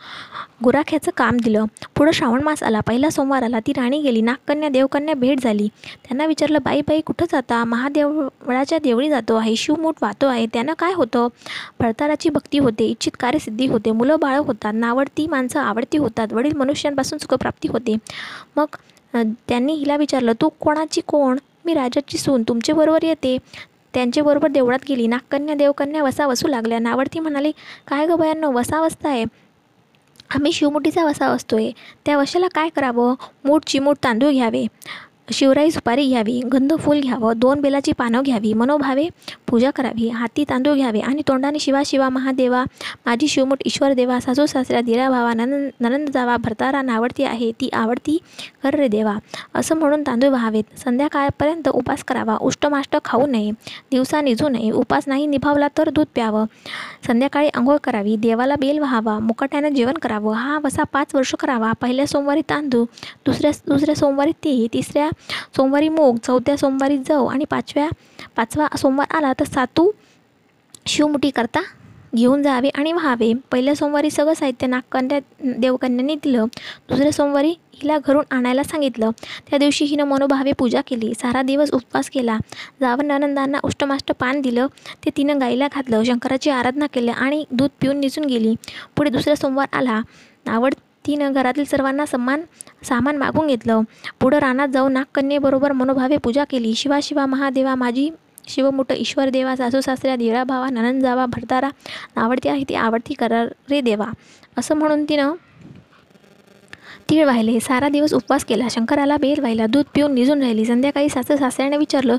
[0.64, 1.64] गुराख्याचं काम दिलं.
[1.96, 2.80] पुढं श्रावण मास आला.
[2.80, 3.58] पहिला सोमवार आला.
[3.66, 4.20] ती राणी गेली.
[4.20, 5.68] नागकन्या देवकन्या भेट झाली.
[6.08, 7.64] त्यांना विचारलं बाई बाई कुठं जाता?
[7.64, 9.56] महादेवळाच्या देवळी जातो आहे.
[9.56, 10.46] शिवमूठ वाहतो आहे.
[10.46, 11.28] त्यानं काय होतं?
[11.80, 12.84] भरताराची भक्ती होते.
[12.84, 13.90] इच्छित कार्यसिद्धी होते.
[13.90, 14.72] मुलं बाळं होतात.
[14.76, 16.32] नावडती माणसं आवडती होतात.
[16.32, 17.96] वडील मनुष्यांपासून सुखप्राप्ती होते.
[18.56, 18.66] मग
[19.48, 21.38] त्यांनी हिला विचारलं तू कोणाची कोण?
[21.64, 22.42] मी राजाची सून.
[22.42, 23.38] तुमच्याबरोबर येते.
[23.96, 26.78] त्यांच्याबरोबर देवळात गेली नागकन्या देवकन्या वसा वसू लागल्या.
[26.78, 27.50] नावडती म्हणाली
[27.86, 29.24] काय गं बयांनो वसा वसता आहे.
[30.34, 31.70] आम्ही शिवमुठीचा वसा असतोय.
[32.04, 33.14] त्या वशाला काय करावं?
[33.44, 34.66] मूठ चिमूट तांदूळ घ्यावे.
[35.28, 39.08] शिवराई सुपारी घ्यावी गंधफूल घ्यावं दोन बेलाची पानं घ्यावी मनोभावे
[39.48, 42.62] पूजा करावी हाती तांदूळ घ्यावे आणि तोंडाने शिवा शिवा महादेवा
[43.06, 47.68] माझी शिवमुठ ईश्वर देवा सासू सासऱ्या दिरा भावा ननंद ननंद जावा भरतारा नावडती आहे ती
[47.72, 48.18] आवडती
[48.62, 49.14] कर रे देवा.
[49.54, 50.78] असं म्हणून तांदूळ व्हावेत.
[50.78, 52.36] संध्याकाळपर्यंत उपास करावा.
[52.40, 53.50] उष्टमाष्ट खाऊ नये.
[53.90, 54.70] दिवसा निजू नये.
[54.70, 56.44] उपास नाही निभावला तर दूध प्यावं.
[57.06, 58.16] संध्याकाळी आंघोळ करावी.
[58.16, 59.18] देवाला बेल व्हावा.
[59.18, 60.34] मुकाट्यानं जेवण करावं.
[60.34, 61.72] हा वसा पाच वर्ष करावा.
[61.80, 62.84] पहिल्या सोमवारी तांदूळ
[63.26, 65.08] दुसऱ्या दुसऱ्या सोमवारी तेही तिसऱ्या
[65.56, 67.88] सोमवारी मोग चौथ्या सोमवारी जव आणि पाचव्या
[68.36, 69.90] पाचवा सोमवार आला तर सातू
[70.86, 71.60] शिवमुठी करता
[72.16, 73.32] घेऊन जावे आणि व्हावे.
[73.50, 75.18] पहिल्या सोमवारी सगळं साहित्य नागकन्या
[75.58, 76.44] देवकन्यांनी दिलं.
[76.88, 79.10] दुसऱ्या सोमवारी हिला घरून आणायला सांगितलं.
[79.50, 81.12] त्या दिवशी हिनं मनोभावे पूजा केली.
[81.14, 82.38] सारा दिवस उपवास केला.
[82.80, 84.66] जावन आनंदांना उष्टमाष्ट पान दिलं.
[85.04, 86.04] ते तिनं गाईला घातलं.
[86.04, 88.54] शंकराची आराधना केली आणि दूध पिऊन निसून गेली.
[88.96, 90.00] पुढे दुसरा सोमवार आला.
[90.46, 90.74] आवड
[91.06, 92.40] तिनं घरातील सर्वांना सम्मान
[92.82, 93.80] सामान मागून घेतलं.
[94.20, 96.74] पुढं रानात जाऊन नागकन्येबरोबर मनोभावे पूजा केली.
[96.74, 98.10] शिवा शिवा महादेवा माझी
[98.48, 101.68] शिवमुठ ईश्वर देवा सासू सासऱ्या दिरा भावा ननंद जावा भरतारा
[102.16, 104.06] आवडती आहे ती आवडती करा रे देवा.
[104.56, 105.32] असं म्हणून तिनं
[107.10, 108.66] तीळ वाहिले सारा दिवस उपवास केला.
[108.70, 110.64] शंकराला बेल वाहिला दूध पिऊन निजून राहिली.
[110.64, 112.16] संध्याकाळी सासू सासऱ्याने विचारलं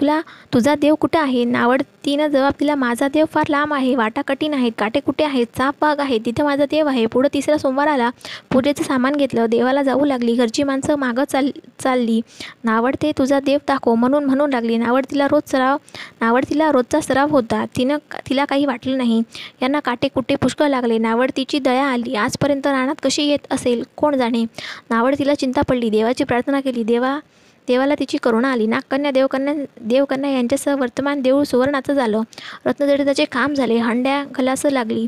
[0.00, 0.20] तुला
[0.54, 1.42] तुझा देव कुठे आहे?
[1.44, 5.74] नावडतीनं जबाब दिला माझा देव फार लांब आहे वाटा कठीण आहेत काटे कुठे आहेत चाप
[5.80, 7.04] भाग आहे तिथे माझा देव आहे.
[7.06, 8.08] पुढं तिसरा सोमवार आला
[8.52, 11.50] पूजेचं सामान घेतलं देवाला जाऊ लागली घरची माणसं मागं चाल
[11.82, 12.20] चालली.
[12.64, 14.76] नावडते तुझा देव दाखव म्हणून म्हणून लागली.
[14.76, 15.76] नावडतीला रोज सराव
[16.20, 17.64] नावडतीला रोजचा सराव होता.
[17.76, 19.20] तिनं तिला काही वाटलं नाही.
[19.62, 20.98] यांना काटे कुठे पुष्कळ लागले.
[20.98, 22.14] नावडतीची दया आली.
[22.16, 23.82] आजपर्यंत रानात कशी येत असेल?
[23.96, 24.44] कोण जाणे.
[24.90, 25.90] नावडतीला चिंता पडली.
[25.90, 26.82] देवाची प्रार्थना केली.
[26.84, 27.18] देवा
[27.68, 28.66] देवाला तिची करुणा आली.
[28.66, 32.22] नागकन्या देवकन्या देवकन्या यांच्यासह वर्तमान देऊळ सुवर्णाचं झालं.
[32.66, 33.76] रत्नजडिताचे काम झाले.
[33.78, 35.06] हंड्या खलासं लागली.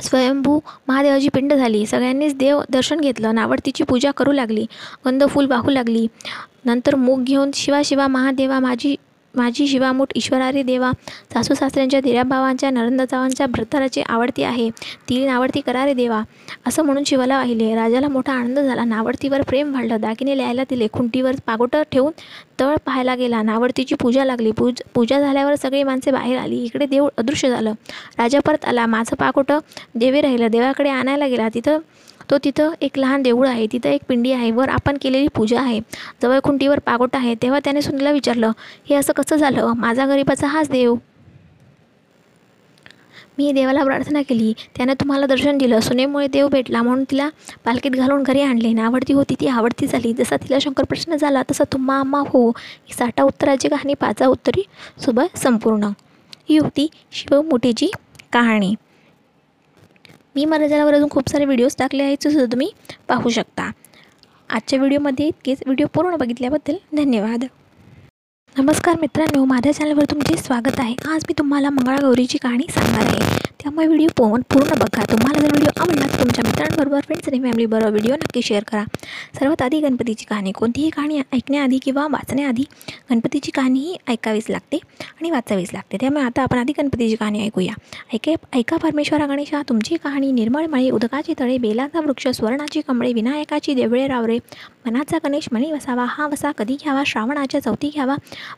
[0.00, 1.86] स्वयंभू महादेवाची पिंड झाली.
[1.86, 3.34] सगळ्यांनीच देव दर्शन घेतलं.
[3.34, 4.66] नावडतीची पूजा करू लागली.
[5.06, 6.06] गंध फूल वाहू लागली.
[6.64, 8.94] नंतर मूग घेऊन शिवा शिवा महादेवा माझी
[9.34, 10.90] माझी शिवामूठ ईश्वरारी देवा
[11.34, 14.70] सासू सासऱ्यांच्या दिराभावांच्या नरंदजावांच्या भ्रताराची आवडती आहे.
[15.08, 16.22] ती नावडती करारे देवा.
[16.66, 17.74] असं म्हणून शिवाला वाहिले.
[17.74, 18.84] राजाला मोठा आनंद झाला.
[18.84, 20.00] नावडतीवर प्रेम वाढलं.
[20.00, 20.86] दागिने लिहायला दिले.
[20.92, 22.12] खुंटीवर पागोटं ठेवून
[22.60, 23.42] तळ पाहायला गेला.
[23.42, 24.50] नावडतीची पूजा लागली.
[24.50, 26.62] पूज पूजा झाल्यावर सगळी माणसे बाहेर आली.
[26.64, 27.72] इकडे देव अदृश्य झालं.
[28.18, 28.86] राजा परत आला.
[28.86, 29.58] माझं पाकोटं
[29.94, 30.48] देवी राहिलं.
[30.48, 31.48] देवाकडे आणायला गेला.
[31.54, 31.78] तिथं
[32.32, 33.66] तो तिथं एक लहान देऊळ आहे.
[33.72, 34.50] तिथं एक पिंडी आहे.
[34.50, 35.80] वर आपण केलेली पूजा आहे.
[36.22, 37.34] जवळ खुंटीवर पागोट आहे.
[37.42, 38.52] तेव्हा त्याने सुनीला विचारलं
[38.90, 39.72] हे असं कसं झालं?
[39.76, 40.94] माझा गरीबाचा हाच देव.
[43.38, 44.52] मी देवाला प्रार्थना केली.
[44.76, 45.80] त्यानं तुम्हाला दर्शन दिलं.
[45.80, 47.28] सुनेमुळे देव भेटला म्हणून तिला
[47.64, 48.72] पालखीत घालून घरी आणले.
[48.72, 50.12] ना आवडती होती ती आवडती झाली.
[50.12, 52.48] जसा तिला शंकर प्रश्न झाला तसा तुम्हा आम्हा हो.
[52.48, 54.62] ही साठा उत्तराची कहाणी पाचा उत्तरी
[55.04, 55.90] सुबह संपूर्ण.
[56.48, 57.90] ही होती शिवमुठीची
[58.32, 58.74] कहाणी.
[60.34, 62.70] मी माझ्या चॅनलवर अजून खूप सारे व्हिडिओज टाकले आहेत सुद्धा तुम्ही
[63.08, 63.70] पाहू शकता.
[64.50, 65.62] आजच्या व्हिडिओमध्ये इतकेच.
[65.66, 67.44] व्हिडिओ पूर्ण बघितल्याबद्दल धन्यवाद.
[68.56, 70.94] नमस्कार मित्रांनो माझ्या चॅनलवर तुमचे स्वागत आहे.
[71.08, 73.40] आज मी तुम्हाला मंगळागौरीची कहाणी सांगणार आहे.
[73.62, 75.02] त्यामुळे व्हिडिओ पोहून पूर्ण बघा.
[75.10, 78.82] तुम्हाला जर व्हिडिओ आवडला तर तुमच्या मित्रांबरोबर फ्रेंड्स आणि फॅमिलीबरोबर व्हिडिओ नक्की शेअर करा.
[79.38, 80.52] सर्वात आधी गणपतीची कहाणी.
[80.52, 82.64] कोणतीही कहाणी ऐकण्याआधी किंवा वाचण्याआधी
[83.10, 84.78] गणपतीची कहाणी ही ऐकावीच लागते
[85.20, 85.96] आणि वाचावीच लागते.
[86.00, 87.74] त्यामुळे आता आपण आधी गणपतीची कहाणी ऐकूया.
[88.14, 93.74] ऐके ऐका परमेश्वरा गणेशा तुमची कहाणी निर्मळ मळे उदकाची तळे बेलाचा वृक्ष सुवर्णाची कमळे विनायकाची
[93.74, 94.38] देवळे रावरे
[94.86, 98.14] मनाचा गणेश मणी वसावा हा वसा कधी घ्यावा श्रावणाच्या चौथी घ्यावा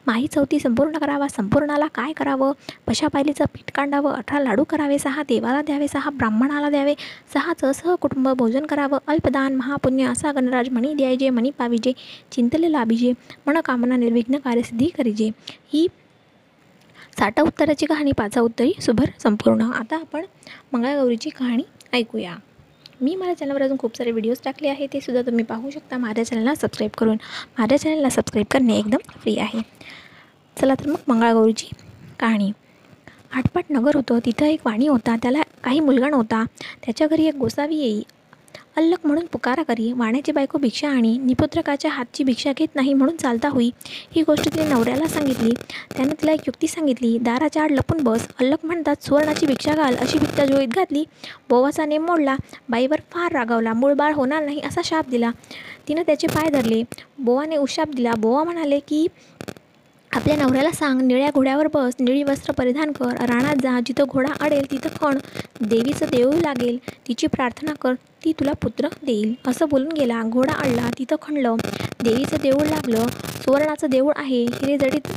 [0.06, 2.52] माही चौथी संपूर्ण करावा संपूर्णाला काय करावं?
[2.86, 6.94] पशा पायलीचं पीठ कांडावं अठरा लाडू करावे सहा देवाला द्यावे सहा ब्राह्मणाला द्यावे
[7.35, 11.93] सहाचं सहकुटुंब भोजन करावं अल्पदान महापुण्य असा गणराज मणी द्यायचे मणी पाविजे
[12.32, 13.12] चिंतले लाभिजे
[13.47, 15.31] मनकामना निर्विघ्न कार्यसिद्धी करीजे.
[15.73, 15.86] ही
[17.19, 19.70] साठा उत्तराची कहाणी पाचा उत्तरी सुभर संपूर्ण.
[19.70, 20.24] आता आपण
[20.73, 21.62] मंगळागौरीची कहाणी
[21.93, 22.35] ऐकूया.
[23.00, 26.24] मी माझ्या चॅनलवर अजून खूप सारे व्हिडिओज टाकले आहे ते सुद्धा तुम्ही पाहू शकता माझ्या
[26.26, 27.16] चॅनलला सबस्क्राईब करून.
[27.58, 29.60] माझ्या चॅनलला सबस्क्राईब करणे एकदम फ्री आहे.
[30.56, 31.66] चला तर मग मंगळागौरीची
[32.20, 32.50] कहाणी.
[33.32, 36.44] आटपाट नगर होतं तिथं एक वाणी होता त्याला काही मुलगा नव्हता.
[36.84, 38.02] त्याच्या घरी एक गोसावी येई
[38.76, 39.92] अल्लक म्हणून पुकारा करी.
[39.92, 43.70] वाण्याची बायको भिक्षा आणि निपुत्रकाच्या हातची भिक्षा घेत नाही म्हणून चालता होई.
[44.12, 45.51] ही गोष्ट तिने नवऱ्याला सांगितली.
[45.96, 47.18] त्यानं तिला एक युक्ती सांगितली.
[47.18, 48.26] दाराच्या आड लपून बस.
[48.40, 51.05] अल्लक म्हणतात सुवर्णाची भिक्षा घाल अशी भिक्षा जोईत घातली.
[51.48, 52.36] बोवाचा नेम मोडला.
[52.68, 55.30] बाईवर फार रागावला मूळ बाळ होणार नाही असा शाप दिला.
[55.88, 56.82] तिनं त्याचे पाय धरले.
[57.18, 58.14] बोवाने उशाप दिला.
[58.18, 59.06] बोवा म्हणाले की
[60.10, 61.01] आपल्या नवऱ्याला सांग.
[61.01, 61.94] निळ्या घोड्यावर बस.
[62.01, 63.06] निळी वस्त्र परिधान कर.
[63.06, 63.80] रानात जा.
[63.86, 65.18] जिथं घोडा अडेल तिथं खण.
[65.60, 66.78] देवीचं देऊ लागेल.
[67.09, 67.94] तिची प्रार्थना कर.
[68.24, 69.34] ती तुला पुत्र देईल.
[69.46, 70.22] असं बोलून गेला.
[70.22, 71.56] घोडा अडला तिथं खणलं.
[72.02, 73.06] देवीचं देऊळ लागलं.
[73.44, 74.44] सुवर्णाचं देऊळ आहे.
[74.44, 75.09] हिरे जडीत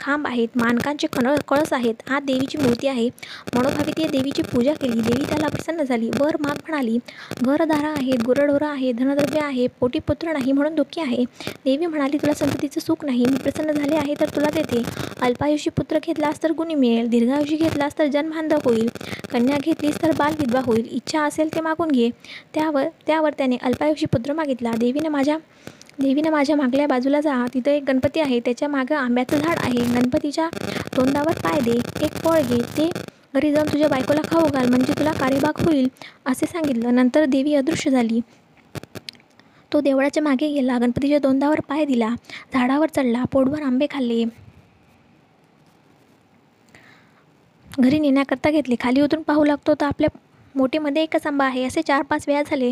[0.00, 0.48] खांब आहेत.
[0.56, 2.02] मानकांचे कण कळस आहेत.
[2.08, 3.08] हा देवीची मूर्ती आहे.
[3.54, 5.00] मनोभावी ती देवीची पूजा केली.
[5.00, 6.10] देवी त्याला प्रसन्न झाली.
[6.20, 6.98] वर माग म्हणाली
[7.42, 8.22] घरदारा आहेत.
[8.26, 9.66] गुरढोरं आहे धनद्रव्य आहे.
[9.80, 11.24] पोटी पुत्र नाही म्हणून दुःखी आहे.
[11.64, 13.24] देवी म्हणाली तुला संततीचं सुख नाही.
[13.30, 14.82] मी प्रसन्न झाले आहे तर तुला देते.
[15.22, 17.08] अल्पायुषी पुत्र घेतलास तर गुणी मिळेल.
[17.08, 18.88] दीर्घायुषी घेतलास तर जन्मांध होईल.
[19.32, 20.86] कन्या घेतलीस तर बाल विधवा होईल.
[20.90, 22.10] इच्छा असेल ते मागून घे.
[22.54, 24.72] त्यावर त्यावर त्याने अल्पायुषी पुत्र मागितला.
[24.78, 25.36] देवीने माझ्या
[26.00, 27.44] देवीनं माझ्या मागल्या बाजूला जा.
[27.54, 28.38] तिथं एक गणपती आहे.
[28.40, 29.84] त्याच्या मागं आंब्याचं झाड आहे.
[29.94, 30.48] गणपतीच्या
[30.96, 31.78] तोंडावर पाय दे.
[32.04, 32.58] एक फळ घे.
[32.78, 32.88] ते
[33.34, 34.68] घरी जाऊन तुझ्या बायकोला खाऊ घाल.
[34.68, 35.88] म्हणजे तुला कार्यभाग होईल
[36.26, 36.94] असे सांगितलं.
[36.94, 38.20] नंतर देवी अदृश्य झाली.
[39.72, 40.78] तो देवळाच्या मागे गेला.
[40.78, 42.08] गणपतीच्या दोंदावर पाय दिला.
[42.54, 43.24] झाडावर चढला.
[43.32, 44.24] पोटभर आंबे खाल्ले.
[47.66, 48.74] घरी नेण्याकरता घेतले.
[48.80, 50.08] खाली उतरून पाहू लागतो तर आपल्या
[50.56, 51.64] मोठेमध्ये एकच आंबा आहे.
[51.64, 52.70] असे चार पाच वेळा झाले.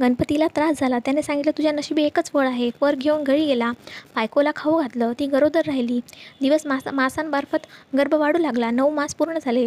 [0.00, 0.98] गणपतीला त्रास झाला.
[0.98, 2.70] त्याने सांगितलं तुझ्या नशिबी एकच फळ आहे.
[2.82, 3.70] वर घेऊन घरी गेला.
[4.16, 5.12] बायकोला खाऊ घातलं.
[5.18, 6.00] ती गरोदर राहिली.
[6.40, 7.66] दिवस मासा मासांमार्फत
[7.96, 8.70] गर्भ वाढू लागला.
[8.70, 9.66] नऊ मास पूर्ण झाले.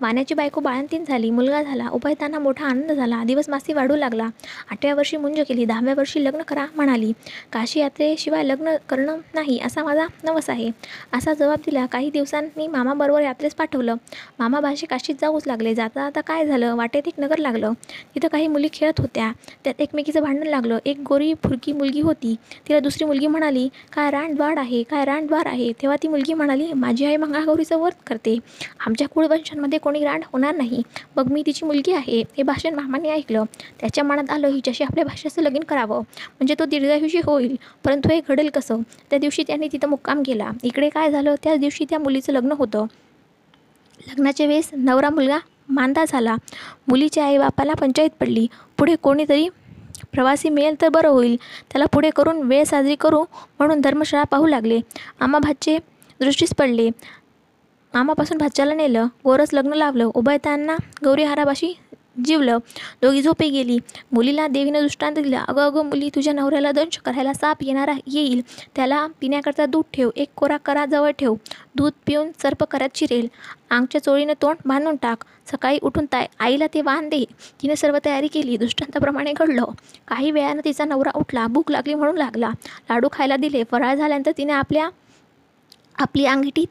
[0.00, 1.30] वाण्याची बायको बाळंतीन झाली.
[1.30, 1.88] मुलगा झाला.
[1.92, 3.22] उभयताना मोठा आनंद झाला.
[3.24, 4.28] दिवस मासी वाढू लागला.
[4.70, 5.64] आठव्या वर्षी मुंज केली.
[5.64, 7.12] दहाव्या वर्षी लग्न करा म्हणाली.
[7.52, 10.70] काशी यात्रेशिवाय लग्न करणं नाही असा माझा नवस आहे.
[11.12, 11.86] असा जबाब दिला.
[11.86, 13.94] काही दिवसांनी मामाबरोबर यात्रेस पाठवलं.
[14.38, 15.74] मामा भाषे काशीत जाऊच लागले.
[15.74, 16.74] जाता आता काय झालं?
[16.76, 17.72] वाटे एक नगर लागलं.
[18.14, 19.32] तिथं काही मुली खेळत होत्या.
[19.64, 20.78] त्यात एकमेकीचं भांडण लागलं.
[20.86, 22.34] एक गोरी फुरकी मुलगी होती.
[22.68, 24.82] तिला दुसरी मुलगी म्हणाली काय रानद्वार आहे?
[24.82, 25.72] काय रानद्वार आहे?
[25.72, 28.38] तेव्हा ती मुलगी म्हणाली माझी आई मंगळागौरीचं व्रत करते.
[28.86, 30.82] आमच्या कुळवंशांमध्ये कोणी रांड होणार नाही.
[31.16, 32.20] मग मी तिची मुलगी आहे.
[32.36, 33.44] हे भाषण मामाने ऐकलं.
[33.80, 35.98] त्याच्या मनात आलं हिच्याशी आपल्या भाषेचं लगीन करावं.
[35.98, 38.80] म्हणजे तो दीर्घायुषी होईल परंतु हे घडेल कसं?
[39.10, 40.50] त्या दिवशी त्यांनी तिथं मुक्काम केला.
[40.62, 41.34] इकडे काय झालं?
[41.42, 42.86] त्याच दिवशी त्या मुलीचं लग्न होतं.
[44.08, 45.38] लग्नाच्या वेळेस नवरा मुलगा
[45.70, 46.36] मांदा झाला.
[46.88, 48.46] मुलीच्या आईबापाला पंचायत पडली.
[48.78, 49.48] पुढे कोणीतरी
[50.12, 51.36] प्रवासी मिळेल तर बरं होईल.
[51.72, 53.24] त्याला पुढे करून वेळ साजरी करू
[53.58, 54.80] म्हणून धर्मशाळा पाहू लागले.
[55.20, 55.78] आम्हा भाचे
[56.20, 56.88] दृष्टीस पडले.
[57.94, 59.06] मामापासून भाच्याला नेलं.
[59.24, 60.10] गोरस लग्न लावलं.
[60.14, 61.72] उभयतांना गौरी हाराबाशी
[62.24, 62.58] जिवलं.
[63.02, 63.78] दोघी झोपे गेली.
[64.12, 65.44] मुलीला देवीनं दृष्टांत दिला.
[65.48, 68.40] अगं अगं मुली तुझ्या नवऱ्याला दंश करायला साप येणारा येईल.
[68.76, 70.10] त्याला पिण्याकरता दूध ठेव.
[70.16, 71.34] एक कोरा करा जवळ ठेव.
[71.74, 73.28] दूध पिऊन सर्प करत चिरेल
[73.70, 75.24] आंगच्या चोळीनं तोंड बांधून टाक.
[75.46, 77.24] सकाळी उठून ताय आईला ते वाहन दे.
[77.62, 78.56] तिने सर्व तयारी केली.
[78.56, 79.64] दृष्टांताप्रमाणे घडलं.
[80.08, 81.46] काही वेळानं तिचा नवरा उठला.
[81.46, 82.50] भूक लागली म्हणून लागला.
[82.90, 83.62] लाडू खायला दिले.
[83.70, 84.88] फराळ झाल्यानंतर तिने आपल्या
[85.98, 86.64] आपली अंगठी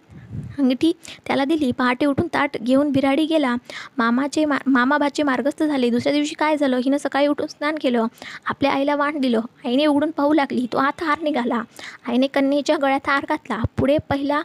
[0.59, 0.91] अंगठी
[1.27, 1.71] त्याला दिली.
[1.71, 3.55] पहाटे उठून ताट घेऊन बिराडी गेला.
[3.97, 5.89] मामाचे मा मामाभाचे मार्गस्थ झाले.
[5.89, 6.77] दुसऱ्या दिवशी काय झालं?
[6.77, 8.05] हिनं सकाळी उठून स्नान केलं.
[8.45, 9.41] आपल्या आईला वाण दिलं.
[9.65, 10.65] आईने उघडून पाहू लागली.
[10.73, 11.61] तो आत हार निघाला.
[12.07, 13.61] आईने कन्येच्या गळ्यात हार घातला.
[13.77, 14.41] पुढे पहिला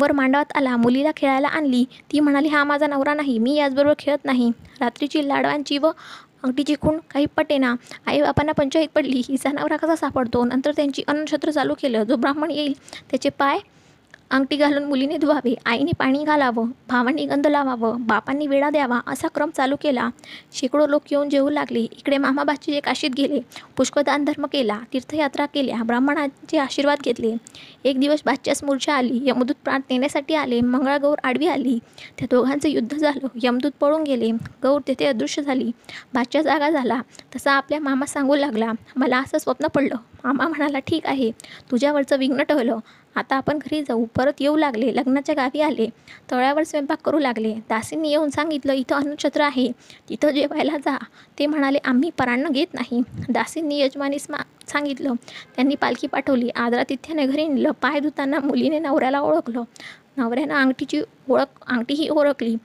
[0.00, 0.76] वर मांडवात आला.
[0.76, 1.84] मुलीला खेळायला आणली.
[2.12, 3.38] ती म्हणाली हा माझा नवरा नाही.
[3.38, 4.50] मी याचबरोबर खेळत नाही.
[4.80, 5.90] रात्रीची लाडवांची व
[6.44, 7.74] अंगठीची खूण काही पटेना.
[8.06, 9.22] आई बापांना पंचायत पडली.
[9.28, 10.44] हिचा नवरा कसा सापडतो?
[10.44, 12.04] नंतर त्यांची अन्नछत्र चालू केलं.
[12.04, 12.72] जो ब्राह्मण येईल
[13.10, 13.58] त्याचे पाय
[14.30, 19.50] अंगठी घालून मुलीने धुवावे आईने पाणी घालावं भावांनी गंध लावावं बापांनी वेळा द्यावा असा क्रम
[19.50, 20.08] चालू केला.
[20.52, 21.80] शेकडो लोक येऊन जेवू लागले.
[21.80, 23.40] इकडे मामाबाची जे काशीत गेले.
[23.76, 24.78] पुष्कळदान धर्म केला.
[24.92, 25.82] तीर्थयात्रा केल्या.
[25.82, 27.34] ब्राह्मणांचे आशीर्वाद घेतले.
[27.84, 29.20] एक दिवस बाच्यास मूर्छा आली.
[29.22, 30.60] यमदूत प्राण नेण्यासाठी आले.
[30.60, 31.78] मंगळागौर आडवी आली.
[32.18, 33.26] त्या दोघांचं युद्ध झालं.
[33.42, 34.30] यमदूत पळून गेले.
[34.62, 35.70] गौर तेथे अदृश्य झाली.
[36.14, 37.00] बाच्या जागा झाला.
[37.36, 39.96] तसा आपल्या मामा सांगू लागला मला असं स्वप्न पडलं.
[40.24, 41.30] मामा म्हणाला ठीक आहे.
[41.70, 42.78] तुझ्यावरचं विघ्न टळलं.
[43.16, 44.04] आता आपण घरी जाऊ.
[44.16, 44.94] परत येऊ लागले.
[44.96, 45.88] लग्नाच्या गावी आले.
[46.30, 47.54] तळ्यावर स्वयंपाक करू लागले.
[47.68, 49.70] दासींनी येऊन सांगितलं इथं अन्नछत्र आहे.
[50.08, 50.96] तिथं जेवायला जा.
[51.38, 53.00] ते म्हणाले आम्ही परान्न घेत नाही.
[53.28, 54.38] दासींनी यजमानीस मा
[54.68, 55.14] सांगितलं.
[55.56, 56.48] त्यांनी पालखी पाठवली.
[56.48, 57.70] आदरातिथ्याने घरी नेलं.
[57.70, 59.62] पाय धुताना मुलीने नवऱ्याला ओळखलं.
[60.16, 62.56] नवऱ्यानं अंगठीची ओळख अंगठीही ओळखली.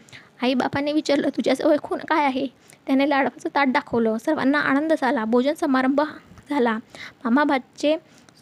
[0.44, 2.48] आईबापाने विचारलं तुझ्याजवळ खून काय आहे?
[2.88, 4.18] त्याने लाडवाचं ताट दाखवलं.
[4.18, 5.26] सर्वांना आनंद झाला.
[5.26, 6.02] भोजन समारंभ
[6.50, 6.78] झाला.
[7.24, 7.96] मामाबाचे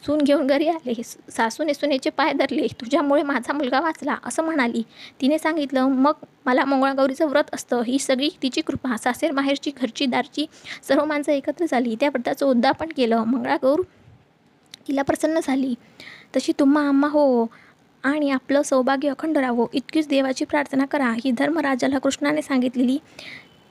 [0.03, 0.93] सून घेऊन घरी आले.
[1.03, 2.67] सासूने सुनेचे पाय धरले.
[2.81, 4.83] तुझ्यामुळे माझा मुलगा वाचला असं म्हणाली.
[5.21, 6.13] तिने सांगितलं मग
[6.45, 7.81] मला मंगळागौरीचं व्रत असतं.
[7.87, 8.95] ही सगळी तिची कृपा.
[8.97, 10.45] सासेर माहेरची घरची दारची
[10.87, 11.95] सर्व माणसं एकत्र झाली.
[11.99, 13.23] त्या व्रताचं उद्दापन केलं.
[13.23, 13.81] मंगळागौर
[14.87, 15.73] तिला प्रसन्न झाली.
[16.35, 17.45] तशी तुम्हा आम्हा हो.
[18.03, 19.65] आणि आपलं सौभाग्य अखंड राहावं.
[19.73, 21.11] इतकीच देवाची प्रार्थना करा.
[21.23, 22.97] ही धर्मराजाला कृष्णाने सांगितलेली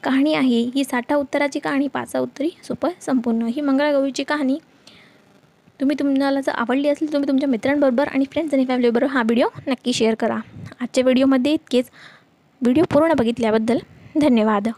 [0.02, 0.60] कहाणी आहे.
[0.74, 3.46] ही साठा उत्तराची कहाणी पाचा उत्तरी सुपर संपूर्ण.
[3.46, 4.58] ही मंगळागौरीची कहाणी
[5.80, 9.92] तुम्ही तुम्हाला जर आवडली असेल तुम्ही तुमच्या मित्रांबरोबर आणि फ्रेंड्स आणि फॅमिलीबरोबर हा व्हिडिओ नक्की
[9.92, 10.36] शेअर करा.
[10.80, 11.90] आजच्या व्हिडिओमध्ये इतकेच.
[12.62, 13.78] व्हिडिओ पूर्ण बघितल्याबद्दल
[14.20, 14.68] धन्यवाद.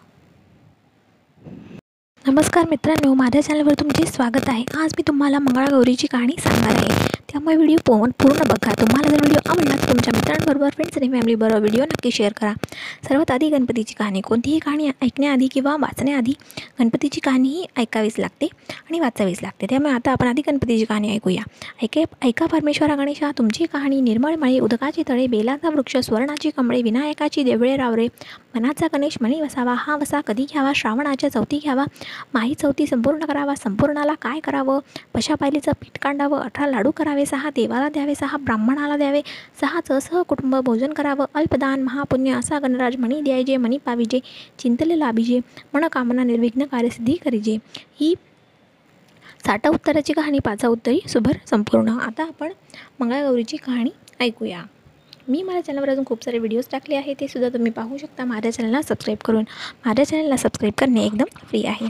[2.24, 4.64] नमस्कार मित्रांनो माझ्या चॅनलवर तुमचे स्वागत आहे.
[4.78, 7.08] आज मी तुम्हाला मंगळागौरीची कहाणी सांगणार आहे.
[7.30, 8.72] त्यामुळे व्हिडिओ पोहून पूर्ण बघा.
[8.80, 12.52] तुम्हाला जर व्हिडिओ आवडला तर तुमच्या मित्रांबरोबर फ्रेंड्स आणि फॅमिलीबरोबर व्हिडिओ नक्की शेअर करा.
[13.08, 14.20] सर्वात आधी गणपतीची कहाणी.
[14.20, 16.32] कोणतीही कहाणी ऐकण्याआधी किंवा वाचण्याआधी
[16.80, 19.66] गणपतीची कहाणीही ऐकावीच लागते आणि वाचावीच लागते.
[19.70, 21.42] त्यामुळे आता आपण आधी गणपतीची कहाणी ऐकूया.
[21.82, 27.76] ऐके ऐका परमेश्वरा गणेशा तुमची कहाणी निर्मळ उदकाची तळे बेलाचा वृक्ष स्वर्णाची कमळे विनायकाची देवळे
[27.76, 28.06] रावरे
[28.54, 30.72] मनाचा गणेश मणी वसावा हा वसा कधी घ्यावा?
[30.74, 31.84] श्रावणाच्या चौथी घ्यावा?
[32.34, 33.54] माही चौथी संपूर्ण करावा?
[33.54, 34.78] संपूर्णाला काय करावं?
[35.14, 36.40] पशा पायलीचं पीठ कांडावं?
[36.40, 37.26] अठरा लाडू करावे?
[37.26, 38.14] सहा देवाला द्यावे?
[38.14, 39.20] सहा ब्राह्मणाला द्यावे?
[39.60, 41.24] सहाचं सहकुटुंब भोजन करावं?
[41.34, 44.20] अल्पदान महापुण्य असा गणराज मणी द्यायजे मणी पाविजे
[44.58, 45.40] चिंतले लाभिजे
[45.74, 47.56] मनकामना निर्विघ्न कार्यसिद्धी करीजे.
[48.00, 48.14] ही
[49.46, 51.88] साठा उत्तराची कहाणी पाचा उत्तरी सुभर संपूर्ण.
[51.88, 52.52] आता आपण
[53.00, 53.90] मंगळागौरीची कहाणी
[54.20, 54.62] ऐकूया.
[55.30, 58.24] मी माझ्या चॅनलवर अजून खूप सारे व्हिडिओज टाकले आहे ते सुद्धा तुम्ही पाहू शकता.
[58.24, 59.44] माझ्या चॅनलला सबस्क्राईब करून
[59.86, 61.88] माझ्या चॅनलला सबस्क्राईब करणे एकदम फ्री आहे.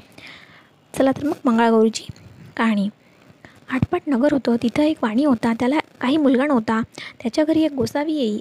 [0.95, 2.05] चला तर मग मंगळागौरीची
[2.57, 2.89] कहाणी.
[3.73, 6.81] आटपाट नगर होतं तिथं एक वाणी होता त्याला काही मुलगा नव्हता.
[7.23, 8.39] त्याच्या घरी एक गोसावी येई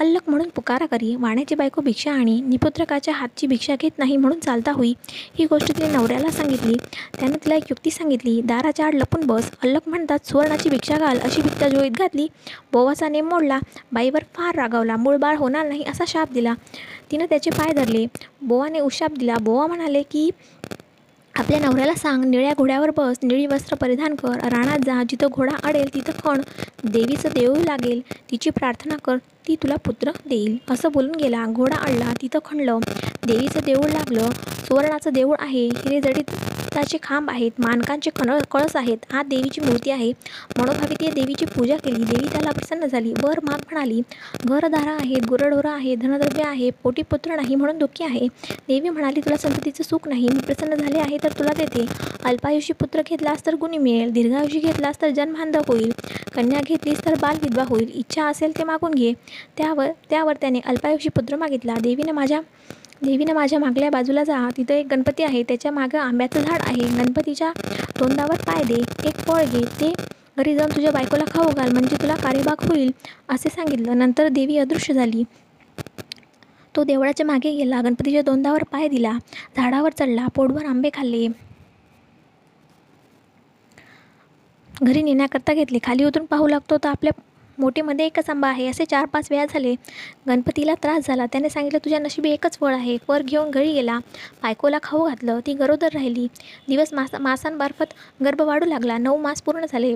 [0.00, 1.14] अल्लक म्हणून पुकारा करी.
[1.16, 4.92] वाण्याची बायको भिक्षा आणि निपुत्रकाच्या हातची भिक्षा घेत नाही म्हणून चालता होई
[5.38, 6.74] ही गोष्ट तिने नवऱ्याला सांगितली.
[7.20, 8.40] त्याने तिला एक युक्ती सांगितली.
[8.40, 9.50] दाराच्या आड लपून बस.
[9.62, 12.26] अल्लक म्हणतात सुवर्णाची भिक्षा घाल अशी भिक्षा जोईत घातली.
[12.72, 13.58] बोवाचा नेम मोडला.
[13.92, 16.54] बाईवर फार रागावला मूळ बाळ होणार नाही असा शाप दिला.
[17.10, 18.06] तिनं त्याचे पाय धरले.
[18.42, 19.36] बोवाने उशाप दिला.
[19.40, 20.30] बोवा म्हणाले की
[21.38, 25.88] आपल्या नवऱ्याला सांग निळ्या घोड्यावर बस निळी वस्त्र परिधान कर रानात जा जिथं घोडा अडेल
[25.94, 26.40] तिथं खण
[26.84, 28.00] देवीचं देऊ लागेल
[28.30, 29.16] तिची प्रार्थना कर
[29.48, 30.56] ती तुला पुत्र देईल.
[30.70, 32.78] असं बोलून गेला घोडा अडला तिथं खणलं
[33.26, 34.30] देवीचं देऊळ लागलं
[34.66, 36.30] सुवर्णाचं देऊळ आहे हिरे जडीत
[36.76, 40.10] त्याचे खांब आहेत मानकांचे कण कळस आहेत हा देवीची मूर्ती आहे.
[40.58, 43.12] मनोभावी ती देवीची पूजा केली देवी त्याला प्रसन्न झाली.
[43.22, 44.00] वर माग म्हणाली
[44.46, 48.26] घरधारा आहेत गुरढोरं आहे धनद्रव्य आहे पोटी पुत्र नाही म्हणून दुःखी आहे.
[48.68, 51.86] देवी म्हणाली तुला संततीचं सुख नाही मी प्रसन्न झाले आहे तर तुला देते.
[52.24, 55.92] अल्पायुषी पुत्र घेतलास तर गुणी मिळेल दीर्घायुषी घेतलास तर जन्मांध होईल.
[56.34, 57.90] कन्या घेतलीस तर बालविधवा होईल.
[57.94, 59.12] इच्छा असेल ते मागून घे.
[59.56, 61.74] त्यावर त्यावर त्याने अल्पायुषी पुत्र मागितला.
[61.82, 62.40] देवीने माझ्या
[63.02, 64.48] देवीनं माझ्या मागल्या बाजूला जा.
[64.56, 65.42] तिथं एक गणपती आहे.
[65.42, 66.86] त्याच्या मागं आंब्याचं झाड आहे.
[66.96, 67.50] गणपतीच्या
[68.00, 68.82] तोंडावर पाय दे.
[69.04, 69.62] एक फळ घे.
[69.80, 69.92] ते
[70.38, 71.72] घरी जाऊन तुझ्या बायकोला खाऊ घाल.
[71.72, 72.90] म्हणजे तुला कार्यभाग होईल
[73.28, 73.98] असे सांगितलं.
[73.98, 75.22] नंतर देवी अदृश्य झाली.
[76.74, 77.80] तो देवळाच्या मागे गेला.
[77.82, 79.12] गणपतीच्या दोंदावर पाय दिला.
[79.56, 80.26] झाडावर चढला.
[80.34, 81.26] पोटभर आंबे खाल्ले.
[84.70, 85.78] घरी नेण्याकरता घेतले.
[85.82, 87.12] खाली उतरून पाहू लागतो तर आपल्या
[87.58, 88.66] मोठेमध्ये एकच आंबा आहे.
[88.68, 89.74] असे चार पाच वेळा झाले.
[90.28, 91.26] गणपतीला त्रास झाला.
[91.26, 92.96] त्याने सांगितलं तुझ्या नशिबी एकच फळ आहे.
[93.08, 93.98] वर घेऊन घरी गेला.
[94.42, 95.40] बायकोला खाऊ घातलं.
[95.46, 96.26] ती गरोदर राहिली.
[96.68, 98.98] दिवस मासा मासांमार्फत गर्भ वाढू लागला.
[98.98, 99.94] नऊ मास पूर्ण झाले.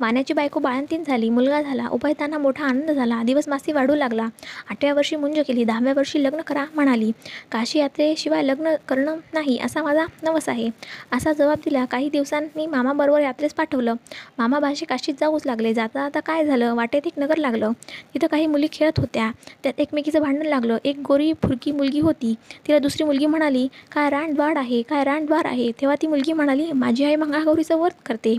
[0.00, 1.30] वाण्याची बायको बाळंतीन झाली.
[1.30, 1.88] मुलगा झाला.
[1.92, 3.22] उभयताना मोठा आनंद झाला.
[3.22, 4.26] दिवस मासी वाढू लागला.
[4.70, 5.64] आठव्या वर्षी मुंज केली.
[5.64, 7.10] दहाव्या वर्षी लग्न करा म्हणाली.
[7.52, 10.68] काशी यात्रेशिवाय लग्न करणं नाही असा माझा नवस आहे.
[11.12, 11.84] असा जबाब दिला.
[11.84, 13.94] काही दिवसांनी मामाबरोबर यात्रेस पाठवलं.
[14.38, 15.74] मामा भाषे काशीत जाऊच लागले.
[15.74, 16.74] जाता आता काय झालं?
[16.74, 17.72] वाटे वाटेत एक नगर लागलं.
[18.14, 19.30] तिथं काही मुली खेळत होत्या.
[19.62, 20.76] त्यात एकमेकीचं भांडण लागलं.
[20.84, 22.34] एक गोरी फुरकी मुलगी होती.
[22.66, 24.82] तिला दुसरी मुलगी म्हणाली काय रानद्वार आहे?
[24.82, 25.70] काय रानद्वार आहे?
[25.80, 28.36] तेव्हा ती मुलगी म्हणाली माझी आई मंगळागौरीचं व्रत करते.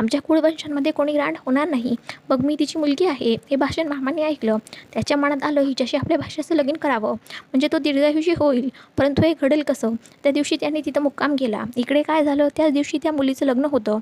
[0.00, 1.94] आमच्या कुळवंशांमध्ये कोणी रान होणार नाही.
[2.30, 3.34] मग मी तिची मुलगी आहे.
[3.50, 4.56] हे भाषण मामाने ऐकलं.
[4.92, 7.12] त्याच्या मनात आलं हिच्याशी आपल्या भाषेचं लगीन करावं.
[7.12, 8.68] म्हणजे तो दीर्घायुषी होईल.
[8.98, 9.94] परंतु हे घडेल कसं?
[10.22, 11.64] त्या दिवशी त्यांनी तिथं मुक्काम केला.
[11.76, 12.48] इकडे काय झालं?
[12.56, 13.98] त्याच दिवशी त्या मुलीचं लग्न होतं.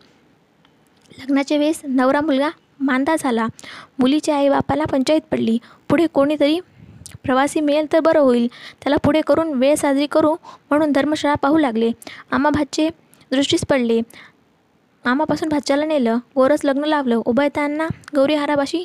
[1.19, 2.51] लग्नाच्या वेळेस नवरा मुलगा
[2.81, 3.47] मांदा झाला.
[3.99, 5.59] मुलीच्या आईबापाला पंचायत पडली.
[5.89, 6.59] पुढे कोणीतरी
[7.25, 8.47] प्रवासी मिळेल तर बरं होईल.
[8.83, 10.33] त्याला पुढे करून वेळ साजरी करू
[10.71, 11.91] म्हणून धर्मशाळा पाहू लागले.
[12.31, 12.89] आम्हा भाचे
[13.31, 14.01] दृष्टीस पडले.
[15.05, 16.19] मामापासून भाच्याला नेलं.
[16.37, 17.21] गोरस लग्न लावलं.
[17.25, 17.87] उभयतांना
[18.17, 18.85] गौरी हाराबाशी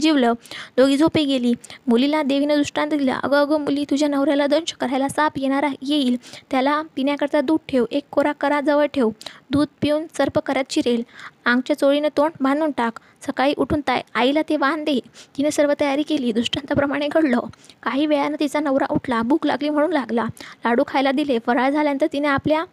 [0.00, 0.32] जिवलं.
[0.76, 1.54] दोघी झोपे गेली.
[1.86, 3.20] मुलीला देवीनं दृष्टांत दिला.
[3.22, 6.16] अगं अगं मुली तुझ्या नवऱ्याला दंश करायला साप येणारा येईल.
[6.50, 7.84] त्याला पिण्याकरता दूध ठेव.
[7.90, 9.10] एक कोरा करा जवळ ठेव.
[9.50, 11.02] दूध पिऊन सर्प करत चिरेल.
[11.44, 12.98] आंगच्या चोळीनं तोंड बांधून टाक.
[13.26, 15.00] सकाळी उठून ताय आईला ते वाहन दे.
[15.36, 16.32] तिने सर्व तयारी केली.
[16.32, 17.40] दृष्टांताप्रमाणे घडलं.
[17.82, 19.22] काही वेळानं तिचा नवरा उठला.
[19.22, 20.24] भूक लागली म्हणून लागला.
[20.64, 21.38] लाडू खायला दिले.
[21.46, 22.64] फराळ झाल्यानंतर तिने आपल्या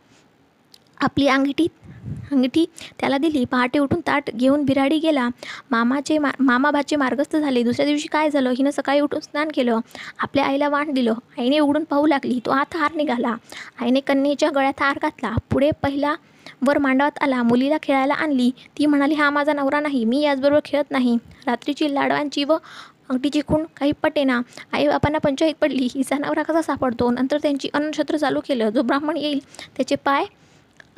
[1.02, 1.68] आपली अंगठी
[2.31, 2.65] अंगठी
[2.99, 3.43] त्याला दिली.
[3.45, 5.27] पहाटे उठून ताट घेऊन बिराडी गेला.
[5.71, 7.63] मामाचे मा मामाभाचे मार्गस्थ झाले.
[7.63, 8.49] दुसऱ्या दिवशी काय झालं?
[8.49, 9.79] हिनं सकाळी उठून स्नान केलं.
[10.19, 11.13] आपल्या आईला वाण दिलं.
[11.37, 12.39] आईने उघडून पाहू लागली.
[12.45, 13.35] तो आत हार निघाला.
[13.81, 15.33] आईने कन्येच्या गळ्यात हार घातला.
[15.51, 16.15] पुढे पहिला
[16.67, 17.43] वर मांडवात आला.
[17.43, 18.49] मुलीला खेळायला आणली.
[18.77, 20.05] ती म्हणाली हा माझा नवरा नाही.
[20.05, 21.17] मी याचबरोबर खेळत नाही.
[21.47, 22.57] रात्रीची लाडवांची व
[23.09, 24.39] अंगठीची खूण काही पटेना
[24.73, 25.87] आई बापांना पंचायत पडली.
[25.95, 27.09] हिचा नवरा कसा सापडतो?
[27.11, 28.69] नंतर त्यांची अन्नछत्र चालू केलं.
[28.69, 29.39] जो ब्राह्मण येईल
[29.77, 30.25] त्याचे पाय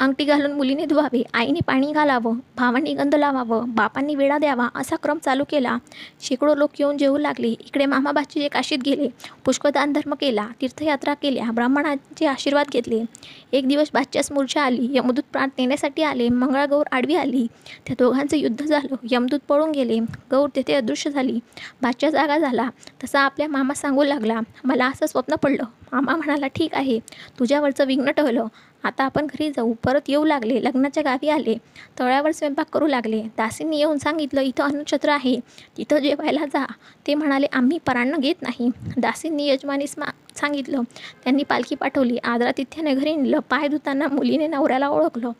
[0.03, 5.17] अंगठी घालून मुलीने धुवावे आईने पाणी घालावं भावांनी गंध लावावं बापांनी वेळा द्यावा असा क्रम
[5.17, 5.77] चालू केला.
[6.21, 7.47] शेकडो लोक येऊन जेवू लागले.
[7.47, 9.07] इकडे मामाबाची काशीत गेले.
[9.45, 10.47] पुष्कदान धर्म केला.
[10.61, 11.51] तीर्थयात्रा केल्या.
[11.51, 13.03] ब्राह्मणाचे आशीर्वाद घेतले.
[13.51, 14.87] एक दिवस बाच्यास मूर्छा आली.
[14.91, 16.29] यमदूत प्राण नेण्यासाठी आले.
[16.29, 17.47] मंगळागौर आडवी आली.
[17.87, 18.95] त्या दोघांचं युद्ध झालं.
[19.11, 19.99] यमदूत पळून गेले.
[20.31, 21.39] गौर तेथे अदृश्य झाली.
[21.81, 22.69] बाच्या जागा झाला.
[23.03, 25.63] तसा आपल्या मामा सांगू लागला मला असं स्वप्न पडलं.
[25.91, 26.99] मामा म्हणाला ठीक आहे.
[27.39, 28.47] तुझ्यावरचं विघ्न टळलं.
[28.83, 29.73] आता आपण घरी जाऊ.
[29.83, 30.63] परत येऊ लागले.
[30.63, 31.55] लग्नाच्या गावी आले.
[31.99, 33.21] तळ्यावर स्वयंपाक करू लागले.
[33.37, 35.39] दासींनी येऊन सांगितलं इथं अन्नछत्र आहे.
[35.77, 36.65] तिथं जेवायला जा.
[37.07, 38.69] ते म्हणाले आम्ही परान्न घेत नाही.
[38.97, 40.05] दासींनी यजमानीस मा
[40.35, 40.81] सांगितलं.
[41.23, 42.17] त्यांनी पालखी पाठवली.
[42.23, 43.39] आदरातिथ्याने घरी नेलं.
[43.39, 45.31] पाय धुताना मुलीने नवऱ्याला ओळखलं.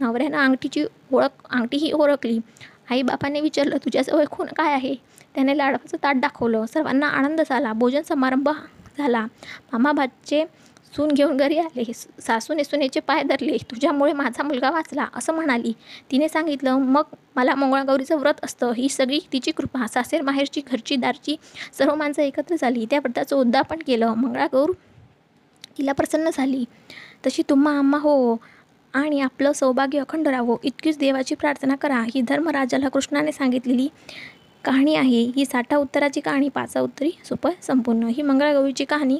[0.00, 2.38] नवऱ्यानं अंगठीची ओळख अंगठीही ओळखली.
[2.90, 4.94] आई बापाने विचारलं तुझ्याजवळ खून काय आहे?
[5.34, 6.64] त्याने लाडवाचं ताट दाखवलं.
[6.66, 7.72] सर्वांना आनंद झाला.
[7.72, 8.48] भोजन समारंभ
[8.98, 9.26] झाला.
[9.72, 10.44] मामाबाचे
[10.92, 11.84] सून घेऊन घरी आले.
[11.92, 13.56] सासूने सुनेचे पाय धरले.
[13.70, 15.72] तुझ्यामुळे माझा मुलगा वाचला असं म्हणाली.
[16.10, 18.72] तिने सांगितलं मग मला मंगळागौरीचं व्रत असतं.
[18.76, 19.86] ही सगळी तिची कृपा.
[19.86, 21.36] सासेर माहेरची घरची दारची
[21.78, 22.86] सर्व माणसं एकत्र झाली.
[22.90, 24.14] त्या व्रताचं उद्यापन केलं.
[24.14, 24.72] मंगळागौर
[25.78, 26.64] तिला प्रसन्न झाली.
[27.26, 28.36] तशी तुम्हा आम्हा हो.
[28.94, 32.02] आणि आपलं सौभाग्य अखंड राहावं इतकीच देवाची प्रार्थना करा.
[32.14, 33.88] ही धर्मराजाला कृष्णाने सांगितलेली
[34.64, 35.22] कहाणी आहे.
[35.36, 38.08] ही साठा उत्तराची कहाणी पाचा उत्तरी सुपर संपूर्ण.
[38.08, 39.18] ही मंगळागौरीची कहाणी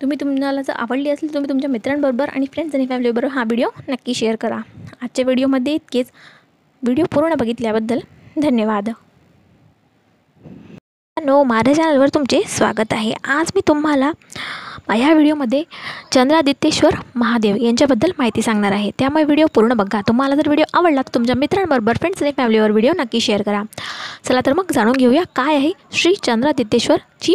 [0.00, 4.14] तुम्ही तुम्हाला जर आवडली असेल तुम्ही तुमच्या मित्रांबरोबर आणि फ्रेंड्स आणि फॅमिलीबरोबर हा व्हिडिओ नक्की
[4.14, 4.58] शेअर करा.
[5.02, 6.10] आजच्या व्हिडिओमध्ये इतकेच.
[6.82, 7.98] व्हिडिओ पूर्ण बघितल्याबद्दल
[8.42, 8.90] धन्यवाद.
[11.16, 13.12] नो माझ्या चॅनलवर तुमचे स्वागत आहे.
[13.24, 14.10] आज मी तुम्हाला
[14.90, 15.62] ह्या व्हिडिओमध्ये
[16.12, 18.90] चंद्रादित्येश्वर महादेव यांच्याबद्दल माहिती सांगणार आहे.
[18.98, 20.00] त्यामुळे व्हिडिओ पूर्ण बघा.
[20.08, 23.62] तुम्हाला जर व्हिडिओ आवडला तर तुमच्या मित्रांबरोबर फ्रेंड्स आणि फॅमिलीवर व्हिडिओ नक्की शेअर करा.
[24.24, 27.34] चला तर मग जाणून घेऊया काय आहे श्री चंद्रादित्येश्वरची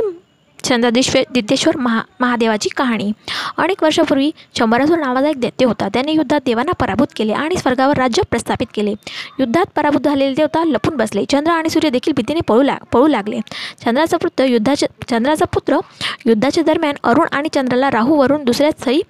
[0.63, 3.11] चंद्रदिश्वे दिद्देश्वर महा महादेवाची कहाणी.
[3.57, 5.87] अनेक वर्षापूर्वी शंभरासूर नावाचा एक दैत्य होता.
[5.93, 8.93] त्याने युद्धात देवांना पराभूत केले आणि स्वर्गावर राज्य प्रस्थापित केले.
[9.39, 11.25] युद्धात पराभूत झालेले देवता लपून बसले.
[11.25, 13.39] चंद्र आणि सूर्य देखील भीतीने पळू लाग पळू लागले.
[13.85, 15.79] चंद्राचा पुत्र युद्धाच्या चंद्राचा पुत्र
[16.25, 19.01] युद्धाच्या दरम्यान अरुण आणि चंद्राला राहूवरून दुसऱ्या स्थळी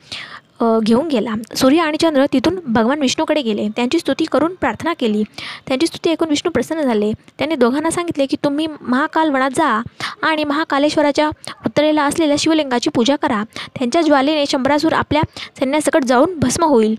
[0.84, 1.34] घेऊन गेला.
[1.56, 3.68] सूर्य आणि चंद्र तिथून भगवान विष्णूकडे गेले.
[3.76, 5.23] त्यांची स्तुती करून प्रार्थना केली.
[5.68, 7.11] त्यांची स्तुती ऐकून विष्णू प्रसन्न झाले.
[7.38, 9.81] त्यांनी दोघांना सांगितले की तुम्ही महाकाल वनात जा
[10.22, 11.27] आणि महाकालेश्वराच्या
[11.65, 13.44] उत्तरेला असलेल्या शिवलिंगाची पूजा करा.
[13.77, 15.22] त्यांच्या ज्वालेने शंभरासूर आपल्या
[15.60, 16.95] सैन्यासकट जाऊन भस्म होईल.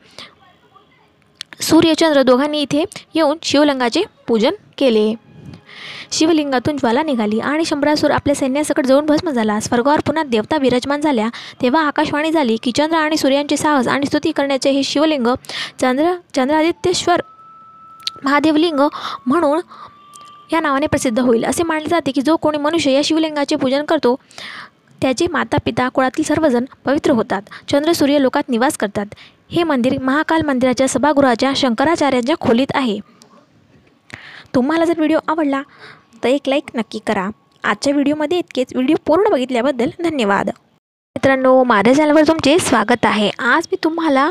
[1.61, 2.85] सूर्यचंद्र दोघांनी इथे
[3.15, 5.15] येऊन शिवलिंगाचे पूजन केले.
[6.13, 11.29] शिवलिंगातून ज्वाला निघाली आणि शंभरासूर आपल्या सैन्यासकट जाऊन भस्म झाला स्वर्गावर पुन्हा देवता विराजमान झाल्या.
[11.63, 15.27] तेव्हा आकाशवाणी झाली की चंद्र आणि सूर्यांचे साहस आणि स्तुती करण्याचे हे शिवलिंग
[15.81, 17.21] चंद्र चंद्रादित्येश्वर
[18.25, 18.81] महादेवलिंग
[19.27, 19.61] म्हणून
[20.53, 21.45] या नावाने प्रसिद्ध होईल.
[21.45, 24.17] असे मानले जाते की जो कोणी मनुष्य या शिवलिंगाचे पूजन करतो
[25.03, 27.43] त्याचे माता पिता कुळातील सर्वजण पवित्र होतात.
[27.69, 29.07] चंद्र सूर्य लोकात निवास करतात.
[29.53, 32.99] हे मंदिर महाकाल मंदिराच्या सभागृहाच्या शंकराचार्यांच्या खोलीत आहे.
[34.55, 35.63] तुम्हाला जर व्हिडिओ आवडला
[36.23, 37.29] तर एक लाईक नक्की करा.
[37.65, 38.75] आजच्या व्हिडिओमध्ये इतकेच.
[38.75, 40.49] व्हिडिओ पूर्ण बघितल्याबद्दल धन्यवाद.
[41.17, 43.31] मित्रांनो माझ्या चॅनलवर तुमचे स्वागत आहे.
[43.39, 44.31] आज मी तुम्हाला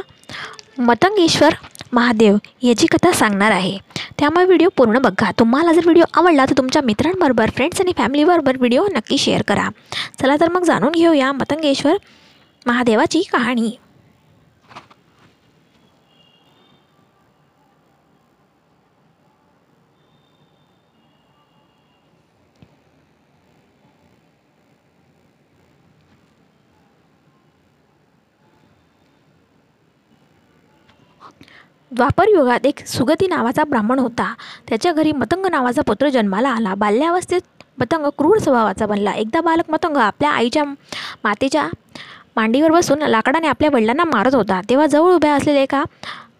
[0.77, 1.53] मतंगेश्वर
[1.93, 3.77] महादेव याची कथा सांगणार आहे.
[4.19, 5.31] त्यामुळे व्हिडिओ पूर्ण बघा.
[5.39, 9.69] तुम्हाला जर व्हिडिओ आवडला तर तुमच्या मित्रांबरोबर फ्रेंड्स आणि फॅमिलीबरोबर व्हिडिओ नक्की शेअर करा.
[10.21, 11.97] चला तर मग जाणून घेऊया मतंगेश्वर
[12.67, 13.71] महादेवाची कहाणी.
[31.93, 34.33] द्वापर युगात एक सुगती नावाचा ब्राह्मण होता.
[34.69, 36.75] त्याच्या घरी मतंग नावाचा पुत्र जन्माला आला.
[36.75, 37.41] बाल्यावस्थेत
[37.77, 39.11] मतंग क्रूर स्वभावाचा बनला.
[39.11, 40.63] एकदा बालक मतंग आपल्या आईच्या
[41.23, 41.67] मातेच्या
[42.35, 44.61] मांडीवर बसून लाकडाने आपल्या वडिलांना मारत होता.
[44.69, 45.83] तेव्हा जवळ उभ्या असलेल्या एका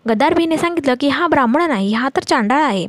[0.08, 2.86] गदारबीने सांगितलं की हा ब्राह्मण नाही हा तर चांडाळ आहे.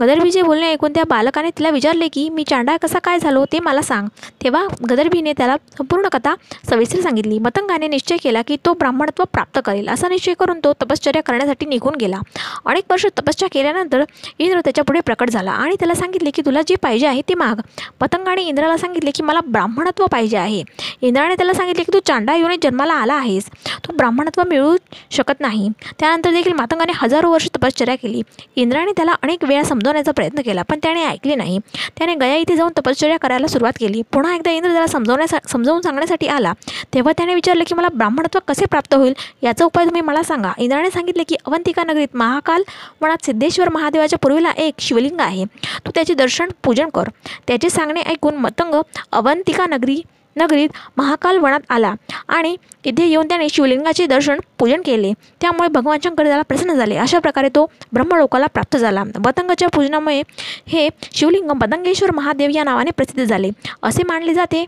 [0.00, 3.82] गदरबीचे बोलणे ऐकून त्या बालकाने तिला विचारले की मी चांडाळ कसा काय झालो ते मला
[3.82, 4.08] सांग.
[4.42, 6.34] तेव्हा गदरबीने त्याला संपूर्ण कथा
[6.70, 7.38] सविस्तर सांगितली.
[7.38, 11.94] मतंगाने निश्चय केला की तो ब्राह्मणत्व प्राप्त करेल असा निश्चय करून तो तपश्चर्या करण्यासाठी निघून
[12.00, 12.20] गेला.
[12.66, 14.04] अनेक वर्ष तपश्चर्या केल्यानंतर
[14.38, 17.60] इंद्र त्याच्या पुढे प्रकट झाला आणि त्याला सांगितले की तुला जे पाहिजे आहे ते माग.
[18.00, 20.62] पतंगाने इंद्राला सांगितले की मला ब्राह्मणत्व पाहिजे आहे.
[21.02, 23.48] इंद्राने त्याला सांगितले की तू चांडा येऊन जन्माला आला आहेस.
[23.86, 24.76] तू ब्राह्मणत्व मिळू
[25.10, 25.68] शकत नाही.
[26.00, 28.22] त्यानंतर देखील मातंगाने हजारो वर्ष तपश्चर्या केली.
[28.56, 31.58] इंद्राने त्याला अनेक वेळा समजवण्याचा प्रयत्न केला पण त्याने ऐकले नाही.
[31.98, 34.02] त्याने गया इथे जाऊन तपश्चर्या करायला सुरुवात केली.
[34.12, 36.52] पुन्हा एकदा इंद्र त्याला समजवण्यासा समजावून सांगण्यासाठी आला.
[36.94, 39.14] तेव्हा त्याने विचारले की मला ब्राह्मणत्व कसे प्राप्त होईल?
[39.42, 40.52] याचा उपाय तुम्ही मला सांगा.
[40.58, 42.62] इंद्राने सांगितले की अवंतिका नगरीत महाकाल
[43.00, 45.44] वनात सिद्धेश्वर महादेवाच्या पूर्वीला एक शिवलिंग आहे.
[45.86, 47.08] तू त्याचे दर्शन पूजन कर.
[47.46, 48.74] त्याचे सांगणे ऐकून मतंग
[49.12, 50.02] अवंतिका नगरी
[50.38, 51.92] नगरीत महाकाल वनात आला
[52.28, 55.12] आणि इथे येऊन त्याने शिवलिंगाचे दर्शन पूजन केले.
[55.40, 56.96] त्यामुळे भगवान शंकर त्याला प्रसन्न झाले.
[56.96, 59.02] अशा प्रकारे तो ब्रह्मलोकाला प्राप्त झाला.
[59.24, 60.22] पतंगाच्या पूजनामुळे
[60.66, 63.50] हे शिवलिंग पतंगेश्वर महादेव या नावाने प्रसिद्ध झाले.
[63.82, 64.64] असे मानले जाते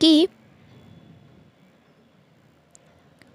[0.00, 0.24] की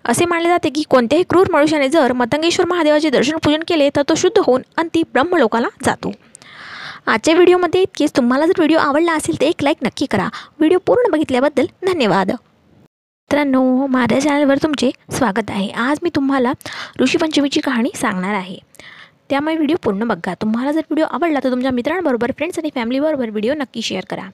[0.05, 4.15] असे मानले जाते की कोणत्याही क्रूर मनुष्याने जर मतंगेश्वर महादेवाचे दर्शन पूजन केले तर तो
[4.15, 6.11] शुद्ध होऊन अंती ब्रह्मलोकाला जातो.
[7.07, 8.11] आजच्या व्हिडिओमध्ये इतकीच.
[8.17, 10.27] तुम्हाला जर व्हिडिओ आवडला असेल तर एक लाईक नक्की करा.
[10.59, 12.31] व्हिडिओ पूर्ण बघितल्याबद्दल धन्यवाद.
[12.31, 15.69] मित्रांनो माझ्या चॅनलवर तुमचे स्वागत आहे.
[15.69, 16.51] आज मी तुम्हाला
[17.01, 18.57] ऋषीपंचमीची कहाणी सांगणार आहे.
[19.29, 20.34] त्यामुळे व्हिडिओ पूर्ण बघा.
[20.41, 24.29] तुम्हाला जर व्हिडिओ आवडला तर तुमच्या मित्रांबरोबर फ्रेंड्स आणि फॅमिलीबरोबर व्हिडिओ नक्की शेअर करा.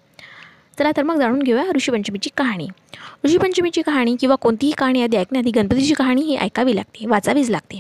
[0.79, 2.67] चला तर मग जाणून घेऊया ऋषीपंचमीची कहाणी.
[3.25, 7.79] ऋषीपंचमीची कहाणी किंवा कोणतीही कहाणी आधी ऐकण्याआधी गणपतीची कहाणी ही ऐकावी लागते वाचावीच लागते.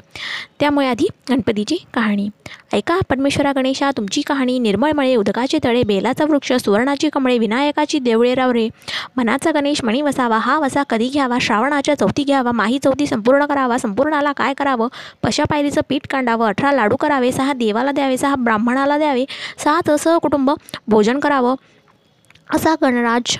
[0.59, 2.27] त्यामुळे आधी गणपतीची कहाणी.
[2.73, 8.67] ऐका परमेश्वरा गणेशा तुमची कहाणी निर्मळमळे उदकाचे तळे बेलाचा वृक्ष सुवर्णाची कमळे विनायकाची देवळे रावरे.
[9.17, 13.77] मनाचा गणेश मणी वसावा हा वसा कधी घ्यावा श्रावणाच्या चौथी घ्यावा माही चौथी संपूर्ण करावा
[13.77, 14.87] संपूर्णाला काय करावं
[15.23, 19.25] पशा पायरीचं पीठ कांडावं अठरा लाडू करावे सहा देवाला द्यावे सहा ब्राह्मणाला द्यावे
[19.63, 20.51] सहा तसं कुटुंब
[20.87, 21.55] भोजन करावं
[22.49, 23.37] असा गणराज.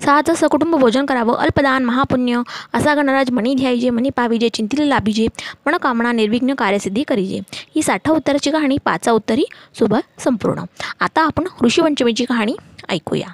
[0.00, 2.40] सहाचं सकुटुंब भोजन करावं अल्पदान महापुण्य
[2.74, 5.26] असा गणराज मणी ध्यायजे मणी पाविजे चिंतीला लाभिजे
[5.66, 7.40] मनकामना निर्विघ्न कार्यसिद्धी करीजे.
[7.74, 9.44] ही साठा उत्तराची कहाणी पाचा उत्तरी
[9.78, 10.64] सुभ संपूर्ण.
[11.00, 12.54] आता आपण ऋषीपंचमीची कहाणी
[12.88, 13.28] ऐकूया.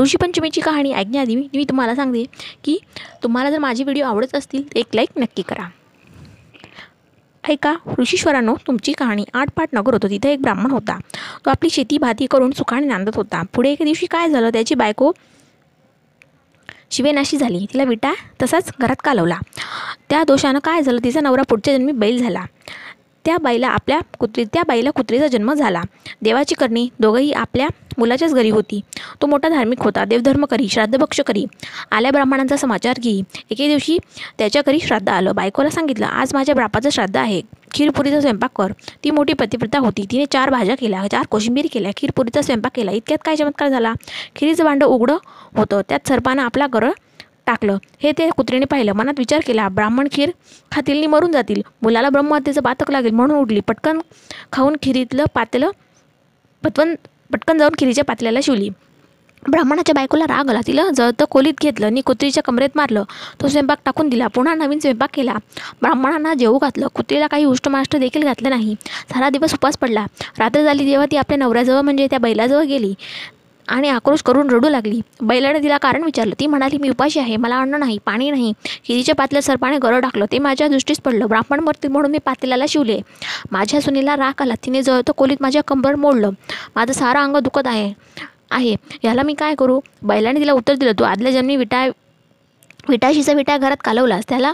[0.00, 2.24] ऋषीपंचमीची कहाणी ऐकण्याआधी मी तुम्हाला सांगते
[2.64, 2.78] की
[3.22, 5.68] तुम्हाला जर माझे व्हिडिओ आवडत असतील तर एक लाईक नक्की करा.
[7.48, 10.08] ऐका ऋषीश्वरांनो तुमची कहाणी आठ पाठ नगर होतं.
[10.08, 10.98] तिथे एक ब्राह्मण होता.
[11.44, 13.42] तो आपली शेती भाती करून सुखाने नांदत होता.
[13.54, 14.48] पुढे एके दिवशी काय झालं?
[14.48, 15.12] त्याची बायको
[16.90, 17.66] शिवेनाशी झाली.
[17.74, 18.12] तिला विटा
[18.42, 19.38] तसाच घरात कालवला.
[20.10, 21.04] त्या दोषानं काय झालं?
[21.04, 22.44] तिचा नवरा पुढच्या जन्मी बैल झाला.
[23.24, 25.82] त्या बाईला आपल्या कुत्री त्या बाईला कुत्रीचा जन्म झाला.
[26.22, 27.68] देवाची करणी दोघंही आपल्या
[27.98, 28.80] मुलाच्याच घरी होती.
[29.22, 30.04] तो मोठा धार्मिक होता.
[30.04, 31.44] देवधर्म करी श्राद्धभक्ष करी.
[31.90, 33.98] आल्या ब्राह्मणांचा समाचार घेई एके दिवशी
[34.38, 35.34] त्याच्या घरी श्राद्ध आलं.
[35.34, 37.42] बायकोला सांगितलं आज माझ्या बापाचं श्राद्ध आहे.
[37.74, 38.72] खीरपुरीचा स्वयंपाक कर.
[39.04, 40.06] ती मोठी पतिप्रता होती.
[40.10, 42.90] तिने चार भाज्या केल्या चार कोशिंबीर केल्या खीरपुरीचा स्वयंपाक केला.
[42.90, 43.92] इतक्यात काय चमत्कार झाला?
[44.36, 45.16] खिरीचं भांडं उघडं
[45.56, 45.80] होतं.
[45.88, 46.90] त्यात सर्पानं आपला गरळ
[47.46, 47.78] टाकलं.
[48.02, 48.92] हे ते कुत्रीने पाहिलं.
[48.92, 50.30] मनात विचार केला ब्राह्मण खीर
[50.72, 51.62] खातील मरून जातील.
[51.82, 53.60] मुलाला ब्रह्महत्येचं बातक लागेल म्हणून उडली.
[53.60, 54.00] पटकन
[54.52, 55.70] खाऊन खिरीतलं पातेलं
[56.62, 56.94] पटकन
[57.32, 58.68] पटकन जाऊन खिरीच्या पातल्याला शिवली.
[59.48, 60.60] ब्राह्मणाच्या बायकोला राग आला.
[60.66, 61.86] तिला जळतं खोलीत घेतलं.
[61.86, 63.04] आणि कुत्रीच्या कमरेत मारलं.
[63.40, 64.26] तो स्वयंपाक टाकून दिला.
[64.26, 65.34] पुन्हा नवीन स्वयंपाक केला.
[65.82, 66.86] ब्राह्मणांना जेवू घातलं.
[66.94, 68.74] कुत्रीला काही उष्टमाष्ट देखील घातलं नाही.
[69.14, 70.06] सारा दिवस उपास पडला.
[70.38, 72.94] रात्र झाली तेव्हा ती आपल्या नवऱ्याजवळ म्हणजे त्या बैलाजवळ गेली.
[73.68, 75.00] आणि आक्रोश करून रडू लागली.
[75.22, 76.34] बैलाने तिला कारण विचारलं.
[76.40, 77.36] ती म्हणाली मी उपाशी आहे.
[77.36, 78.52] मला अन्न नाही पाणी नाही.
[78.84, 80.24] खिरीच्या पातल्या सरपाने गरं टाकलं.
[80.32, 81.26] ते माझ्या दृष्टीस पडलं.
[81.26, 83.00] ब्राह्मण मरतील म्हणून मी पातेल्याला शिवले.
[83.52, 84.54] माझ्या सुनीला राख आला.
[84.64, 86.30] तिने जळतं कोलीत माझ्या कंबर मोडलं.
[86.76, 87.92] माझं सारं अंग दुखत आहे
[88.50, 88.74] आहे.
[89.04, 89.78] याला मी काय करू?
[90.02, 90.92] बैलाने तिला उत्तर दिलं.
[90.98, 91.86] तू आदल्या जन्मी विटा
[92.88, 94.24] विटाशीचा विटा घरात कालवलास.
[94.28, 94.52] त्याला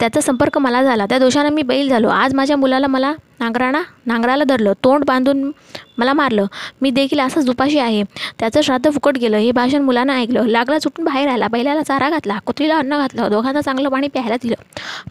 [0.00, 1.06] त्याचा संपर्क मला झाला.
[1.06, 2.08] त्या दोषानं मी बैल झालो.
[2.08, 5.50] आज माझ्या मुलाला मला नांगराणा नांगराला धरलं तोंड बांधून
[5.98, 6.46] मला मारलं.
[6.82, 8.02] मी देखील असंच उपाशी आहे.
[8.38, 9.36] त्याचं श्राद्ध फुकट गेलं.
[9.36, 10.46] हे भाषण मुलानं ऐकलं.
[10.46, 11.48] लागला सुटून बाहेर आला.
[11.48, 12.38] बैलाला चारा घातला.
[12.46, 13.30] कुत्रीला अन्न घातलं.
[13.30, 14.54] दोघांना चांगलं पाणी प्यायला दिलं.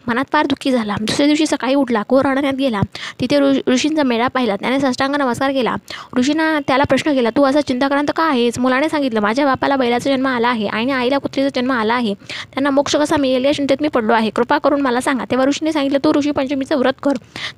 [0.06, 0.96] मनात फार दुःखी झाला.
[1.00, 2.02] दुसऱ्या दिवशी सकाळी उठला.
[2.02, 2.80] कोर अडण्यात गेला.
[3.20, 4.56] तिथे ऋ ऋषींचा मेळा पाहिला.
[4.56, 5.74] त्याने साष्टांग नमस्कार केला.
[6.16, 8.58] ऋषींना त्याला प्रश्न केला तू असा चिंताक्रांत का आहेस?
[8.58, 10.66] मुलाने सांगितलं माझ्या बापाला बैलाचा जन्म आला आहे.
[10.66, 12.14] आणि आईला कुत्रीचा जन्म आला आहे.
[12.54, 14.30] त्यांना मोक्ष कसा मिळेल या चिंतेत मी पडलो आहे.
[14.30, 15.24] कृपा करून मला सांगा.
[15.30, 17.12] तेव्हा ऋषीने सांगितलं तू ऋषी पंचमीचं व्रत कर.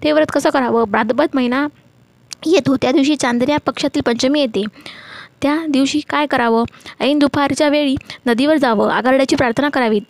[0.05, 0.85] ते व्रत कसं करावं.
[0.91, 1.66] भाद्रपद महिना
[2.47, 4.65] येतो हो, त्या दिवशी चांदण्या पक्षातील पंचमी येते.
[5.43, 6.65] त्या दिवशी काय करावं?
[7.01, 7.95] ऐन दुपारच्या वेळी
[8.27, 10.01] नदीवर जावं आगारड्याची प्रार्थना करावी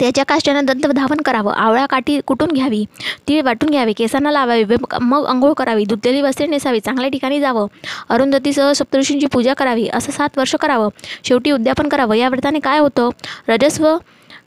[0.00, 2.84] त्याच्या काष्ट्यानं दंत धावन करावं आवळा काठी कुटून घ्यावी
[3.28, 4.64] तीळ वाटून घ्यावे केसांना लावावी
[5.00, 7.66] मग अंघोळ करावी दुधलेली वस्त्रे नेसावी चांगल्या ठिकाणी जावं
[8.08, 10.88] अरुंधतीसह सप्तऋषींची पूजा करावी असं सात वर्ष करावं.
[11.24, 12.14] शेवटी उद्यापन करावं.
[12.14, 13.08] या व्रताने काय होतं?
[13.48, 13.96] रजस्व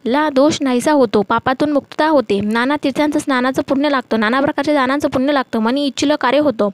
[0.05, 2.39] ला दोष नाहीसा होतो पापातून मुक्तता होते.
[2.39, 6.69] नाना तीर्थांचं स्नानाचं पुण्य लागतं नाना प्रकारच्या दानांचं पुण्य लागतं मनी इच्छिलं कार्य होतं.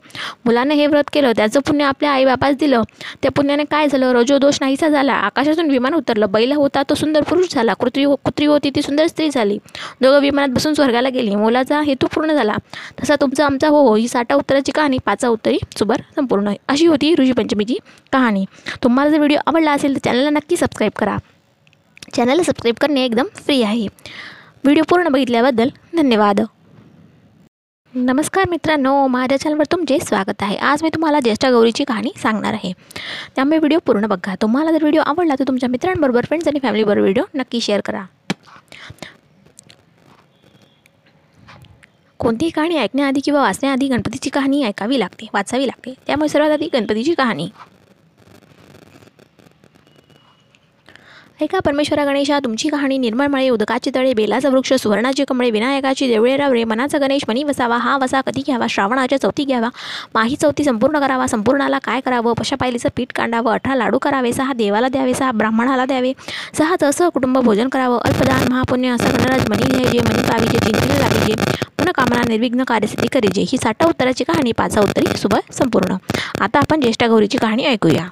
[0.45, 2.81] मुलाने हे व्रत केलं त्याचं पुण्य आपल्या आईबापास दिलं.
[3.21, 4.11] त्या पुण्याने काय झालं?
[4.11, 5.13] रजो दोष नाहीसा झाला.
[5.13, 6.31] आकाशातून विमान उतरलं.
[6.31, 7.73] बैल होता तो सुंदर पुरुष झाला.
[7.73, 9.57] कुत्री कुत्री हो, होती ती सुंदर स्त्री झाली.
[10.01, 11.35] दोघं विमानात बसून स्वर्गाला गेली.
[11.35, 12.55] मुलाचा हेतू पूर्ण झाला.
[13.01, 13.95] तसा तुमचा आमचा हो हो.
[13.95, 15.57] ही साठा उत्तराची कहाणी पाचा उत्तरी.
[15.77, 16.53] सुबर संपूर्ण.
[16.67, 17.75] अशी होती ऋषीपंचमीची
[18.13, 18.45] कहाणी.
[18.83, 21.17] तुम्हाला जर व्हिडिओ आवडला असेल तर चॅनलला नक्की सबस्क्राईब करा.
[22.13, 23.87] चॅनलला सबस्क्राईब करणे एकदम फ्री आहे.
[24.63, 26.41] व्हिडिओ पूर्ण बघितल्याबद्दल धन्यवाद.
[27.93, 30.55] नमस्कार मित्रांनो माझ्या चॅनलवर तुमचे स्वागत आहे.
[30.55, 32.71] आज मी तुम्हाला ज्येष्ठा गौरीची कहाणी सांगणार आहे.
[33.35, 34.35] त्यामुळे व्हिडिओ पूर्ण बघा.
[34.41, 38.03] तुम्हाला जर व्हिडिओ आवडला तर तुमच्या मित्रांबरोबर फ्रेंड्स आणि फॅमिलीबरोबर व्हिडिओ नक्की शेअर करा.
[42.19, 45.93] कोणतीही कहाणी ऐकण्याआधी किंवा वाचण्याआधी गणपतीची कहाणी ऐकावी लागते वाचावी लागते.
[46.07, 47.49] त्यामुळे सर्वात आधी गणपतीची कहाणी.
[51.41, 56.63] ऐका परमेश्वरा गणेशा तुमची कहाणी निर्मळमळे उदकाचे तळे बेलाचा वृक्ष सुवर्णाची कमळे विनायकाची देवळे रावळे
[56.63, 59.69] मनाचा गणेश मनी वसावा हा वसा कधी घ्यावा श्रावणाच्या चौथी घ्यावा
[60.13, 64.87] माही चौथी संपूर्ण करावा संपूर्णाला काय करावं पशापायलीचं पीठ कांडावं अठरा लाडू करावे सहा देवाला
[64.87, 66.13] द्यावे सहा ब्राह्मणाला द्यावे
[66.57, 71.41] सहा तसं कुटुंब भोजन करावं अल्पदान महापुण्य असं गणराज मनी घ्यायचे मनी पाविजे चिंतले लागायचे
[71.79, 75.95] मनकामना निर्विघ्न कार्यसिद्धी करीजे ही साठा उत्तराची कहाणी पाचा उत्तरी सुबह संपूर्ण.
[76.41, 78.07] आता आपण ज्येष्ठा गौरीची कहाणी ऐकूया.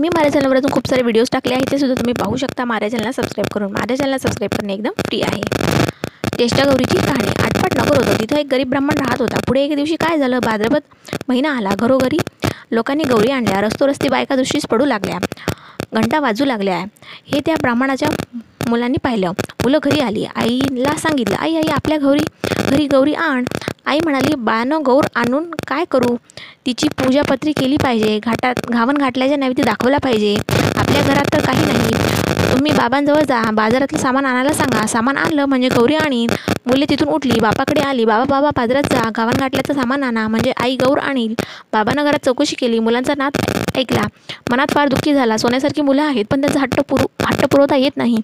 [0.00, 2.64] मी माझ्या चॅनलवरून खूप सारे व्हिडिओज टाकले आहेत ते सुद्धा तुम्ही पाहू शकता.
[2.64, 3.72] माझ्या चॅनलला सबस्क्राईब करून.
[3.72, 5.40] माझ्या चॅनलला सबस्क्राईब करणे एकदम फ्री आहे.
[6.36, 7.28] ज्येष्ठा गौरीची कहाणी.
[7.44, 8.20] आटपाट नगर होतं.
[8.20, 9.40] तिथं एक गरीब ब्राह्मण राहत होता.
[9.46, 10.38] पुढे एक दिवशी काय झालं?
[10.44, 10.80] भाद्रपद
[11.28, 11.74] महिना आला.
[11.78, 12.18] घरोघरी
[12.72, 13.60] लोकांनी गौरी आणल्या.
[13.60, 15.18] रस्तोरस्ती बायका दृष्टीस पडू लागल्या.
[15.94, 16.78] घंटा वाजू लागल्या.
[17.32, 18.08] हे त्या ब्राह्मणाच्या
[18.68, 19.32] मुलांनी पाहिलं.
[19.62, 20.24] मुलं घरी आली.
[20.34, 22.24] आईला सांगितलं आई आई आपल्या घरी
[22.68, 23.44] घरी गौरी आण.
[23.86, 26.16] आई म्हणाली बाळानं गौर आणून काय करू?
[26.66, 28.18] तिची पूजापत्री केली पाहिजे.
[28.18, 30.36] घाटात घावन घाटल्याच्या नैवेद्य दाखवला पाहिजे.
[30.90, 31.90] आपल्या घरात तर काही नाही.
[32.52, 33.40] तुम्ही बाबांजवळ जा.
[33.54, 34.86] बाजारातलं सामान आणायला सांगा.
[34.86, 36.30] सामान आणलं म्हणजे गौरी आणीन
[36.66, 37.38] मुले तिथून उठली.
[37.40, 38.04] बापाकडे आली.
[38.04, 39.02] बाबा बाबा बाजारात जा.
[39.16, 40.26] गावन घाटल्याचं सामान आणा.
[40.28, 41.34] म्हणजे आई गौर आणील.
[41.72, 42.78] बाबानं घरात चौकशी केली.
[42.78, 43.36] मुलांचा नाद
[43.76, 44.06] ऐकला.
[44.50, 45.36] मनात फार दुःखी झाला.
[45.36, 48.16] सोन्यासारखी मुलं आहेत पण त्यांचा हट्ट पुरव हट्ट पुरवता येत नाही.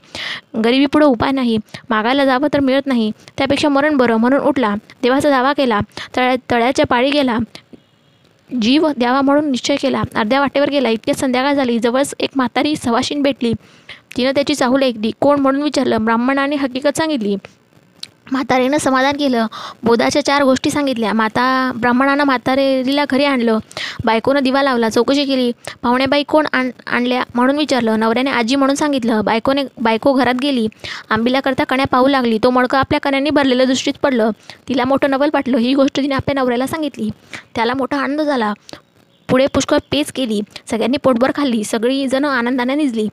[0.64, 1.58] गरिबी पुढं उपाय नाही.
[1.90, 3.10] मागायला जावं तर मिळत नाही.
[3.38, 4.74] त्यापेक्षा मरण बरं म्हणून उठला.
[5.02, 5.80] देवाचा दावा केला.
[6.16, 7.38] तळ्या तळ्याच्या पाळी गेला.
[8.62, 10.02] जीव द्यावा म्हणून निश्चय केला.
[10.14, 10.88] अर्ध्या वाटेवर गेला.
[10.88, 11.78] इतके संध्याकाळ झाली.
[11.78, 13.52] जवळच एक म्हातारी सवाशीन भेटली.
[14.16, 15.10] तिनं त्याची चाहूल ऐकली.
[15.20, 16.04] कोण म्हणून विचारलं?
[16.04, 17.36] ब्राह्मणाने हकीकत सांगितली.
[18.32, 19.46] म्हातारीनं समाधान केलं.
[19.82, 21.12] बोधाच्या चार गोष्टी सांगितल्या.
[21.12, 23.58] माता ब्राह्मणानं म्हातारीला घरी आणलं.
[24.04, 25.52] बायकोनं दिवा लावला चौकशी केली.
[25.82, 28.00] पाहुण्याबाई कोण आण आणल्या म्हणून विचारलं.
[28.00, 30.68] नवऱ्याने आजी म्हणून सांगितलं बायकोने बायको घरात गेली.
[31.10, 32.38] आंबीला कण्या पाहू लागली.
[32.44, 34.30] तो मडकं आपल्या कण्याने भरलेलं दृष्टीत पडलं.
[34.68, 37.10] तिला मोठं नवल पाटलं ही गोष्ट तिने आपल्या नवऱ्याला सांगितली.
[37.54, 38.52] त्याला मोठा आनंद झाला.
[39.28, 40.40] पुढे पुष्कळ पेच केली
[40.70, 43.06] सगळ्यांनी पोटभर खाल्ली सगळीजणं आनंदाने निजली.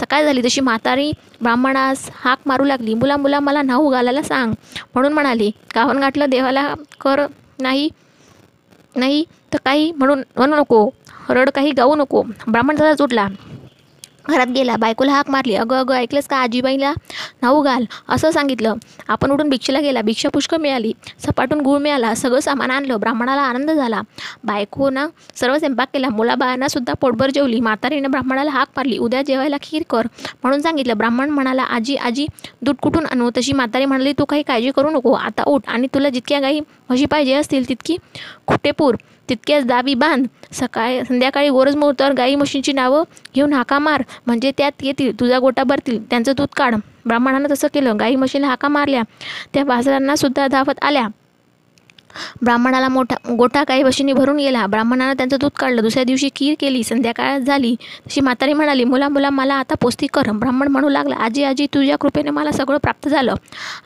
[0.00, 1.10] सकाळ झाली तशी म्हातारी
[1.42, 2.94] ब्राह्मणास हाक मारू लागली.
[2.94, 4.52] मुला मुला मला नाहू घालायला सांग
[4.94, 6.66] म्हणून म्हणाली गावन गाठलं देवाला
[7.00, 7.26] कर
[7.60, 7.88] नाही
[8.96, 10.88] नाही तर काही म्हणून म्हणू नको
[11.30, 12.22] रड काही गाऊ नको.
[12.48, 13.26] ब्राह्मण झाला उठला
[14.30, 16.92] घरात गेला बायकोला हाक मारली अगं अगं ऐकलंस का आजीबाईला?
[17.42, 18.74] नाऊ घाल असं सांगितलं.
[19.08, 20.92] आपण उठून भिक्षेला गेला भिक्षा पुष्कळ मिळाली
[21.26, 24.00] सपाटून गुळ मिळाला सगळं सामान आणलं ब्राह्मणाला आनंद झाला.
[24.44, 29.82] बायकोनं सर्व स्वयंपाक केला मुलाबाळांना सुद्धा पोटभर जेवली म्हातारीनं ब्राह्मणाला हाक मारली उद्या जेवायला खीर
[29.90, 30.06] कर
[30.42, 30.94] म्हणून सांगितलं.
[30.94, 32.26] ब्राह्मण म्हणाला आजी आजी
[32.62, 33.30] दूध कुठून आणू?
[33.36, 37.04] तशी म्हातारी म्हणाली तू काही काळजी करू नको आता उठ आणि तुला जितक्या गाई म्हशी
[37.06, 37.96] पाहिजे असतील तितकी
[38.46, 38.94] खुटेपूर
[39.30, 40.26] तितक्याच दाबी बांध.
[40.52, 43.02] सकाळी संध्याकाळी गोरज मुहूर्तावर गाई म्हशींची नावं
[43.34, 46.74] घेऊन हाका मार म्हणजे त्यात येतील तुझा गोटा भरतील त्यांचं दूध काढ.
[47.06, 47.96] ब्राह्मणानं तसं केलं.
[48.00, 49.02] गाई म्हशीला हाका मारल्या.
[49.54, 51.06] त्या बाजारांना सुद्धा धावत आल्या.
[52.42, 54.66] ब्राह्मणाला मोठा गोठा काही बशीने भरून गेला.
[54.66, 55.82] ब्राह्मणानं त्यांचं दूध काढलं.
[55.82, 56.82] दुसऱ्या दिवशी खीर केली.
[56.84, 57.74] संध्याकाळ झाली.
[58.06, 60.30] तशी म्हातारी म्हणाली मुला मुला मला आता पोस्ती कर.
[60.30, 61.14] ब्राह्मण म्हणू लागला.
[61.16, 63.34] आजी आजी तुझ्या कृपेने मला सगळं प्राप्त झालं.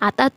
[0.00, 0.28] आता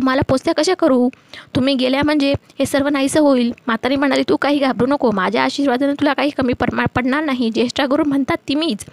[0.00, 1.08] तुम्हाला पोस्त्या कशा करू?
[1.56, 3.52] तुम्ही गेल्या म्हणजे हे सर्व नाहीसं होईल.
[3.66, 5.10] म्हातारी म्हणाली तू काही घाबरू नको.
[5.10, 7.50] माझ्या आशीर्वादाने तुला काही कमी परमा पडणार नाही.
[7.50, 8.84] ज्येष्ठा गुरु म्हणतात ती मीच.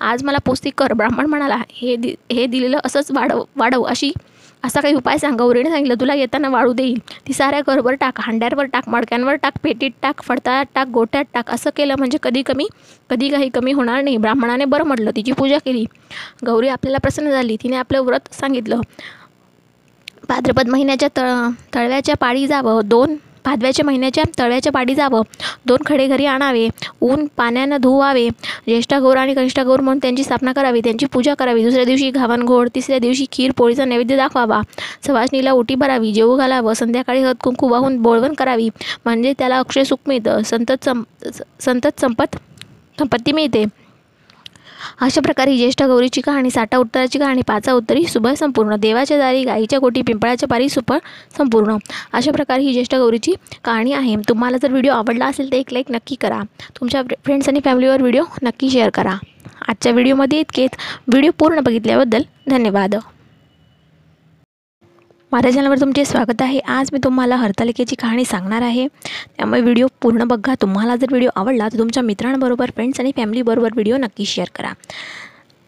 [0.00, 0.92] आज मला पोस्ती कर.
[0.92, 3.82] ब्राह्मण म्हणाला हे दि हे दिलेलं असंच वाढव वाढव.
[3.82, 4.12] अशी
[4.64, 5.36] असा काही उपाय सांग.
[5.36, 6.98] गौरीने सांगितलं तुला येताना वाळू देईल.
[7.28, 8.20] ती साऱ्या घरवर टाक.
[8.20, 8.88] हांड्यावर टाक.
[8.88, 9.52] मडक्यांवर टाक.
[9.62, 10.22] पेटीत टाक.
[10.22, 10.88] फडताळात टाक.
[10.88, 11.50] गोट्यात टाक.
[11.50, 12.66] असं केलं म्हणजे कधी कमी
[13.10, 14.16] कधी काही कमी होणार नाही.
[14.16, 15.10] ब्राह्मणाने बरं म्हटलं.
[15.16, 15.84] तिची पूजा केली.
[16.46, 17.56] गौरी आपल्याला प्रसन्न झाली.
[17.62, 18.80] तिने आपलं व्रत सांगितलं.
[20.28, 21.30] भाद्रपद महिन्याच्या तळ
[21.74, 22.80] तळव्याच्या पाळी जावं.
[22.84, 25.22] दोन भादव्याच्या महिन्याच्या तळव्याच्या पाडी जावं.
[25.66, 26.68] दोन खडे घरी आणावे.
[27.00, 28.28] ऊन पाण्यानं धुवावे.
[28.28, 30.80] ज्येष्ठा गौर आणि कनिष्ठा गौर म्हणून त्यांची स्थापना करावी.
[30.84, 31.64] त्यांची पूजा करावी.
[31.64, 34.60] दुसऱ्या दिवशी घावणघोड तिसऱ्या दिवशी खीर पोळीचा नैवेद्य दाखवावा.
[35.06, 36.12] सवासणीला ओटी भरावी.
[36.12, 36.72] जेवू घालावं.
[36.72, 38.68] संध्याकाळी हत कुंकू वाहून बोळवण करावी.
[39.04, 40.42] म्हणजे त्याला अक्षय सुख मिळतं.
[40.42, 41.02] संतत सं
[41.60, 42.36] संतत संपत
[42.98, 43.64] संपत्ती मिळते.
[45.00, 49.78] अशा प्रकारे ज्येष्ठ गौरीची कहाणी साठा उत्तराची कहाणी पाचा उत्तरी सुबह संपूर्ण देवाच्या दारी गाईच्या
[49.78, 50.98] गोटी पिंपळाच्या पारी सुपर
[51.38, 51.76] संपूर्ण
[52.12, 53.34] अशा प्रकारे ही ज्येष्ठ गौरीची
[53.64, 54.16] कहाणी आहे.
[54.28, 56.40] तुम्हाला जर व्हिडिओ आवडला असेल तर एक लाईक नक्की करा.
[56.80, 59.16] तुमच्या फ्रेंड्स आणि फॅमिलीवर व्हिडिओ नक्की शेअर करा.
[59.68, 60.70] आजच्या व्हिडिओमध्ये इतकेच.
[61.08, 62.94] व्हिडिओ पूर्ण बघितल्याबद्दल धन्यवाद.
[65.32, 66.58] माझ्या चॅनलवर तुमचे स्वागत आहे.
[66.58, 68.86] आज मी तुम्हाला हरतालिकेची कहाणी सांगणार आहे.
[69.36, 70.54] त्यामुळे व्हिडिओ पूर्ण बघा.
[70.62, 74.72] तुम्हाला जर व्हिडिओ आवडला तर तुमच्या मित्रांबरोबर फ्रेंड्स आणि फॅमिलीबरोबर व्हिडिओ नक्की शेअर करा.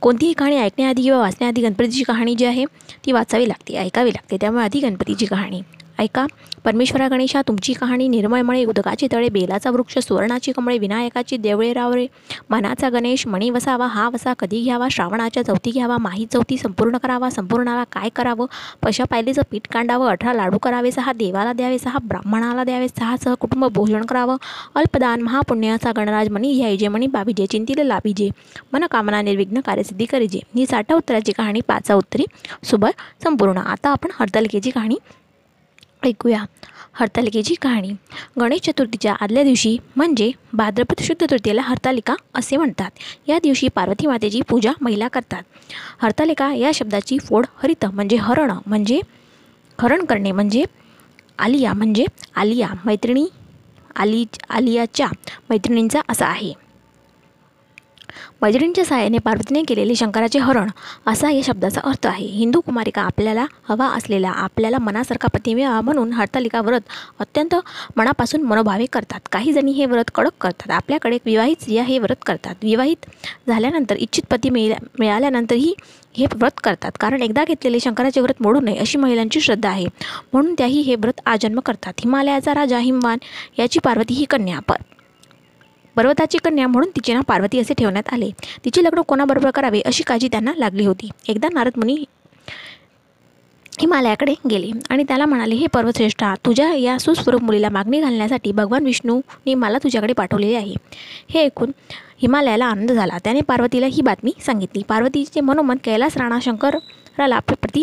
[0.03, 2.65] कोणतीही कहाणी ऐकण्याआधी किंवा वाचण्याआधी गणपतीची कहाणी जी आहे
[3.07, 4.37] ती वाचावी लागते ऐकावी लागते.
[4.41, 5.61] त्यामुळे आधी गणपतीची कहाणी.
[6.01, 6.27] ऐका.
[6.65, 12.07] परमेश्वरा गणेशा तुमची कहाणी निर्मळमळे उदकाची तळे बेलाचा वृक्ष सुवर्णाची कमळे विनायकाची देवळे रावरे
[12.51, 14.89] मनाचा गणेश मणी वसावा हा वसा कधी घ्यावा?
[14.91, 15.97] श्रावणाच्या चौथी घ्यावा?
[15.99, 17.31] माही चौथी संपूर्ण करावा?
[17.31, 18.47] संपूर्णाला काय करावं?
[18.83, 20.09] पशा पायलीचं पीठ कांडावं?
[20.09, 24.37] अठरा लाडू करावे सहा देवाला द्यावे सहा ब्राह्मणाला द्यावे सहा सह कुटुंब भोजन करावं?
[24.75, 28.29] अल्पदान महापुण्याचा गणराज मणी घ्यायजे मणी बाबीजे चिंतीला लाभीजे
[28.73, 32.25] मनकामना निर्विघ्न कार्यसिद्धी करीजे ही साठा उत्तराची कहाणी पाचा उत्तरी.
[32.65, 32.91] सुबह
[33.25, 33.59] संपूर्ण.
[33.59, 34.97] आता आपण हरतालिकेची कहाणी
[36.07, 36.45] ऐकूया.
[36.93, 37.93] हरतालिकेची कहाणी.
[38.41, 42.91] गणेश चतुर्थीच्या आदल्या दिवशी म्हणजे भाद्रपद शुद्ध तृतीयेला हरतालिका असे म्हणतात.
[43.29, 45.43] या दिवशी पार्वती मातेची पूजा महिला करतात.
[46.03, 49.01] हरतालिका या शब्दाची फोड हरित म्हणजे हरण म्हणजे
[49.79, 50.65] हरण करणे म्हणजे
[51.39, 52.05] आलिया म्हणजे
[52.37, 53.27] आलिया मैत्रिणी
[53.97, 55.07] आली आलियाच्या
[55.51, 56.53] मैत्रिणींचा असा आहे.
[58.43, 60.71] वज्रींच्या सहाय्याने पार्वतीने केलेले शंकराचे हरण
[61.07, 62.27] असा या शब्दाचा अर्थ आहे.
[62.27, 66.81] हिंदू कुमारिका आपल्याला हवा असलेला आपल्याला मनासारखा पती मिळावा म्हणून हरतालिका व्रत
[67.21, 67.55] अत्यंत
[67.97, 69.21] मनापासून मनोभावे करतात.
[69.33, 70.71] काही जणी हे व्रत कडक करतात.
[70.71, 72.55] आपल्याकडे विवाहित स्त्रिया हे व्रत करतात.
[72.63, 73.07] विवाहित
[73.49, 75.75] झाल्यानंतर इच्छित पती मिळा मिळाल्यानंतरही
[76.17, 76.93] हे व्रत करतात.
[77.01, 79.87] कारण एकदा घेतलेले शंकराचे व्रत मोडू नये अशी महिलांची श्रद्धा आहे.
[80.33, 81.93] म्हणून त्याही हे व्रत आजन्म करतात.
[81.99, 83.19] हिमालयाचा राजा हिमवान
[83.59, 84.59] याची पार्वती ही कन्या.
[84.59, 84.77] पर
[86.01, 88.31] पर्वताची कन्या म्हणून तिचे नाव पार्वती असे ठेवण्यात आले.
[88.65, 91.09] तिचे लग्न कोणाबरोबर करावे अशी काळजी त्यांना लागली होती.
[91.29, 92.05] एकदा नारद मुनी
[93.81, 99.55] हिमालयाकडे गेले आणि त्याला म्हणाले हे पर्वतश्रेष्ठा तुझ्या या सुस्वरूप मुलीला मागणी घालण्यासाठी भगवान विष्णूने
[99.55, 100.75] मला तुझ्याकडे पाठवलेले आहे.
[101.29, 101.73] हे ऐकून
[102.23, 103.19] हिमालयाला आनंद झाला.
[103.25, 104.83] त्याने पार्वतीला ही बातमी सांगितली.
[104.89, 107.83] पार्वतीचे मनोमन कैलास राणा शंकराला प्रति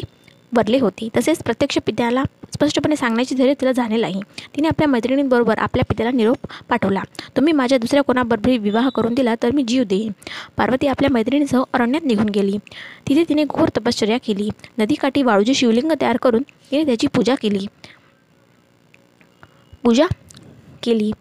[0.56, 1.10] वरले होते.
[1.18, 4.22] तसेच प्रत्यक्ष पित्याला स्पष्टपणे सांगण्याची धैर्य तिला झाले नाही.
[4.56, 6.38] तिने आपल्या मैत्रिणींबरोबर आपल्या पित्याला निरोप
[6.70, 7.02] पाठवला.
[7.36, 10.12] तुम्ही माझ्या दुसऱ्या कोणाबरोबर विवाह करून दिला तर मी जीव देईन.
[10.58, 12.58] पार्वती आपल्या मैत्रिणीसह अरण्यात निघून गेली.
[13.08, 14.50] तिथे तिने घोर तपश्चर्या केली.
[14.78, 17.66] नदीकाठी वाळूचे शिवलिंग तयार करून तिने त्याची पूजा केली.
[19.84, 20.06] पूजा
[20.84, 21.12] केली.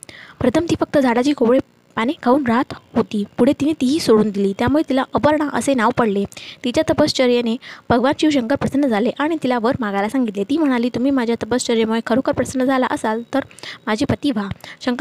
[0.41, 1.59] प्रथम ती फक्त झाडाची कोवळे
[1.97, 3.23] पाने खाऊन राहत होती.
[3.39, 4.53] पुढे तिने तीही सोडून दिली.
[4.59, 6.25] त्यामुळे तिला अपर्णा असे नाव पडले.
[6.65, 7.57] तिच्या तपश्चर्याने
[7.91, 10.45] भगवान शिवशंकर प्रसन्न झाले आणि तिला वर मागायला सांगितले.
[10.45, 13.41] ती म्हणाली तुम्ही माझ्या तपश्चर्यामुळे खरोखर प्रसन्न झाला असाल तर
[13.87, 14.49] माझे पती व्हा.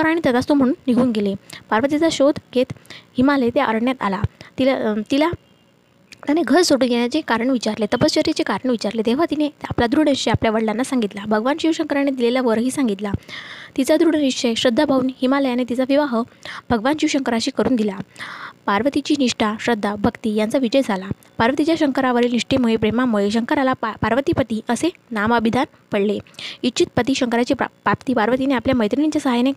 [0.05, 1.33] आणि तदास्तू म्हणून निघून गेले.
[1.69, 2.73] पार्वतीचा शोध घेत
[3.17, 4.21] हिमालय त्या अरण्यात आला.
[4.59, 5.29] तिला तिला
[6.25, 9.01] त्याने घर सोडून येण्याचे कारण विचारले तपश्चर्याचे कारण विचारले.
[9.05, 11.25] तेव्हा तिने आपला दृढ निश्चय आपल्या वडिलांना सांगितला.
[11.27, 13.11] भगवान शिवशंकराने दिलेला वरही सांगितला.
[13.77, 16.21] तिचा दृढ निश्चय श्रद्धाभाऊन हिमालयाने तिचा विवाह
[16.69, 17.97] भगवान शिवशंकराशी करून दिला.
[18.65, 21.09] पार्वतीची निष्ठा श्रद्धा भक्ती यांचा विजय झाला.
[21.37, 26.17] पार्वतीच्या शंकरावरील निष्ठेमुळे प्रेमामुळे शंकराला पा पार्वतीपती असे नामाभिधान पडले.
[26.63, 29.51] इच्छित पती शंकराची प्रा प्राप्ती पार्वतीने आपल्या मैत्रिणींच्या सहाय्याने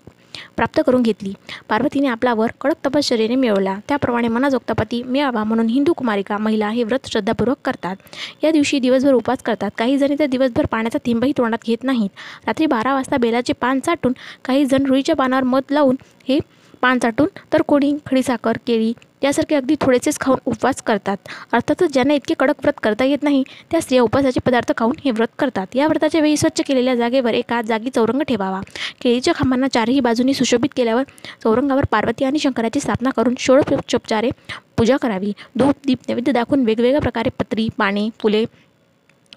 [0.56, 1.32] प्राप्त करून घेतली.
[1.68, 3.76] पार्वतीने आपला वर कडक तपश्चर्याने मिळवला.
[3.88, 7.96] त्याप्रमाणे मनाजोगता पती मिळावा म्हणून हिंदू कुमारिका महिला हे व्रत श्रद्धापूर्वक करतात.
[8.44, 9.70] या दिवशी दिवसभर उपवास करतात.
[9.78, 12.10] काही जणी तर दिवसभर पाण्याचा थेंबही तोंडात घेत नाहीत.
[12.46, 14.12] रात्री बारा वाजता बेलाचे पान चाटून
[14.44, 15.96] काही जण रुईच्या पानावर मध लावून
[16.28, 16.38] हे
[16.82, 18.92] पान चाटून तर कोणी खडीसाखर केळी
[19.22, 21.16] यासारखे अगदी थोडेसेच खाऊन उपवास करतात.
[21.52, 25.28] अर्थातच ज्यांना इतके कडक व्रत करता येत नाही त्या स्त्रिया उपवासाचे पदार्थ खाऊन हे व्रत
[25.38, 25.66] करतात.
[25.74, 28.60] या व्रताच्या वेळी स्वच्छ केलेल्या जागेवर एका जागी चौरंग ठेवावा.
[29.02, 31.02] केळीच्या खांबांना चारही बाजूनी सुशोभित केल्यावर
[31.44, 34.30] चौरंगावर पार्वती आणि शंकराची स्थापना करून षोडशोपचारे
[34.76, 35.32] पूजा करावी.
[35.58, 38.44] धूप दीप नैवेद्य दाखवून वेगवेगळ्या प्रकारे पत्री पाने फुले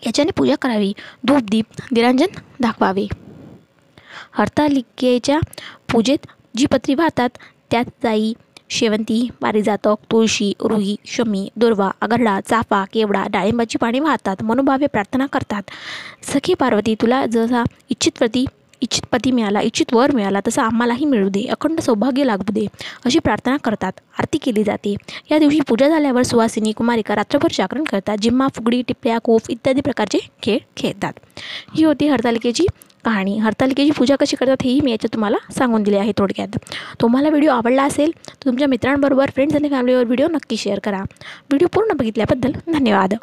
[0.05, 0.91] याच्याने पूजा करावी.
[1.27, 3.07] धूप दीप दिरांजन दाखवावे.
[4.33, 5.39] हरतालिकेच्या
[5.91, 6.25] पूजेत
[6.57, 7.37] जी पत्री वाहतात
[7.71, 8.33] त्यात जाई
[8.69, 15.63] शेवंती पारिजातक तुळशी रुही शमी दुर्वा आगरडा चाफा केवडा डाळिंबाची पाणी वाहतात मनोभावे प्रार्थना करतात.
[16.33, 18.45] सखी पार्वती तुला जसा इच्छितप्रती
[18.81, 22.65] इच्छित पती मिळाला इच्छित वर मिळाला तसं आम्हालाही मिळू दे अखंड सौभाग्य लागू दे
[23.05, 24.95] अशी प्रार्थना करतात आरती केली जाते.
[25.31, 30.19] या दिवशी पूजा झाल्यावर सुवासिनी कुमारिका रात्रभर जागरण करतात जिम्मा फुगडी टिपल्या कोफ इत्यादी प्रकारचे
[30.43, 31.13] खेळ खेळतात.
[31.75, 32.65] ही होती हरतालिकेची
[33.05, 33.37] कहाणी.
[33.39, 36.57] हरतालिकेची पूजा कशी करतात हेही मी याच्यात तुम्हाला सांगून दिले आहे थोडक्यात.
[37.01, 41.01] तुम्हाला व्हिडिओ आवडला असेल, तर तुमच्या मित्रांबरोबर फ्रेंड्स आणि फॅमिलीवर व्हिडिओ नक्की शेअर करा.
[41.01, 43.13] व्हिडिओ पूर्ण बघितल्याबद्दल धन्यवाद.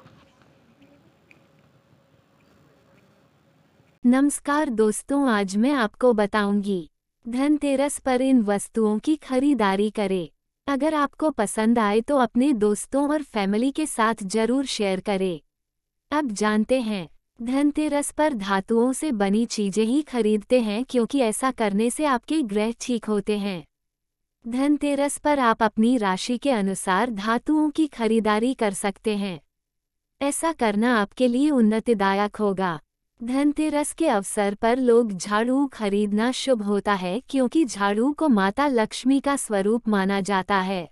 [4.04, 6.86] नमस्कार दोस्तों, आज मैं आपको बताऊँगी,
[7.26, 10.26] धनतेरस पर इन वस्तुओं की खरीदारी करें।
[10.66, 15.40] अगर आपको पसंद आए तो अपने दोस्तों और फैमिली के साथ ज़रूर शेयर करें।
[16.12, 17.06] अब जानते हैं
[17.42, 22.72] धनतेरस पर धातुओं से बनी चीज़ें ही खरीदते हैं क्योंकि ऐसा करने से आपके ग्रह
[22.80, 23.64] ठीक होते हैं।
[24.48, 29.40] धनतेरस पर आप अपनी राशि के अनुसार धातुओं की खरीदारी कर सकते हैं।
[30.22, 32.80] ऐसा करना आपके लिए उन्नतिदायक होगा।
[33.22, 39.20] धनतेरस के अवसर पर लोग झाड़ू खरीदना शुभ होता है क्योंकि झाड़ू को माता लक्ष्मी
[39.20, 40.88] का स्वरूप माना जाता है।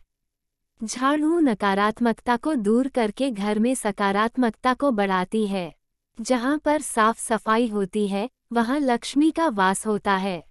[0.84, 5.75] झाड़ू नकारात्मकता को दूर करके घर में सकारात्मकता को बढ़ाती है।
[6.20, 10.44] जहाँ पर साफ़ सफ़ाई होती है, वहाँ लक्ष्मी का वास होता है।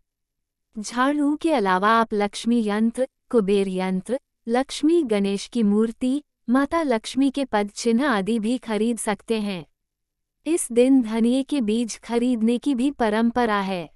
[0.80, 7.46] झाड़ू के अलावा आप लक्ष्मी यंत्र, कुबेर यंत्र, लक्ष्मी गणेश की मूर्ति, माता लक्ष्मी के
[7.46, 9.66] पद चिन्ह आदि भी खरीद सकते हैं।
[10.48, 13.90] इस दिन धनिये के बीज खरीदने की भी परंपरा है।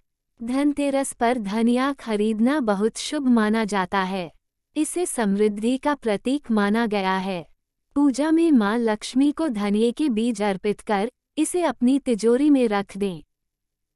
[0.43, 4.31] धनतेरस पर धनिया खरीदना बहुत शुभ माना जाता है।
[4.75, 7.47] इसे समृद्धि का प्रतीक माना गया है।
[7.95, 12.97] पूजा में माँ लक्ष्मी को धनिये के बीज अर्पित कर इसे अपनी तिजोरी में रख
[12.97, 13.21] दें।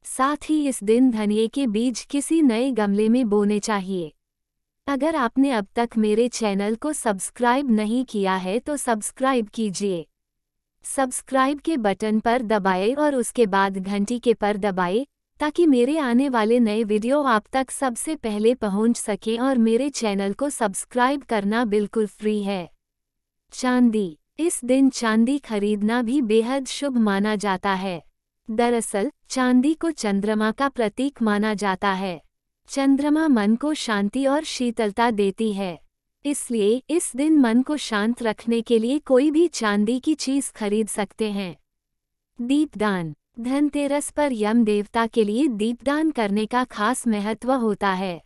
[0.06, 4.12] साथ ही इस दिन धनिये के बीज किसी नए गमले में बोने चाहिए।
[4.88, 10.06] अगर आपने अब तक मेरे चैनल को सब्सक्राइब नहीं किया है तो सब्सक्राइब कीजिए।
[10.86, 15.06] सब्सक्राइब के बटन पर दबाए और उसके बाद घंटी के पर दबाए,
[15.40, 20.34] ताकि मेरे आने वाले नए वीडियो आप तक सबसे पहले पहुँच सकें और मेरे चैनल
[20.34, 22.70] को सब्सक्राइब करना बिल्कुल फ्री है।
[23.54, 28.04] चांदी इस दिन चांदी खरीदना भी बेहद शुभ माना जाता है।
[28.52, 32.22] दरअसल, चांदी को चंद्रमा का प्रतीक माना जाता है।
[32.68, 35.80] चंद्रमा मन को शांति और शीतलता देती है।
[36.26, 40.88] इसलिए, इस दिन मन को शांत रखने के लिए कोई भी चांदी की चीज़ खरीद
[40.88, 41.58] सकते हैं।
[42.42, 48.22] दीपदान धनतेरस पर यम देवता के लिए दीपदान करने का खास महत्व होता है।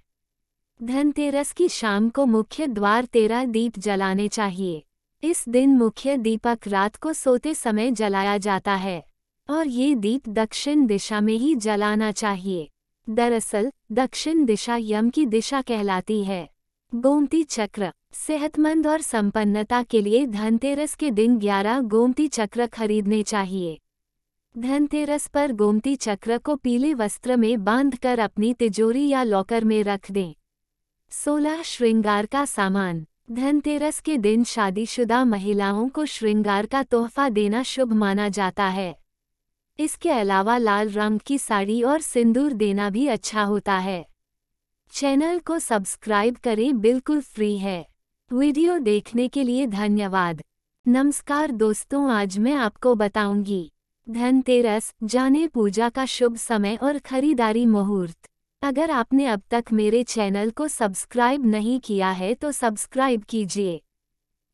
[0.83, 4.83] धनतेरस की शाम को मुख्य द्वार तेरह दीप जलाने चाहिए।
[5.23, 9.03] इस दिन मुख्य दीपक रात को सोते समय जलाया जाता है,
[9.49, 12.69] और ये दीप दक्षिण दिशा में ही जलाना चाहिए।
[13.09, 16.49] दरअसल, दक्षिण दिशा यम की दिशा कहलाती है।
[16.95, 23.79] गोमती चक्र, सेहतमंद और संपन्नता के लिए धनतेरस के दिन 11 गोमती चक्र खरीदने चाहिए।
[24.57, 30.11] धनतेरस पर गोमती चक्र को पीले वस्त्र में बांधकर अपनी तिजोरी या लॉकर में रख
[30.11, 30.33] दें।
[31.09, 37.93] सोलह श्रृंगार का सामान। धनतेरस के दिन शादीशुदा महिलाओं को श्रृंगार का तोहफा देना शुभ
[37.93, 38.95] माना जाता है।
[39.79, 44.05] इसके अलावा लाल रंग की साड़ी और सिंदूर देना भी अच्छा होता है।
[44.91, 47.87] चैनल को सब्सक्राइब करें, बिल्कुल फ्री है।
[48.33, 50.43] वीडियो देखने के लिए धन्यवाद।
[50.87, 53.71] नमस्कार दोस्तों, आज मैं आपको बताऊँगी।
[54.09, 58.29] धनतेरस, जाने पूजा का शुभ समय और खरीदारी मुहूर्त।
[58.63, 63.81] अगर आपने अब तक मेरे चैनल को सब्सक्राइब नहीं किया है तो सब्सक्राइब कीजिए।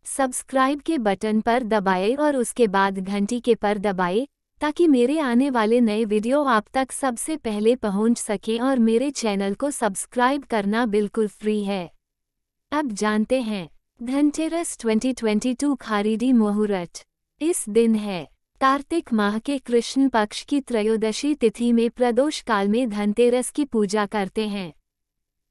[0.06, 4.28] सब्सक्राइब के बटन पर दबाए और उसके बाद घंटी के पर दबाए,
[4.62, 9.54] ताकि मेरे आने वाले नए वीडियो आप तक सबसे पहले पहुँच सके और मेरे चैनल
[9.54, 11.92] को सब्सक्राइब करना बिल्कुल फ्री है।
[12.72, 13.70] अब जानते हैं,
[14.04, 17.06] धनतेरस 2022 खारीडी मुहूर्त,
[17.42, 18.33] इस दिन है।
[18.64, 24.06] कार्तिक माह के कृष्ण पक्ष की त्रयोदशी तिथि में प्रदोष काल में धनतेरस की पूजा
[24.06, 24.74] करते हैं।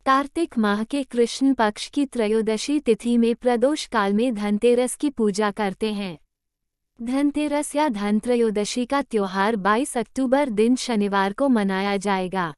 [0.07, 5.51] कार्तिक माह के कृष्ण पक्ष की त्रयोदशी तिथि में प्रदोष काल में धनतेरस की पूजा
[5.51, 6.19] करते हैं।
[7.03, 12.55] धनतेरस या धन त्रयोदशी का त्योहार 22 अक्टूबर दिन शनिवार को मनाया जाएगा।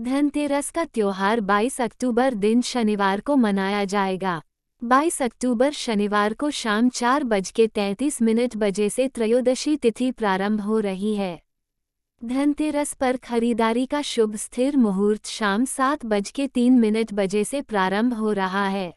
[0.00, 4.42] धनतेरस का त्योहार 22 अक्टूबर दिन शनिवार को मनाया जाएगा।
[4.84, 10.60] 22 अक्टूबर शनिवार को शाम चार बज के तैंतीस मिनट बजे से त्रयोदशी तिथि प्रारंभ
[10.60, 11.42] हो रही है।
[12.24, 17.62] धनतेरस पर खरीदारी का शुभ स्थिर मुहूर्त शाम सात बज के तीन मिनट बजे से
[17.62, 18.94] प्रारंभ हो रहा है।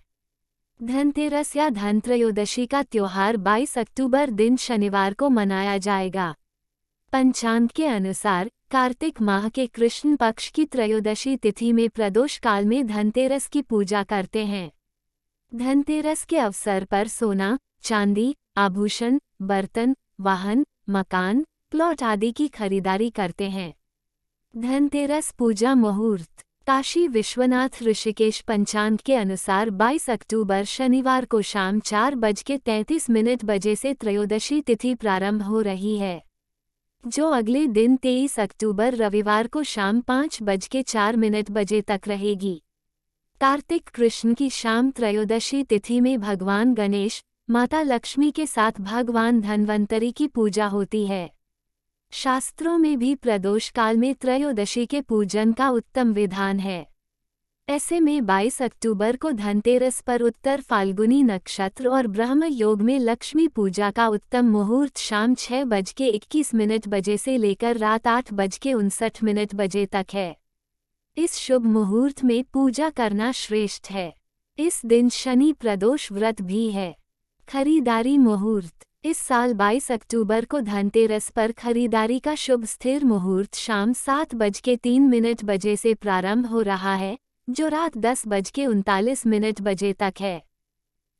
[0.83, 6.35] धनतेरस या धन त्रयोदशी का त्योहार 22 अक्टूबर दिन शनिवार को मनाया जाएगा।
[7.11, 12.87] पंचांग के अनुसार, कार्तिक माह के कृष्ण पक्ष की त्रयोदशी तिथि में प्रदोष काल में
[12.87, 14.71] धनतेरस की पूजा करते हैं।
[15.53, 23.49] धनतेरस के अवसर पर सोना, चांदी, आभूषण, बर्तन, वाहन, मकान, प्लॉट आदि की खरीदारी करते
[23.49, 23.73] हैं।
[24.57, 32.15] धनतेरस पूजा मुहूर्त, काशी विश्वनाथ ऋषिकेश पंचांग के अनुसार 22 अक्टूबर शनिवार को शाम चार
[32.15, 36.21] बज के तैंतीस मिनट बजे से त्रयोदशी तिथि प्रारंभ हो रही है।
[37.07, 42.01] जो अगले दिन 23 अक्टूबर रविवार को शाम पाँच बज के चार मिनट बजे तक
[42.07, 42.61] रहेगी।
[43.41, 50.11] कार्तिक कृष्ण की शाम त्रयोदशी तिथि में भगवान गणेश, माता लक्ष्मी के साथ भगवान धन्वंतरी
[50.11, 51.29] की पूजा होती है।
[52.11, 56.87] शास्त्रों में भी प्रदोष काल में त्रयोदशी के पूजन का उत्तम विधान है।
[57.69, 63.47] ऐसे में 22 अक्टूबर को धनतेरस पर उत्तर फाल्गुनी नक्षत्र और ब्रह्म योग में लक्ष्मी
[63.47, 68.33] पूजा का उत्तम मुहूर्त शाम छह बज के इक्कीस मिनट बजे से लेकर रात आठ
[68.33, 70.44] बज के उनसठ मिनट बजे तक है।
[71.17, 74.13] इस शुभ मुहूर्त में पूजा करना श्रेष्ठ है।
[74.59, 76.95] इस दिन शनि प्रदोष व्रत भी है।
[77.49, 83.93] खरीदारी मुहूर्त। इस साल 22 अक्टूबर को धनतेरस पर खरीदारी का शुभ स्थिर मुहूर्त शाम
[83.93, 87.17] सात बज के तीन मिनट बजे से प्रारंभ हो रहा है,
[87.49, 90.43] जो रात दस बज के उनतालीस मिनट बजे तक है।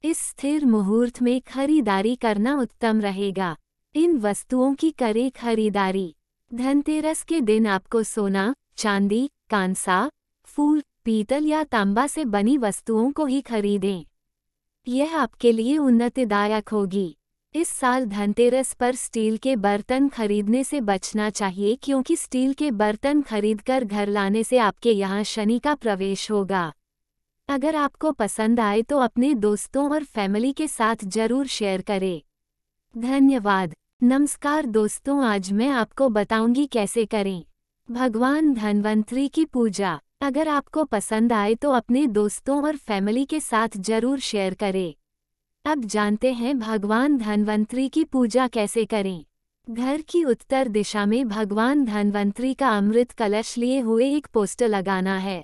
[0.04, 3.58] इस स्थिर मुहूर्त में खरीदारी करना उत्तम रहेगा।
[3.96, 6.16] इन वस्तुओं की करें खरीदारी।
[6.54, 10.08] धनतेरस के दिन आपको सोना, चांदी कांसा,
[10.48, 14.06] फूल, पीतल या तांबा से बनी वस्तुओं को ही खरीदें।
[14.88, 17.16] यह आपके लिए उन्नतिदायक होगी।
[17.56, 23.22] इस साल धनतेरस पर स्टील के बर्तन खरीदने से बचना चाहिए क्योंकि स्टील के बर्तन
[23.22, 26.72] खरीदकर घर लाने से आपके यहाँ शनि का प्रवेश होगा।
[27.50, 32.22] अगर आपको पसंद आए तो अपने दोस्तों और फैमिली के साथ ज़रूर शेयर करें।
[32.96, 37.44] धन्यवाद। नमस्कार दोस्तों, आज मैं आपको बताऊँगी कैसे करें।
[37.90, 43.78] भगवान धनवंतरी की पूजा। अगर आपको पसंद आए तो अपने दोस्तों और फैमिली के साथ
[43.80, 44.94] ज़रूर शेयर करें।
[45.66, 49.26] अब जानते हैं भगवान धनवंतरी की पूजा कैसे करें।
[49.68, 55.18] घर की उत्तर दिशा में भगवान धनवंतरी का अमृत कलश लिए हुए एक पोस्टर लगाना
[55.18, 55.44] है।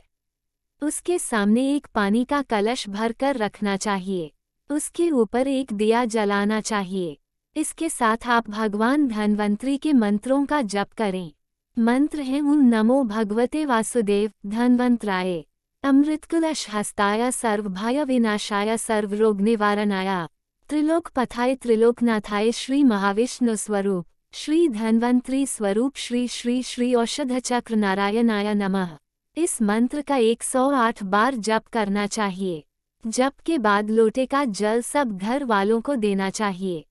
[0.82, 4.32] उसके सामने एक पानी का कलश भर कर रखना चाहिए।
[4.70, 7.18] उसके ऊपर एक दिया जलाना चाहिए।
[7.56, 11.32] इसके साथ आप भगवान धनवंतरी के मंत्रों का जप करें।
[11.80, 15.44] मंत्र है उन नमो भगवते वासुदेव, धनवंतराय।
[15.84, 20.28] अमृतकुलश हस्ताय सर्वभय विनाशाय सर्वरोग निवारणाय
[20.70, 28.54] त्रिलोक पथाय, त्रिलोकनाथाय, श्री महाविष्णु स्वरूप। श्री धन्वंतरी स्वरूप, श्री श्री श्री औषध चक्र नारायणाय
[28.54, 28.90] नमः।
[29.38, 32.64] इस मंत्र का 108 बार जप करना चाहिए।
[33.08, 36.86] जप के बाद लोटे का जल सब घर वालों को देना चाहिए।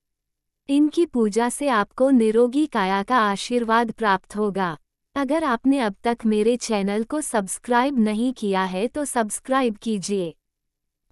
[0.70, 4.76] इनकी पूजा से आपको निरोगी काया का आशीर्वाद प्राप्त होगा।
[5.16, 10.32] अगर आपने अब तक मेरे चैनल को सब्सक्राइब नहीं किया है तो सब्सक्राइब कीजिए।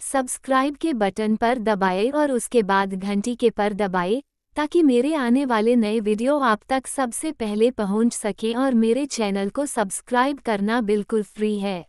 [0.00, 4.22] सब्सक्राइब के बटन पर दबाए और उसके बाद घंटी के पर दबाए,
[4.56, 9.48] ताकि मेरे आने वाले नए वीडियो आप तक सबसे पहले पहुँच सके और मेरे चैनल
[9.50, 11.84] को सब्सक्राइब करना बिल्कुल फ्री है।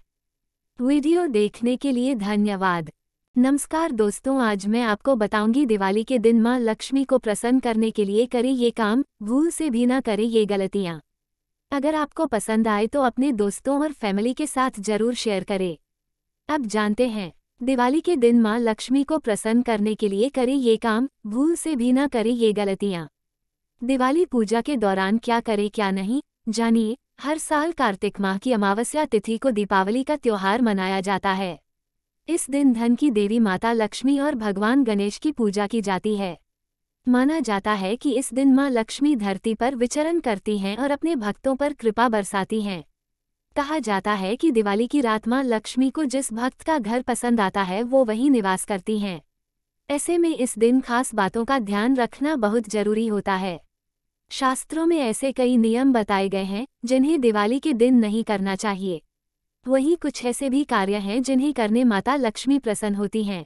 [0.79, 2.91] वीडियो देखने के लिए धन्यवाद।
[3.35, 8.05] नमस्कार दोस्तों, आज मैं आपको बताऊँगी दिवाली के दिन माँ लक्ष्मी को प्रसन्न करने के
[8.05, 10.99] लिए करें ये काम, भूल से भी ना करें ये गलतियाँ।
[11.71, 15.77] अगर आपको पसंद आए तो अपने दोस्तों और फैमिली के साथ ज़रूर शेयर करें।
[16.49, 17.31] अब जानते हैं,
[17.61, 21.75] दिवाली के दिन माँ लक्ष्मी को प्रसन्न करने के लिए करें ये काम, भूल से
[21.75, 23.07] भी ना करें ये गलतियाँ।
[23.81, 29.05] दिवाली पूजा के दौरान क्या करें क्या नहीं, जानिए, हर साल कार्तिक माह की अमावस्या
[29.07, 31.57] तिथि को दीपावली का त्योहार मनाया जाता है।
[32.29, 36.37] इस दिन धन की देवी माता लक्ष्मी और भगवान गणेश की पूजा की जाती है।
[37.07, 41.15] माना जाता है कि इस दिन माँ लक्ष्मी धरती पर विचरण करती हैं और अपने
[41.15, 42.83] भक्तों पर कृपा बरसाती हैं।
[43.55, 47.41] कहा जाता है कि दिवाली की रात माँ लक्ष्मी को जिस भक्त का घर पसंद
[47.41, 49.21] आता है वो वहीं निवास करती हैं।
[49.89, 53.59] ऐसे में इस दिन खास बातों का ध्यान रखना बहुत ज़रूरी होता है।
[54.29, 59.01] शास्त्रों में ऐसे कई नियम बताए गए हैं जिन्हें दिवाली के दिन नहीं करना चाहिए।
[59.69, 63.45] वहीं कुछ ऐसे भी कार्य हैं जिन्हें करने माता लक्ष्मी प्रसन्न होती हैं।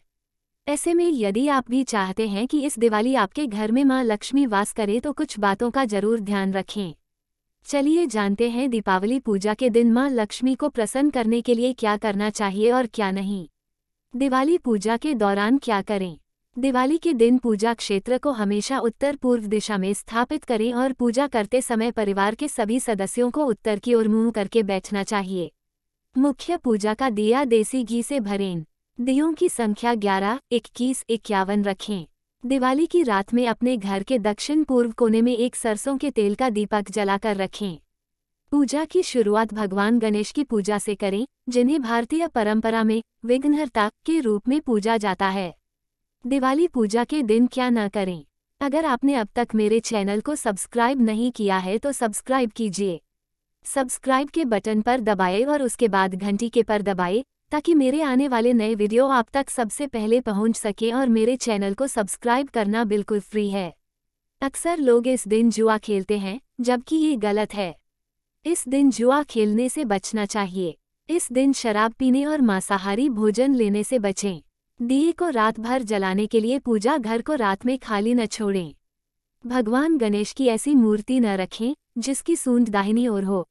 [0.67, 4.45] ऐसे में यदि आप भी चाहते हैं कि इस दिवाली आपके घर में माँ लक्ष्मी
[4.45, 6.93] वास करे तो कुछ बातों का ज़रूर ध्यान रखें।
[7.65, 11.95] चलिए जानते हैं दीपावली पूजा के दिन माँ लक्ष्मी को प्रसन्न करने के लिए क्या
[11.97, 13.47] करना चाहिए और क्या नहीं।
[14.13, 16.17] दिवाली पूजा के दौरान क्या करें?
[16.57, 21.27] दिवाली के दिन पूजा क्षेत्र को हमेशा उत्तर पूर्व दिशा में स्थापित करें और पूजा
[21.27, 25.51] करते समय परिवार के सभी सदस्यों को उत्तर की ओर मुँह करके बैठना चाहिए।
[26.17, 28.65] मुख्य पूजा का दिया देसी घी से भरें।
[29.01, 32.05] दियों की संख्या ग्यारह, इक्कीस, इक्यावन रखें।
[32.45, 36.35] दिवाली की रात में अपने घर के दक्षिण पूर्व कोने में एक सरसों के तेल
[36.35, 37.79] का दीपक जलाकर रखें।
[38.51, 44.19] पूजा की शुरुआत भगवान गणेश की पूजा से करें, जिन्हें भारतीय परंपरा में विघ्नहर्ता के
[44.19, 45.55] रूप में पूजा जाता है।
[46.27, 48.25] दिवाली पूजा के दिन क्या न करें।
[48.61, 53.01] अगर आपने अब तक मेरे चैनल को सब्सक्राइब नहीं किया है तो सब्सक्राइब कीजिए।
[53.65, 58.27] सब्सक्राइब के बटन पर दबाए और उसके बाद घंटी के पर दबाए, ताकि मेरे आने
[58.27, 62.83] वाले नए वीडियो आप तक सबसे पहले पहुँच सके और मेरे चैनल को सब्सक्राइब करना
[62.83, 63.73] बिल्कुल फ्री है।
[64.41, 67.75] अक्सर लोग इस दिन जुआ खेलते हैं, जबकि ये गलत है।
[68.45, 70.77] इस दिन जुआ खेलने से बचना चाहिए।
[71.09, 74.41] इस दिन शराब पीने और मांसाहारी भोजन लेने से बचें।
[74.81, 78.75] दिए को रात भर जलाने के लिए पूजा घर को रात में खाली न छोड़ें।
[79.45, 83.47] भगवान गणेश की ऐसी मूर्ति न रखें, जिसकी सूंड दाहिनी ओर हो।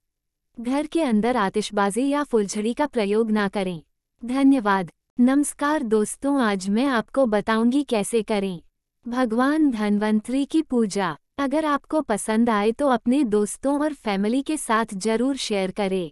[0.58, 3.80] घर के अंदर आतिशबाजी या फुलझड़ी का प्रयोग ना करें।
[4.22, 8.60] धन्यवाद। नमस्कार दोस्तों, आज मैं आपको बताऊँगी कैसे करें।
[9.06, 14.94] भगवान धनवंतरी की पूजा। अगर आपको पसंद आए तो अपने दोस्तों और फैमिली के साथ
[14.94, 16.10] ज़रूर शेयर करें।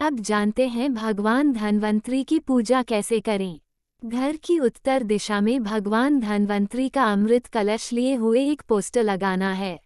[0.00, 3.60] अब जानते हैं भगवान धनवंतरी की पूजा कैसे करें।
[4.02, 9.52] घर की उत्तर दिशा में भगवान धनवंतरी का अमृत कलश लिए हुए एक पोस्टर लगाना
[9.52, 9.78] है।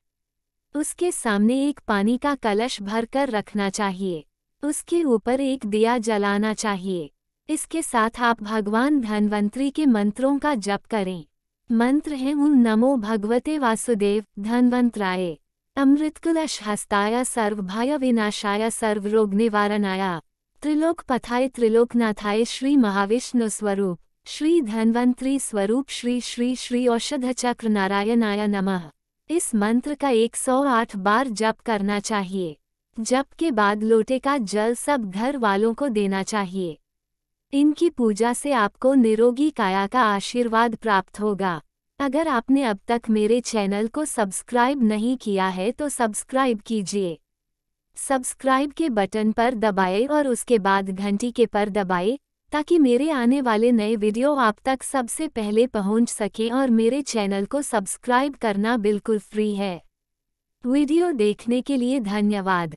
[0.74, 4.24] उसके सामने एक पानी का कलश भर कर रखना चाहिए।
[4.62, 7.10] उसके ऊपर एक दिया जलाना चाहिए।
[7.48, 11.24] इसके साथ आप भगवान धनवंतरी के मंत्रों का जप करें।
[11.72, 15.36] मंत्र है उन नमो भगवते वासुदेव, धनवंतराय।
[15.76, 20.20] अमृत कलश हस्ताय सर्वभय विनाशाय सर्व रोग निवारणाया
[20.62, 28.46] त्रिलोक पथाय त्रिलोकनाथाय श्री महाविष्णु स्वरूप। श्री धन्वंतरी स्वरूप श्री श्री श्री औषध चक्र नारायणाय
[28.46, 28.90] नमः।
[29.30, 32.56] इस मंत्र का 108 बार जप करना चाहिए।
[33.00, 36.78] जप के बाद लोटे का जल सब घर वालों को देना चाहिए।
[37.52, 41.60] इनकी पूजा से आपको निरोगी काया का आशीर्वाद प्राप्त होगा।
[42.00, 47.18] अगर आपने अब तक मेरे चैनल को सब्सक्राइब नहीं किया है तो सब्सक्राइब कीजिए।
[47.96, 52.18] सब्सक्राइब के बटन पर दबाए और उसके बाद घंटी के पर दबाए।
[52.54, 57.44] ताकि मेरे आने वाले नए वीडियो आप तक सबसे पहले पहुँच सके और मेरे चैनल
[57.44, 59.82] को सब्सक्राइब करना बिल्कुल फ्री है।
[60.64, 62.76] वीडियो देखने के लिए धन्यवाद।